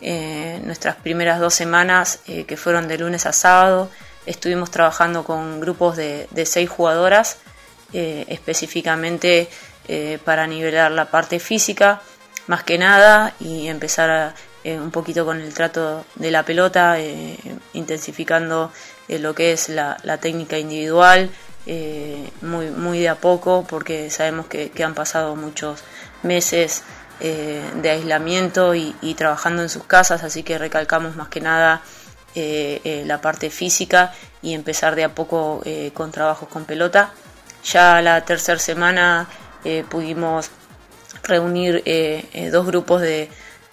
[0.00, 3.90] eh, nuestras primeras dos semanas eh, que fueron de lunes a sábado
[4.24, 7.38] estuvimos trabajando con grupos de, seis jugadoras
[7.92, 9.48] específicamente
[10.24, 12.02] para nivelar la parte física
[12.48, 16.96] más que nada y empezar un poquito con el trato de la pelota
[17.74, 18.72] intensificando
[19.08, 21.30] lo que es la técnica individual
[21.66, 25.82] eh, muy, muy de a poco porque sabemos que, han pasado muchos
[26.22, 26.82] meses
[27.20, 31.80] eh, de aislamiento y, trabajando en sus casas, así que recalcamos más que nada
[32.34, 34.12] eh, la parte física
[34.42, 35.62] y empezar de a poco
[35.94, 37.12] con trabajos con pelota.
[37.64, 39.26] Ya la tercera semana
[39.88, 40.50] pudimos
[41.22, 41.82] reunir
[42.52, 43.30] dos grupos de,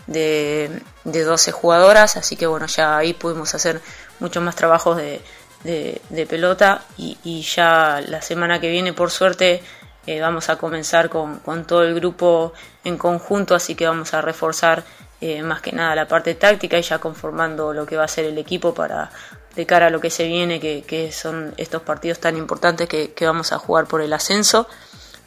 [0.07, 3.81] de, de 12 jugadoras, así que bueno, ya ahí pudimos hacer
[4.19, 5.21] muchos más trabajos de,
[5.63, 9.61] de, pelota y, ya la semana que viene, por suerte,
[10.07, 12.53] eh, vamos a comenzar con, con, todo el grupo
[12.83, 14.83] en conjunto, así que vamos a reforzar
[15.19, 18.25] eh, más que nada la parte táctica y ya conformando lo que va a ser
[18.25, 19.11] el equipo para
[19.55, 23.51] de cara a lo que se viene, que, son estos partidos tan importantes que, vamos
[23.51, 24.67] a jugar por el ascenso.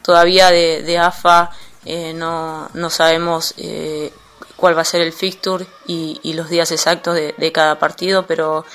[0.01, 1.51] Todavía de, AFA
[1.85, 3.53] eh, no, no, sabemos
[4.55, 8.65] cuál va a ser el fixture y, los días exactos de, de cada partido, pero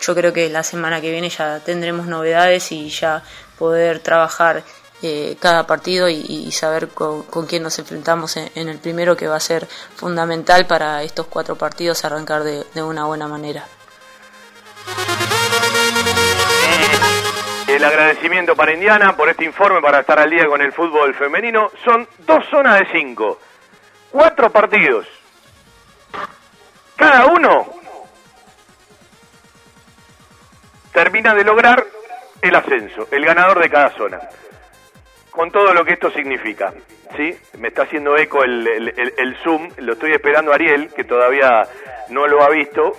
[0.00, 3.22] yo creo que la semana que viene ya tendremos novedades y ya
[3.58, 4.62] poder trabajar
[5.02, 9.40] eh, cada partido y, saber con, quién nos enfrentamos en, el primero que va a
[9.40, 13.66] ser fundamental para estos cuatro partidos arrancar de, una buena manera.
[17.66, 21.70] El agradecimiento para Indiana por este informe para estar al día con el fútbol femenino.
[21.84, 23.38] Son dos zonas de cinco,
[24.10, 25.06] cuatro partidos.
[26.96, 27.66] Cada uno
[30.92, 31.84] termina de lograr
[32.40, 34.20] el ascenso, el ganador de cada zona,
[35.30, 36.72] con todo lo que esto significa.
[37.16, 37.36] ¿sí?
[37.58, 41.68] Me está haciendo eco el, el, Zoom, lo estoy esperando a Ariel, que todavía
[42.08, 42.92] no lo ha visto.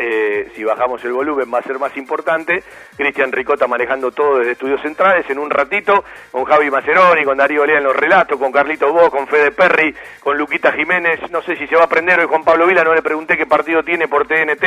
[0.00, 2.62] Eh, si bajamos el volumen va a ser más importante.
[2.96, 7.66] Cristian Ricota manejando todo desde Estudios Centrales en un ratito, con Javi Maceroni, con Darío
[7.66, 11.20] Lea en los relatos, con Carlito Bo, con Fede Perry, con Luquita Jiménez.
[11.30, 13.46] No sé si se va a aprender hoy Juan Pablo Vila, no le pregunté qué
[13.46, 14.64] partido tiene por TNT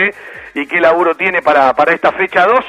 [0.55, 2.59] y qué laburo tiene para, para esta fecha 2.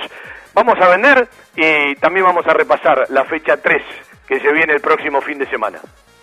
[0.55, 3.83] Vamos a vender y también vamos a repasar la fecha 3
[4.29, 5.81] que se viene el próximo fin de semana.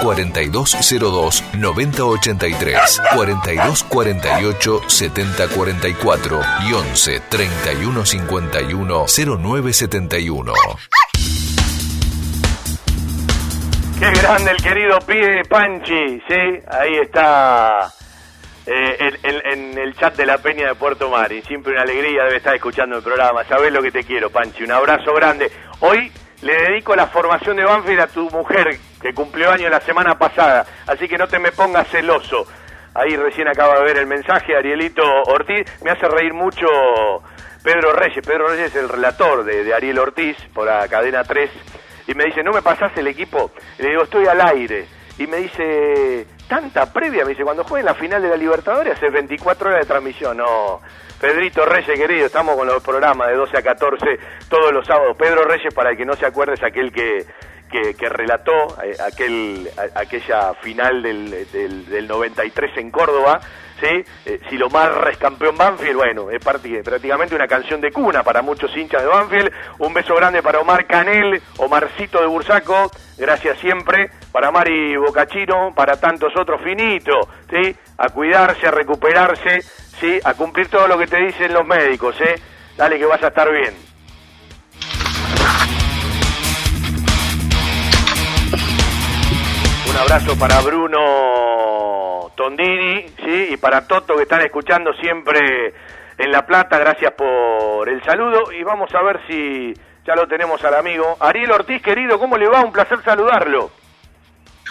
[0.00, 10.52] 4202 9083, 4248 7044 y 11 3151 0971.
[14.02, 16.60] Qué grande el querido pibe Panchi, ¿sí?
[16.68, 17.92] Ahí está
[18.66, 21.42] eh, en, el chat de la Peña de Puerto Mari.
[21.42, 23.44] Siempre una alegría debe estar escuchando el programa.
[23.44, 24.64] Sabés lo que te quiero, Panchi.
[24.64, 25.52] Un abrazo grande.
[25.78, 26.10] Hoy
[26.42, 30.66] le dedico la formación de Banfield a tu mujer, que cumplió año la semana pasada,
[30.86, 32.46] así que no te me pongas celoso.
[32.94, 36.66] Ahí recién acaba de ver el mensaje, Arielito Ortiz, me hace reír mucho
[37.62, 41.50] Pedro Reyes, Pedro Reyes es el relator de, Ariel Ortiz por la cadena 3,
[42.08, 43.52] y me dice, ¿no me pasás el equipo?
[43.78, 44.86] le digo, estoy al aire.
[45.18, 49.10] Y me dice, tanta previa, me dice, cuando jueguen la final de la Libertadores hace
[49.10, 50.80] 24 horas de transmisión, no
[51.22, 54.18] Pedrito Reyes, querido, estamos con los programas de 12 a 14
[54.48, 55.16] todos los sábados.
[55.16, 57.24] Pedro Reyes, para el que no se acuerde, es aquel que,
[57.70, 63.40] que, relató eh, aquel, aquella final del, del, 93 en Córdoba,
[63.80, 64.04] ¿sí?
[64.26, 68.76] Eh, si lo más campeón Banfield, bueno, es prácticamente una canción de cuna para muchos
[68.76, 69.52] hinchas de Banfield.
[69.78, 74.10] Un beso grande para Omar Canel, Omarcito de Bursaco, gracias siempre.
[74.32, 77.76] Para Mari Bocachino, para tantos otros finitos, ¿sí?
[77.98, 79.60] A cuidarse, a recuperarse
[80.02, 80.18] ¿sí?
[80.24, 82.34] A cumplir todo lo que te dicen los médicos, ¿eh?
[82.76, 83.74] Dale que vas a estar bien.
[89.88, 93.48] Un abrazo para Bruno Tondini, ¿sí?
[93.50, 95.72] Y para Toto que están escuchando siempre
[96.18, 99.72] en La Plata, gracias por el saludo y vamos a ver si
[100.04, 101.16] ya lo tenemos al amigo.
[101.20, 102.62] Ariel Ortiz, querido, ¿cómo le va?
[102.62, 103.70] Un placer saludarlo.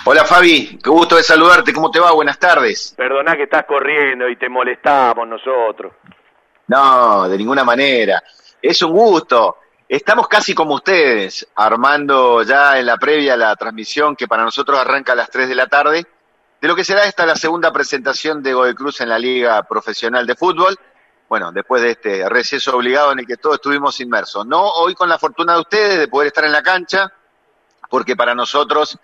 [0.03, 2.11] Hola Fabi, qué gusto de saludarte, ¿cómo te va?
[2.11, 2.95] Buenas tardes.
[2.97, 5.93] Perdona que estás corriendo y te molestamos nosotros.
[6.67, 8.23] No, de ninguna manera.
[8.59, 9.57] Es un gusto.
[9.87, 15.13] Estamos casi como ustedes, armando ya en la previa la transmisión que para nosotros arranca
[15.13, 16.03] a las 3 de la tarde,
[16.59, 20.25] de lo que será esta la segunda presentación de Godoy Cruz en la Liga Profesional
[20.25, 20.79] de Fútbol.
[21.29, 24.47] Bueno, después de este receso obligado en el que todos estuvimos inmersos.
[24.47, 27.13] No hoy con la fortuna de ustedes de poder estar en la cancha,
[27.87, 28.97] porque para nosotros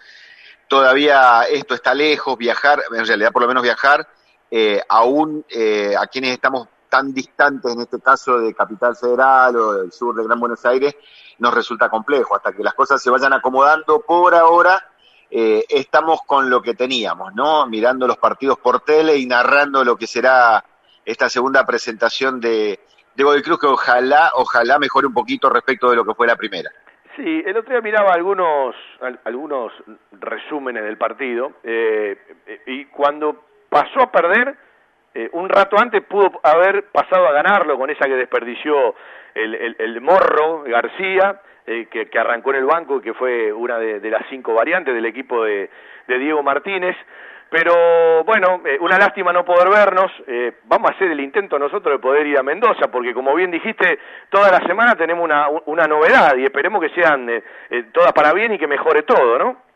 [0.67, 4.07] todavía esto está lejos, viajar, en realidad por lo menos viajar,
[4.49, 9.73] eh, aún eh, a quienes estamos tan distantes, en este caso de Capital Federal o
[9.73, 10.95] del sur de Gran Buenos Aires,
[11.39, 12.35] nos resulta complejo.
[12.35, 14.89] Hasta que las cosas se vayan acomodando por ahora,
[15.29, 17.67] eh, estamos con lo que teníamos, ¿no?
[17.67, 20.63] Mirando los partidos por tele y narrando lo que será
[21.03, 22.79] esta segunda presentación de,
[23.15, 26.35] de Godoy Cruz, que ojalá, ojalá mejore un poquito respecto de lo que fue la
[26.35, 26.71] primera.
[27.17, 28.75] Sí, el otro día miraba algunos,
[29.23, 29.73] algunos
[30.11, 32.15] resúmenes del partido eh,
[32.67, 34.55] y cuando pasó a perder,
[35.15, 38.93] eh, un rato antes pudo haber pasado a ganarlo con esa que desperdició
[39.33, 43.79] el, el, morro García, eh, que, que, arrancó en el banco y que fue una
[43.79, 45.71] de, de las cinco variantes del equipo de,
[46.07, 46.95] de Diego Martínez.
[47.49, 50.11] Pero bueno, eh, una lástima no poder vernos.
[50.27, 53.51] Eh, vamos a hacer el intento nosotros de poder ir a Mendoza, porque como bien
[53.51, 53.99] dijiste,
[54.29, 57.43] toda la semana tenemos una, una novedad y esperemos que sean eh,
[57.93, 59.67] todas para bien y que mejore todo, ¿no?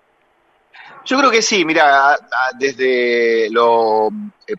[1.04, 2.16] Yo creo que sí, mira,
[2.60, 4.10] desde lo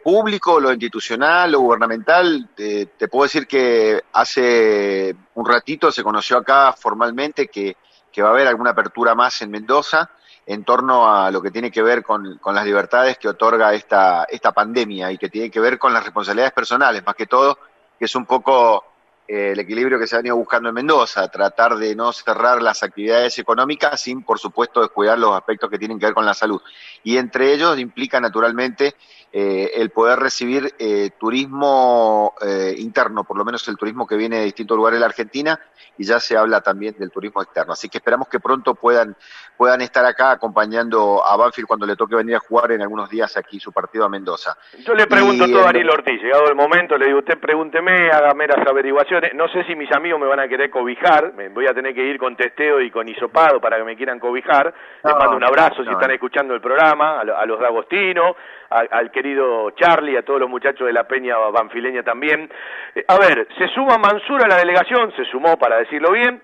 [0.03, 6.39] público, lo institucional, lo gubernamental, te, te puedo decir que hace un ratito se conoció
[6.39, 7.77] acá formalmente que,
[8.11, 10.11] que va a haber alguna apertura más en Mendoza
[10.47, 14.53] en torno a lo que tiene que ver con, las libertades que otorga esta, esta
[14.53, 17.59] pandemia y que tiene que ver con las responsabilidades personales, más que todo,
[17.99, 18.85] que es un poco
[19.29, 23.39] el equilibrio que se ha venido buscando en Mendoza, tratar de no cerrar las actividades
[23.39, 26.61] económicas sin, por supuesto, descuidar los aspectos que tienen que ver con la salud.
[27.05, 28.95] Y entre ellos implica, naturalmente,
[29.35, 34.39] eh, el poder recibir eh, turismo eh, interno, por lo menos el turismo que viene
[34.39, 35.59] de distintos lugares de la Argentina,
[35.97, 37.73] y ya se habla también del turismo externo.
[37.73, 39.17] Así que esperamos que pronto puedan,
[39.57, 43.37] puedan estar acá acompañando a Banfield cuando le toque venir a jugar en algunos días
[43.37, 44.57] aquí su partido a Mendoza.
[44.85, 48.47] Yo le pregunto todo a Ariel Ortiz, llegado el momento, le digo, usted pregúnteme, hágame
[48.47, 51.75] las averiguaciones, no sé si mis amigos me van a querer cobijar, me voy a
[51.75, 55.37] tener que ir con testeo y con hisopado para que me quieran cobijar, les mando
[55.37, 58.37] un abrazo si están escuchando el programa, a, los de Agostino,
[58.73, 62.51] al querido Charlie, a todos los muchachos de la Peña Banfileña también.
[62.95, 66.43] Eh, a ver, se suma Mansur a la delegación, se sumó para decirlo bien,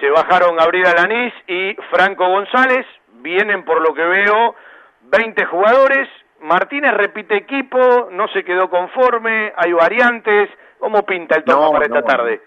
[0.00, 2.86] se bajaron Gabriel Alanís y Franco González,
[3.20, 4.54] vienen por lo que veo
[5.02, 6.08] 20 jugadores,
[6.40, 12.02] Martínez repite equipo, no se quedó conforme, hay variantes, ¿cómo pinta el tono para esta
[12.02, 12.42] tarde?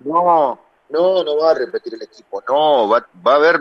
[0.00, 0.60] No,
[0.90, 3.60] no, no va a repetir el equipo, no, va, va a haber,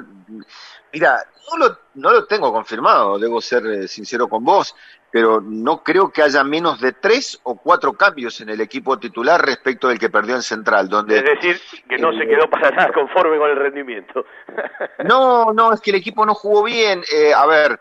[0.94, 1.18] mira,
[1.52, 4.76] no lo, no lo tengo confirmado, debo ser eh, sincero con vos,
[5.12, 9.46] pero no creo que haya menos de tres o cuatro cambios en el equipo titular
[9.46, 10.88] respecto del que perdió en Central.
[10.88, 14.26] Donde, es decir, que no se quedó para nada conforme con el rendimiento.
[15.06, 17.04] no, no, es que el equipo no jugó bien.
[17.14, 17.78] Eh, a ver,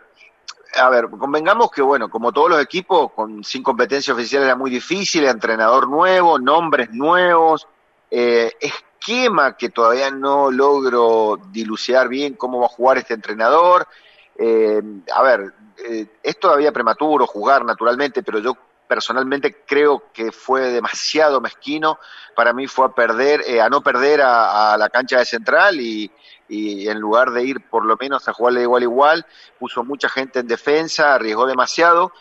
[0.76, 4.70] a ver, convengamos que, bueno, como todos los equipos, con sin competencia oficial era muy
[4.70, 7.68] difícil, entrenador nuevo, nombres nuevos,
[8.10, 13.86] eh, esquema que todavía no logro dilucidar bien cómo va a jugar este entrenador.
[14.36, 14.82] Eh,
[15.14, 15.52] a ver,
[15.84, 21.98] eh, es todavía prematuro jugar naturalmente, pero yo personalmente creo que fue demasiado mezquino.
[22.34, 26.10] Para mí fue a perder, eh, a no perder a, la cancha de central y,
[26.48, 29.26] en lugar de ir por lo menos a jugarle igual igual,
[29.58, 32.12] puso mucha gente en defensa, arriesgó demasiado.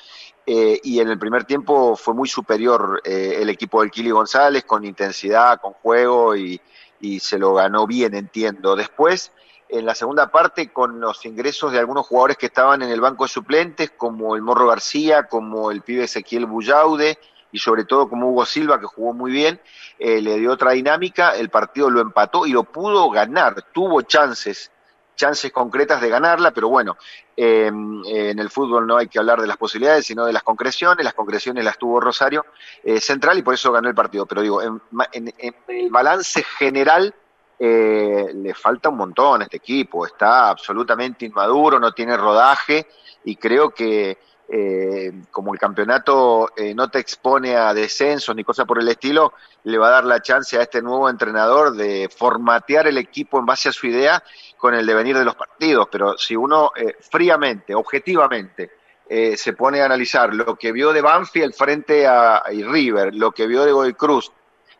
[0.45, 4.83] Eh, y en el primer tiempo fue muy superior el equipo del Kili González con
[4.83, 6.59] intensidad, con juego y,
[6.99, 8.75] y se lo ganó bien, entiendo.
[8.75, 9.31] Después
[9.69, 13.25] en la segunda parte con los ingresos de algunos jugadores que estaban en el banco
[13.25, 17.19] de suplentes, como el Morro García, como el pibe Ezequiel Bullaude
[17.51, 19.61] y sobre todo como Hugo Silva, que jugó muy bien,
[19.99, 24.71] eh, le dio otra dinámica, el partido lo empató y lo pudo ganar, tuvo chances,
[25.15, 26.97] chances concretas de ganarla, pero bueno,
[27.35, 31.03] em, en el fútbol no hay que hablar de las posibilidades, sino de las concreciones,
[31.03, 32.45] las concreciones las tuvo Rosario
[32.83, 34.81] eh, Central y por eso ganó el partido, pero digo, en
[35.67, 37.13] el balance general,
[37.61, 42.87] eh, le falta un montón a este equipo, está absolutamente inmaduro, no tiene rodaje
[43.25, 44.17] y creo que
[44.47, 49.33] eh, como el campeonato eh, no te expone a descensos ni cosas por el estilo,
[49.65, 53.45] le va a dar la chance a este nuevo entrenador de formatear el equipo en
[53.45, 54.23] base a su idea
[54.57, 55.89] con el devenir de los partidos.
[55.91, 56.71] Pero si uno
[57.11, 58.71] fríamente, objetivamente,
[59.35, 63.65] se pone a analizar lo que vio de Banfield frente a, River, lo que vio
[63.65, 64.31] de Goy Cruz,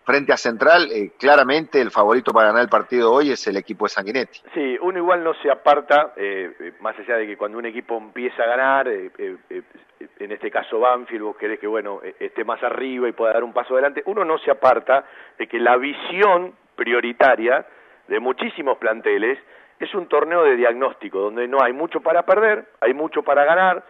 [0.10, 3.86] frente a Central, eh, claramente el favorito para ganar el partido hoy es el equipo
[3.86, 4.40] de Sanguinetti.
[4.56, 7.96] Sí, uno igual no se aparta, eh, eh, más allá de que cuando un equipo
[7.96, 13.12] empieza a ganar, en este caso Banfield, vos querés que bueno esté más arriba y
[13.12, 15.06] pueda dar un paso adelante, uno no se aparta
[15.38, 17.64] de que la visión prioritaria
[18.08, 19.38] de muchísimos planteles
[19.80, 23.86] es un torneo de diagnóstico, donde no hay mucho para perder, hay mucho para ganar,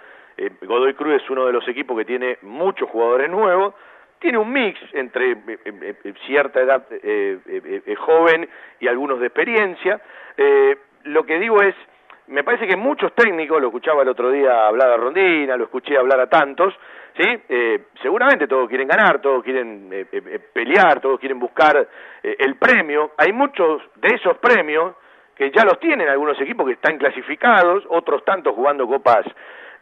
[0.64, 3.74] Godoy Cruz es uno de los equipos que tiene muchos jugadores nuevos,
[4.20, 6.86] tiene un mix entre eh, eh, eh, cierta edad
[7.98, 8.48] joven
[8.80, 10.00] y algunos de experiencia.
[11.06, 11.76] lo que digo es,
[12.28, 15.98] me parece que muchos técnicos, lo escuchaba el otro día hablar a Rondina, lo escuché
[15.98, 16.74] hablar a tantos,
[17.18, 17.26] ¿sí?
[18.02, 19.90] seguramente todos quieren ganar, todos quieren
[20.54, 21.88] pelear, todos quieren buscar
[22.22, 23.14] el premio.
[23.18, 24.96] Hay muchos de esos premios
[25.36, 29.26] que ya los tienen algunos equipos que están clasificados, otros tantos jugando copas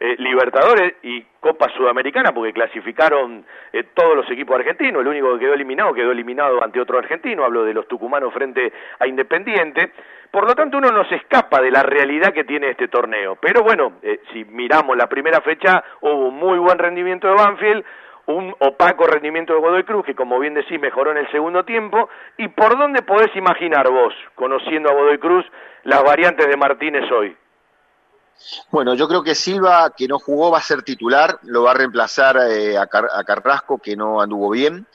[0.00, 5.40] eh, Libertadores y Copa Sudamericana, porque clasificaron eh, todos los equipos argentinos, el único que
[5.40, 9.92] quedó eliminado quedó eliminado ante otro argentino, hablo de los tucumanos frente a Independiente,
[10.30, 13.62] por lo tanto uno no se escapa de la realidad que tiene este torneo, pero
[13.62, 17.84] bueno, eh, si miramos la primera fecha, hubo un muy buen rendimiento de Banfield,
[18.26, 22.08] un opaco rendimiento de Godoy Cruz, que como bien decís mejoró en el segundo tiempo,
[22.36, 25.46] y por dónde podés imaginar vos, conociendo a Godoy Cruz,
[25.84, 27.34] las variantes de Martínez hoy.
[28.70, 31.74] Bueno, yo creo que Silva, que no jugó, va a ser titular, lo va a
[31.74, 34.86] reemplazar eh, a, Carrasco, que no anduvo bien.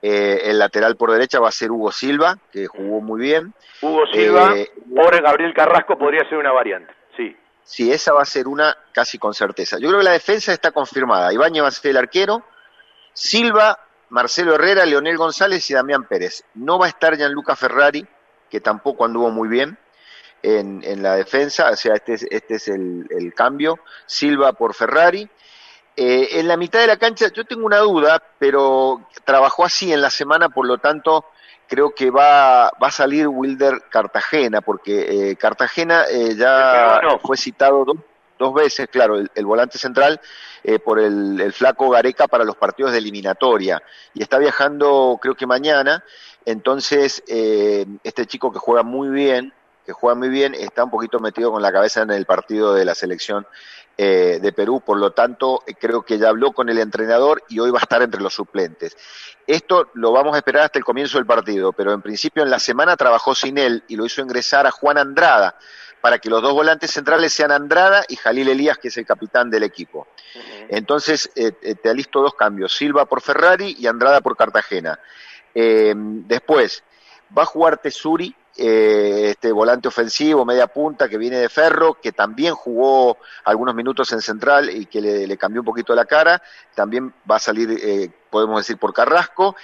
[0.00, 3.52] Eh, el lateral por derecha va a ser Hugo Silva, que jugó muy bien.
[3.82, 7.36] Hugo Silva, eh, Gabriel Carrasco podría ser una variante, sí.
[7.64, 9.78] Sí, esa va a ser una casi con certeza.
[9.78, 11.32] Yo creo que la defensa está confirmada.
[11.32, 12.42] Ibañez va a ser el arquero,
[13.12, 13.78] Silva,
[14.10, 16.44] Marcelo Herrera, Leonel González y Damián Pérez.
[16.54, 18.06] No va a estar Gianluca Ferrari,
[18.48, 19.76] que tampoco anduvo muy bien
[20.42, 25.28] en, en la defensa, o sea, este es, este es el, cambio, Silva por Ferrari.
[25.96, 30.00] Eh, en la mitad de la cancha yo tengo una duda, pero trabajó así en
[30.00, 31.24] la semana, por lo tanto
[31.68, 37.84] creo que va, va a salir Wilder Cartagena, porque eh, Cartagena eh, ya fue citado
[38.38, 40.20] dos, veces, claro, el, volante central
[40.64, 43.82] eh, por el, el, flaco Gareca para los partidos de eliminatoria.
[44.14, 46.02] Y está viajando, creo que mañana.
[46.44, 49.52] Entonces, este chico que juega muy bien,
[49.88, 52.84] que juega muy bien, está un poquito metido con la cabeza en el partido de
[52.84, 53.46] la selección
[53.96, 57.58] eh, de Perú, por lo tanto eh, creo que ya habló con el entrenador y
[57.58, 58.98] hoy va a estar entre los suplentes.
[59.46, 62.58] Esto lo vamos a esperar hasta el comienzo del partido, pero en principio en la
[62.58, 65.56] semana trabajó sin él y lo hizo ingresar a Juan Andrada
[66.02, 69.48] para que los dos volantes centrales sean Andrada y Jalil Elías, que es el capitán
[69.48, 70.08] del equipo.
[70.68, 75.00] Entonces eh, te alisto dos cambios, Silva por Ferrari y Andrada por Cartagena.
[75.54, 76.84] después,
[77.36, 82.10] va a jugar Tesuri eh, este volante ofensivo, media punta, que viene de Ferro, que
[82.10, 86.42] también jugó algunos minutos en Central y que le, cambió un poquito la cara,
[86.74, 89.54] también va a salir, eh, podemos decir, por Carrasco.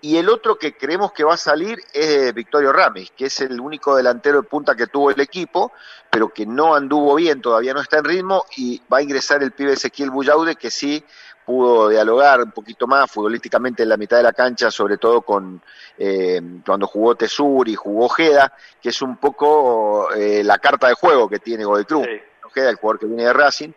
[0.00, 3.60] Y el otro que creemos que va a salir es Victorio Rames, que es el
[3.60, 5.72] único delantero de punta que tuvo el equipo,
[6.10, 9.52] pero que no anduvo bien, todavía no está en ritmo, y va a ingresar el
[9.52, 11.04] pibe Ezequiel Bullaude, que sí
[11.44, 15.62] pudo dialogar un poquito más futbolísticamente en la mitad de la cancha, sobre todo con
[15.96, 21.28] eh, cuando jugó Tesuri, jugó Ojeda, que es un poco eh, la carta de juego
[21.28, 22.06] que tiene Godoy Cruz.
[22.44, 23.72] Ojeda, el jugador que viene de Racing.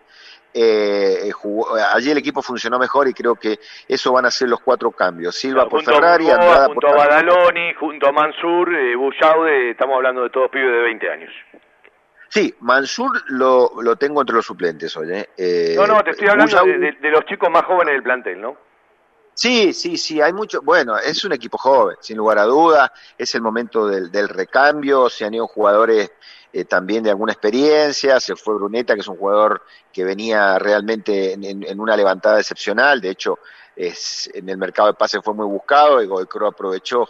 [0.53, 1.31] Eh,
[1.93, 5.35] allí el equipo funcionó mejor y creo que eso van a ser los cuatro cambios.
[5.35, 10.49] Silva por Ferrari, Andrada junto a Badaloni, junto a Mansur, eh, estamos hablando de todos
[10.49, 11.31] pibes de 20 años.
[12.27, 15.11] Sí, Mansur lo, lo tengo entre los suplentes hoy.
[15.11, 15.29] ¿eh?
[15.37, 18.55] eh no, no, te estoy hablando de, los chicos más jóvenes del plantel, ¿no?
[19.33, 20.61] Sí, sí, sí, hay mucho.
[20.61, 22.93] Bueno, es un equipo joven, sin lugar a duda.
[23.17, 25.09] Es el momento del, del recambio.
[25.09, 26.11] Se han ido jugadores
[26.53, 28.19] eh, también de alguna experiencia.
[28.19, 33.01] Se fue Bruneta, que es un jugador que venía realmente en, una levantada excepcional.
[33.01, 33.39] De hecho,
[33.75, 37.07] en el mercado de pases fue muy buscado y Goecro aprovechó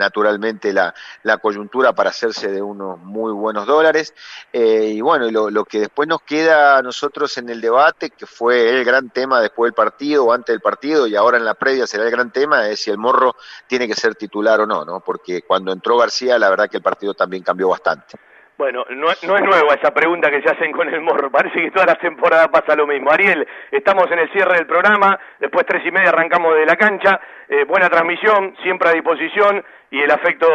[0.00, 0.92] naturalmente la,
[1.22, 4.12] la coyuntura para hacerse de unos muy buenos dólares.
[4.52, 8.26] Eh, y bueno, lo, lo, que después nos queda a nosotros en el debate, que
[8.26, 11.54] fue el gran tema después del partido o antes del partido y ahora en la
[11.54, 13.36] previa será el gran tema, es si el Morro
[13.68, 15.00] tiene que ser titular o no, ¿no?
[15.00, 18.29] Porque cuando entró García, la verdad que el partido también cambió bastante.
[18.60, 21.70] Bueno, no, no, es nueva esa pregunta que se hacen con el morro, parece que
[21.70, 23.10] todas las temporadas pasa lo mismo.
[23.10, 27.18] Ariel, estamos en el cierre del programa, después tres y media arrancamos de la cancha,
[27.48, 29.64] eh, buena transmisión, siempre a disposición.
[29.90, 30.46] Y el afecto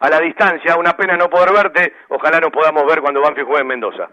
[0.00, 3.60] a la distancia, una pena no poder verte, ojalá nos podamos ver cuando Banfi juegue
[3.60, 4.08] en Mendoza.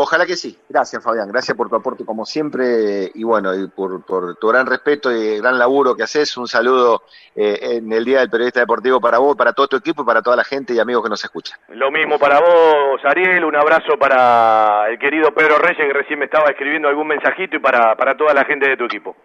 [0.00, 0.56] Ojalá que sí.
[0.68, 1.26] Gracias, Fabián.
[1.26, 4.04] Gracias por tu aporte como siempre y bueno, y por,
[4.36, 6.36] tu gran respeto y gran laburo que haces.
[6.36, 7.02] Un saludo
[7.34, 10.22] eh, en el Día del Periodista Deportivo para vos, para todo tu equipo y para
[10.22, 11.58] toda la gente y amigos que nos escuchan.
[11.70, 13.44] Lo mismo para vos, Ariel.
[13.44, 17.58] Un abrazo para el querido Pedro Reyes que recién me estaba escribiendo algún mensajito y
[17.58, 19.16] para, para toda la gente de tu equipo.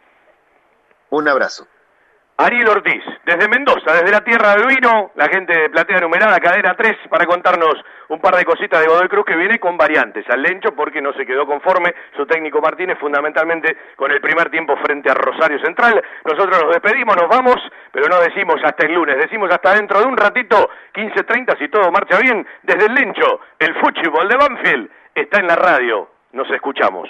[1.12, 1.68] Un abrazo.
[2.36, 6.76] Ariel Ortiz, desde Mendoza, desde la tierra del vino, la gente de Platea Numerada, cadena
[6.76, 7.76] 3, para contarnos
[8.10, 11.14] un par de cositas de Godoy Cruz que viene con variantes al Lencho porque no
[11.14, 16.04] se quedó conforme su técnico Martínez fundamentalmente con el primer tiempo frente a Rosario Central.
[16.26, 17.58] Nosotros nos despedimos, nos vamos,
[17.92, 21.92] pero no decimos hasta el lunes, decimos hasta dentro de un ratito, 15.30 si todo
[21.92, 26.10] marcha bien, desde el Lencho, el fútbol de Banfield está en la radio.
[26.32, 27.10] Nos escuchamos.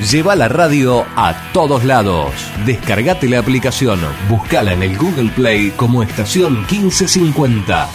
[0.00, 2.32] Lleva la radio a todos lados.
[2.64, 3.98] Descargate la aplicación,
[4.28, 7.88] buscala en el Google Play como estación 1550.